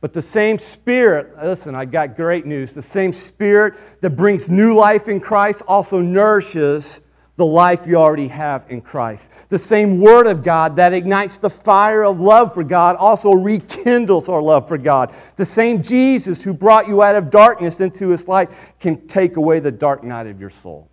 But 0.00 0.12
the 0.12 0.22
same 0.22 0.58
Spirit, 0.58 1.36
listen, 1.36 1.74
I 1.74 1.84
got 1.84 2.16
great 2.16 2.46
news. 2.46 2.72
The 2.72 2.82
same 2.82 3.12
Spirit 3.12 3.74
that 4.00 4.10
brings 4.10 4.50
new 4.50 4.74
life 4.74 5.08
in 5.08 5.20
Christ 5.20 5.62
also 5.68 6.00
nourishes 6.00 7.02
the 7.38 7.46
life 7.46 7.86
you 7.86 7.94
already 7.94 8.26
have 8.26 8.64
in 8.68 8.80
Christ. 8.80 9.30
The 9.48 9.60
same 9.60 10.00
Word 10.00 10.26
of 10.26 10.42
God 10.42 10.74
that 10.74 10.92
ignites 10.92 11.38
the 11.38 11.48
fire 11.48 12.04
of 12.04 12.20
love 12.20 12.52
for 12.52 12.64
God 12.64 12.96
also 12.96 13.32
rekindles 13.32 14.28
our 14.28 14.42
love 14.42 14.66
for 14.66 14.76
God. 14.76 15.14
The 15.36 15.46
same 15.46 15.80
Jesus 15.80 16.42
who 16.42 16.52
brought 16.52 16.88
you 16.88 17.00
out 17.00 17.14
of 17.14 17.30
darkness 17.30 17.80
into 17.80 18.08
His 18.08 18.26
light 18.26 18.50
can 18.80 19.06
take 19.06 19.36
away 19.36 19.60
the 19.60 19.70
dark 19.70 20.02
night 20.02 20.26
of 20.26 20.40
your 20.40 20.50
soul. 20.50 20.90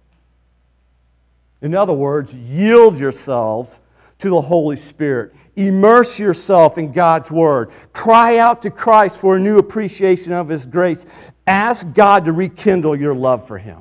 In 1.63 1.73
other 1.73 1.93
words, 1.93 2.31
yield 2.31 2.99
yourselves 2.99 3.81
to 4.19 4.29
the 4.29 4.41
Holy 4.41 4.75
Spirit. 4.75 5.33
Immerse 5.55 6.19
yourself 6.19 6.77
in 6.77 6.91
God's 6.91 7.31
Word. 7.31 7.71
Cry 7.91 8.37
out 8.37 8.61
to 8.61 8.69
Christ 8.69 9.19
for 9.19 9.37
a 9.37 9.39
new 9.39 9.57
appreciation 9.57 10.31
of 10.31 10.47
His 10.47 10.67
grace. 10.67 11.07
Ask 11.47 11.91
God 11.95 12.23
to 12.25 12.33
rekindle 12.33 12.95
your 12.95 13.15
love 13.15 13.47
for 13.47 13.57
Him. 13.57 13.79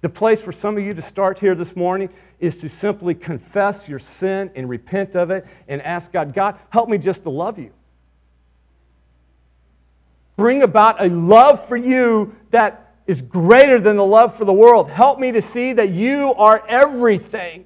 The 0.00 0.08
place 0.08 0.40
for 0.40 0.52
some 0.52 0.76
of 0.76 0.84
you 0.84 0.94
to 0.94 1.02
start 1.02 1.38
here 1.38 1.54
this 1.54 1.74
morning 1.74 2.08
is 2.38 2.60
to 2.60 2.68
simply 2.68 3.14
confess 3.14 3.88
your 3.88 3.98
sin 3.98 4.50
and 4.54 4.68
repent 4.68 5.16
of 5.16 5.30
it 5.30 5.44
and 5.66 5.82
ask 5.82 6.12
God, 6.12 6.32
God, 6.32 6.56
help 6.70 6.88
me 6.88 6.98
just 6.98 7.24
to 7.24 7.30
love 7.30 7.58
you. 7.58 7.72
Bring 10.36 10.62
about 10.62 11.02
a 11.02 11.08
love 11.08 11.66
for 11.66 11.76
you 11.76 12.36
that 12.52 12.94
is 13.08 13.22
greater 13.22 13.80
than 13.80 13.96
the 13.96 14.06
love 14.06 14.36
for 14.36 14.44
the 14.44 14.52
world. 14.52 14.88
Help 14.88 15.18
me 15.18 15.32
to 15.32 15.42
see 15.42 15.72
that 15.72 15.90
you 15.90 16.32
are 16.34 16.62
everything. 16.68 17.64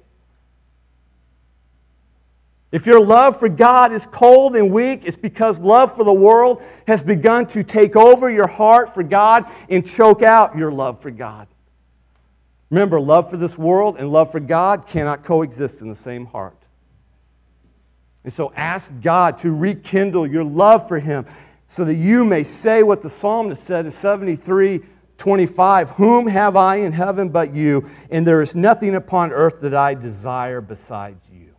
If 2.71 2.87
your 2.87 2.99
love 2.99 3.37
for 3.37 3.49
God 3.49 3.91
is 3.91 4.07
cold 4.07 4.55
and 4.55 4.71
weak, 4.71 5.05
it's 5.05 5.17
because 5.17 5.59
love 5.59 5.95
for 5.95 6.03
the 6.03 6.13
world 6.13 6.63
has 6.87 7.03
begun 7.03 7.45
to 7.47 7.63
take 7.63 7.95
over 7.95 8.31
your 8.31 8.47
heart 8.47 8.91
for 8.91 9.03
God 9.03 9.45
and 9.69 9.85
choke 9.85 10.23
out 10.23 10.57
your 10.57 10.71
love 10.71 10.99
for 10.99 11.11
God. 11.11 11.47
Remember, 12.73 12.99
love 12.99 13.29
for 13.29 13.37
this 13.37 13.55
world 13.55 13.97
and 13.99 14.11
love 14.11 14.31
for 14.31 14.39
God 14.39 14.87
cannot 14.87 15.23
coexist 15.23 15.83
in 15.83 15.89
the 15.89 15.95
same 15.95 16.25
heart. 16.25 16.57
And 18.23 18.33
so 18.33 18.51
ask 18.55 18.91
God 18.99 19.37
to 19.39 19.55
rekindle 19.55 20.25
your 20.25 20.43
love 20.43 20.87
for 20.87 20.97
Him 20.97 21.25
so 21.67 21.85
that 21.85 21.93
you 21.93 22.25
may 22.25 22.41
say 22.41 22.81
what 22.81 23.03
the 23.03 23.09
psalmist 23.09 23.63
said 23.63 23.85
in 23.85 23.91
73 23.91 24.81
25 25.19 25.89
Whom 25.91 26.25
have 26.25 26.55
I 26.55 26.77
in 26.77 26.93
heaven 26.93 27.29
but 27.29 27.53
you? 27.53 27.87
And 28.09 28.25
there 28.25 28.41
is 28.41 28.55
nothing 28.55 28.95
upon 28.95 29.31
earth 29.31 29.61
that 29.61 29.75
I 29.75 29.93
desire 29.93 30.59
besides 30.59 31.29
you. 31.29 31.53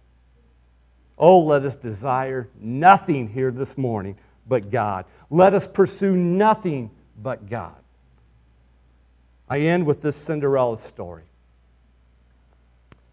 Oh, 1.17 1.39
let 1.39 1.62
us 1.62 1.77
desire 1.77 2.51
nothing 2.59 3.29
here 3.29 3.53
this 3.53 3.79
morning 3.79 4.19
but 4.49 4.69
God. 4.69 5.05
Let 5.31 5.55
us 5.55 5.69
pursue 5.69 6.17
nothing 6.17 6.91
but 7.23 7.49
God. 7.49 7.84
I 9.49 9.61
end 9.61 9.86
with 9.86 10.03
this 10.03 10.16
Cinderella 10.16 10.78
story. 10.78 11.24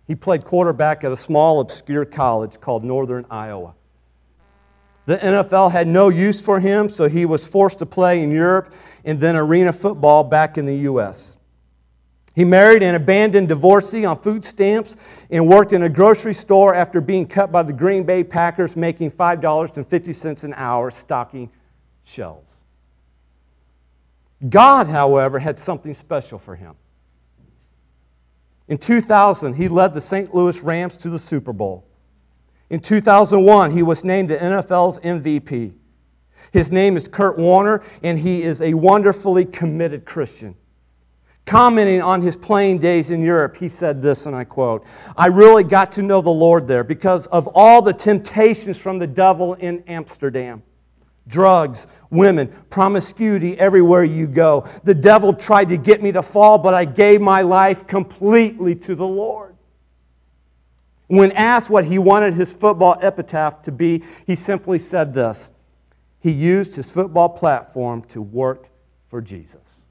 He 0.08 0.16
played 0.16 0.44
quarterback 0.44 1.04
at 1.04 1.12
a 1.12 1.18
small, 1.18 1.60
obscure 1.60 2.06
college 2.06 2.60
called 2.60 2.84
Northern 2.84 3.26
Iowa. 3.30 3.76
The 5.06 5.18
NFL 5.18 5.72
had 5.72 5.88
no 5.88 6.10
use 6.10 6.42
for 6.42 6.60
him, 6.60 6.90
so 6.90 7.10
he 7.10 7.26
was 7.26 7.48
forced 7.48 7.80
to 7.80 7.86
play 7.86 8.22
in 8.22 8.32
Europe 8.32 8.74
and 9.04 9.20
then 9.20 9.36
arena 9.36 9.74
football 9.74 10.24
back 10.24 10.58
in 10.58 10.66
the 10.66 10.76
U.S. 10.80 11.38
He 12.36 12.46
married 12.46 12.84
an 12.84 12.96
abandoned 12.96 13.50
divorcee 13.50 14.06
on 14.06 14.18
food 14.18 14.46
stamps 14.46 14.96
and 15.30 15.48
worked 15.48 15.74
in 15.74 15.84
a 15.84 15.90
grocery 15.90 16.34
store 16.34 16.74
after 16.74 17.02
being 17.02 17.28
cut 17.28 17.52
by 17.52 17.64
the 17.64 17.74
Green 17.74 18.04
Bay 18.04 18.24
Packers, 18.24 18.78
making 18.78 19.12
$5.50 19.12 20.44
an 20.44 20.54
hour 20.56 20.92
stocking 20.92 21.50
shelves. 22.04 22.61
God, 24.50 24.88
however, 24.88 25.40
had 25.40 25.58
something 25.58 25.94
special 25.94 26.40
for 26.40 26.56
him. 26.56 26.76
In 28.68 28.78
2000, 28.78 29.54
he 29.54 29.68
led 29.68 29.94
the 29.94 30.02
St. 30.02 30.34
Louis 30.34 30.60
Rams 30.62 30.98
to 30.98 31.10
the 31.10 31.20
Super 31.20 31.54
Bowl. 31.54 31.86
In 32.70 32.80
2001, 32.80 33.72
he 33.72 33.84
was 33.84 34.04
named 34.04 34.30
the 34.30 34.38
NFL's 34.38 34.98
MVP. 35.00 35.74
His 36.52 36.72
name 36.72 36.98
is 36.98 37.08
Kurt 37.08 37.38
Warner, 37.38 37.84
and 38.02 38.18
he 38.18 38.42
is 38.42 38.62
a 38.62 38.74
wonderfully 38.74 39.46
committed 39.46 40.06
Christian. 40.06 40.56
Commenting 41.46 42.02
on 42.02 42.22
his 42.22 42.36
playing 42.36 42.78
days 42.78 43.12
in 43.12 43.22
Europe, 43.22 43.58
he 43.58 43.68
said 43.68 44.02
this, 44.02 44.26
and 44.26 44.36
I 44.36 44.44
quote 44.44 44.86
I 45.18 45.28
really 45.28 45.64
got 45.64 45.92
to 45.94 46.02
know 46.02 46.22
the 46.22 46.30
Lord 46.30 46.68
there 46.68 46.84
because 46.84 47.28
of 47.28 47.48
all 47.54 47.82
the 47.82 47.94
temptations 47.94 48.78
from 48.78 49.00
the 49.00 49.08
devil 49.08 49.56
in 49.56 49.84
Amsterdam 49.88 50.64
drugs, 51.32 51.88
women, 52.12 52.50
promiscuity 52.70 53.58
everywhere 53.58 54.04
you 54.04 54.28
go. 54.28 54.68
The 54.84 54.94
devil 54.94 55.34
tried 55.34 55.70
to 55.70 55.78
get 55.78 56.04
me 56.04 56.12
to 56.12 56.22
fall, 56.22 56.60
but 56.60 56.76
I 56.76 56.86
gave 56.86 57.22
my 57.22 57.42
life 57.42 57.88
completely 57.88 58.76
to 58.76 58.94
the 58.94 59.08
Lord. 59.08 59.56
When 61.08 61.32
asked 61.32 61.70
what 61.70 61.86
he 61.86 61.98
wanted 61.98 62.36
his 62.36 62.54
football 62.54 62.98
epitaph 63.02 63.64
to 63.64 63.72
be, 63.72 64.04
he 64.28 64.36
simply 64.36 64.78
said 64.78 65.14
this 65.14 65.52
He 66.20 66.32
used 66.32 66.76
his 66.76 66.92
football 66.92 67.30
platform 67.30 68.04
to 68.10 68.22
work 68.22 68.70
for 69.08 69.22
Jesus. 69.22 69.88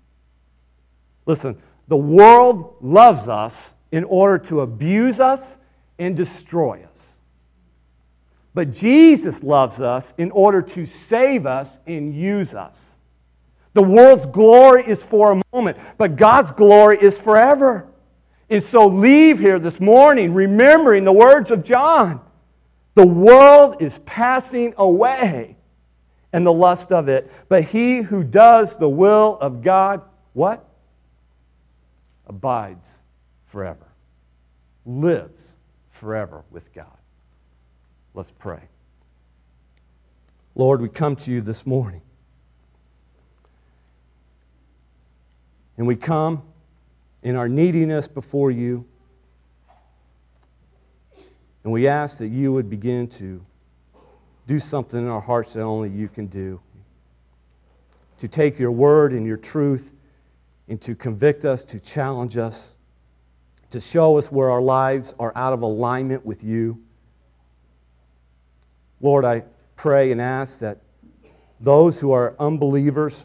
Listen, 1.27 1.61
the 1.89 1.97
world 1.97 2.77
loves 2.81 3.29
us 3.29 3.75
in 3.93 4.05
order 4.05 4.39
to 4.39 4.61
abuse 4.61 5.21
us 5.21 5.59
and 5.99 6.17
destroy 6.17 6.83
us. 6.89 7.20
But 8.53 8.73
Jesus 8.73 9.43
loves 9.43 9.81
us 9.81 10.15
in 10.19 10.31
order 10.33 10.61
to 10.63 10.87
save 10.87 11.47
us 11.47 11.79
and 11.87 12.15
use 12.15 12.55
us. 12.55 13.01
The 13.75 13.83
world's 13.83 14.27
glory 14.27 14.83
is 14.87 15.05
for 15.05 15.33
a 15.33 15.43
moment, 15.53 15.79
but 15.97 16.17
God's 16.17 16.51
glory 16.51 16.99
is 17.01 17.21
forever. 17.21 17.87
And 18.49 18.61
so 18.61 18.87
leave 18.87 19.39
here 19.39 19.61
this 19.61 19.79
morning 19.79 20.35
remembering 20.35 21.05
the 21.05 21.13
words 21.13 21.53
of 21.53 21.63
John. 21.63 22.21
The 22.95 23.07
world 23.07 23.81
is 23.81 24.01
passing 24.01 24.75
away 24.77 25.57
and 26.33 26.45
the 26.45 26.53
lust 26.53 26.91
of 26.91 27.09
it, 27.09 27.31
but 27.49 27.63
he 27.63 27.99
who 27.99 28.25
does 28.25 28.77
the 28.77 28.89
will 28.89 29.39
of 29.41 29.63
God, 29.63 30.03
what? 30.33 30.65
Abides 32.27 33.03
forever, 33.47 33.87
lives 34.85 35.57
forever 35.91 36.45
with 36.51 36.73
God. 36.73 37.00
Let's 38.15 38.33
pray. 38.33 38.61
Lord, 40.55 40.81
we 40.81 40.89
come 40.89 41.17
to 41.17 41.31
you 41.31 41.41
this 41.41 41.65
morning. 41.65 42.03
And 45.77 45.87
we 45.87 45.97
come 45.97 46.43
in 47.23 47.37
our 47.37 47.49
neediness 47.49 48.09
before 48.09 48.51
you. 48.51 48.85
And 51.65 51.73
we 51.73 51.87
ask 51.87 52.19
that 52.19 52.29
you 52.29 52.53
would 52.53 52.69
begin 52.69 53.07
to 53.09 53.45
do 54.47 54.59
something 54.59 54.99
in 54.99 55.09
our 55.09 55.21
hearts 55.21 55.53
that 55.53 55.63
only 55.63 55.89
you 55.91 56.09
can 56.09 56.27
do. 56.27 56.61
To 58.19 58.29
take 58.29 58.59
your 58.59 58.73
word 58.73 59.13
and 59.13 59.25
your 59.25 59.37
truth 59.37 59.95
and 60.69 60.81
to 60.83 60.95
convict 60.95 61.45
us, 61.45 61.65
to 61.65 61.79
challenge 61.81 62.37
us, 62.37 62.75
to 63.71 63.81
show 63.81 64.19
us 64.19 64.33
where 64.33 64.51
our 64.51 64.61
lives 64.61 65.15
are 65.19 65.33
out 65.37 65.53
of 65.53 65.63
alignment 65.63 66.27
with 66.27 66.43
you. 66.43 66.83
Lord, 69.01 69.25
I 69.25 69.45
pray 69.77 70.13
and 70.13 70.21
ask 70.21 70.59
that 70.61 70.79
those 71.61 71.99
who 72.01 72.13
are 72.13 72.35
unbelievers, 72.39 73.25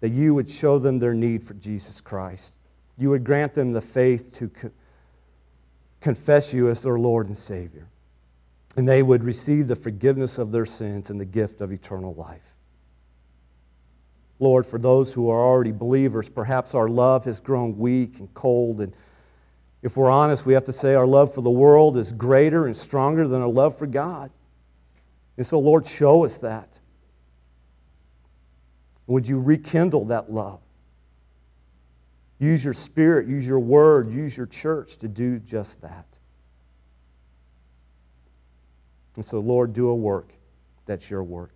that 0.00 0.10
you 0.10 0.34
would 0.34 0.50
show 0.50 0.78
them 0.78 0.98
their 0.98 1.14
need 1.14 1.42
for 1.42 1.54
Jesus 1.54 2.00
Christ. 2.00 2.54
You 2.98 3.10
would 3.10 3.24
grant 3.24 3.54
them 3.54 3.72
the 3.72 3.80
faith 3.80 4.32
to 4.38 4.48
co- 4.48 4.70
confess 6.00 6.52
you 6.52 6.68
as 6.68 6.82
their 6.82 6.98
Lord 6.98 7.26
and 7.28 7.36
Savior. 7.36 7.88
and 8.76 8.88
they 8.88 9.02
would 9.02 9.22
receive 9.22 9.68
the 9.68 9.76
forgiveness 9.76 10.38
of 10.38 10.50
their 10.50 10.66
sins 10.66 11.10
and 11.10 11.20
the 11.20 11.24
gift 11.24 11.60
of 11.60 11.72
eternal 11.72 12.14
life. 12.14 12.56
Lord, 14.40 14.66
for 14.66 14.78
those 14.78 15.12
who 15.12 15.30
are 15.30 15.40
already 15.40 15.70
believers, 15.70 16.28
perhaps 16.28 16.74
our 16.74 16.88
love 16.88 17.24
has 17.24 17.38
grown 17.38 17.78
weak 17.78 18.18
and 18.18 18.32
cold. 18.34 18.80
And 18.80 18.92
if 19.84 19.98
we're 19.98 20.08
honest, 20.08 20.46
we 20.46 20.54
have 20.54 20.64
to 20.64 20.72
say 20.72 20.94
our 20.94 21.06
love 21.06 21.34
for 21.34 21.42
the 21.42 21.50
world 21.50 21.98
is 21.98 22.10
greater 22.10 22.64
and 22.64 22.74
stronger 22.74 23.28
than 23.28 23.42
our 23.42 23.48
love 23.48 23.76
for 23.76 23.86
God. 23.86 24.30
And 25.36 25.44
so, 25.44 25.58
Lord, 25.58 25.86
show 25.86 26.24
us 26.24 26.38
that. 26.38 26.80
Would 29.06 29.28
you 29.28 29.38
rekindle 29.38 30.06
that 30.06 30.32
love? 30.32 30.60
Use 32.38 32.64
your 32.64 32.72
spirit, 32.72 33.28
use 33.28 33.46
your 33.46 33.58
word, 33.58 34.10
use 34.10 34.34
your 34.34 34.46
church 34.46 34.96
to 34.96 35.06
do 35.06 35.38
just 35.38 35.82
that. 35.82 36.06
And 39.16 39.24
so, 39.24 39.38
Lord, 39.38 39.74
do 39.74 39.90
a 39.90 39.94
work 39.94 40.32
that's 40.86 41.10
your 41.10 41.22
work. 41.22 41.52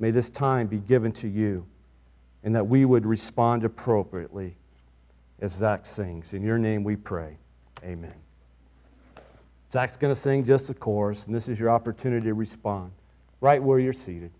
May 0.00 0.10
this 0.10 0.30
time 0.30 0.66
be 0.66 0.78
given 0.78 1.12
to 1.12 1.28
you 1.28 1.64
and 2.42 2.56
that 2.56 2.66
we 2.66 2.84
would 2.84 3.06
respond 3.06 3.64
appropriately 3.64 4.56
as 5.40 5.52
Zach 5.52 5.86
sings. 5.86 6.34
In 6.34 6.42
your 6.42 6.58
name 6.58 6.84
we 6.84 6.96
pray. 6.96 7.38
Amen. 7.82 8.14
Zach's 9.70 9.96
going 9.96 10.12
to 10.12 10.20
sing 10.20 10.44
just 10.44 10.68
the 10.68 10.74
chorus, 10.74 11.26
and 11.26 11.34
this 11.34 11.48
is 11.48 11.58
your 11.58 11.70
opportunity 11.70 12.26
to 12.26 12.34
respond 12.34 12.92
right 13.40 13.62
where 13.62 13.78
you're 13.78 13.92
seated. 13.92 14.30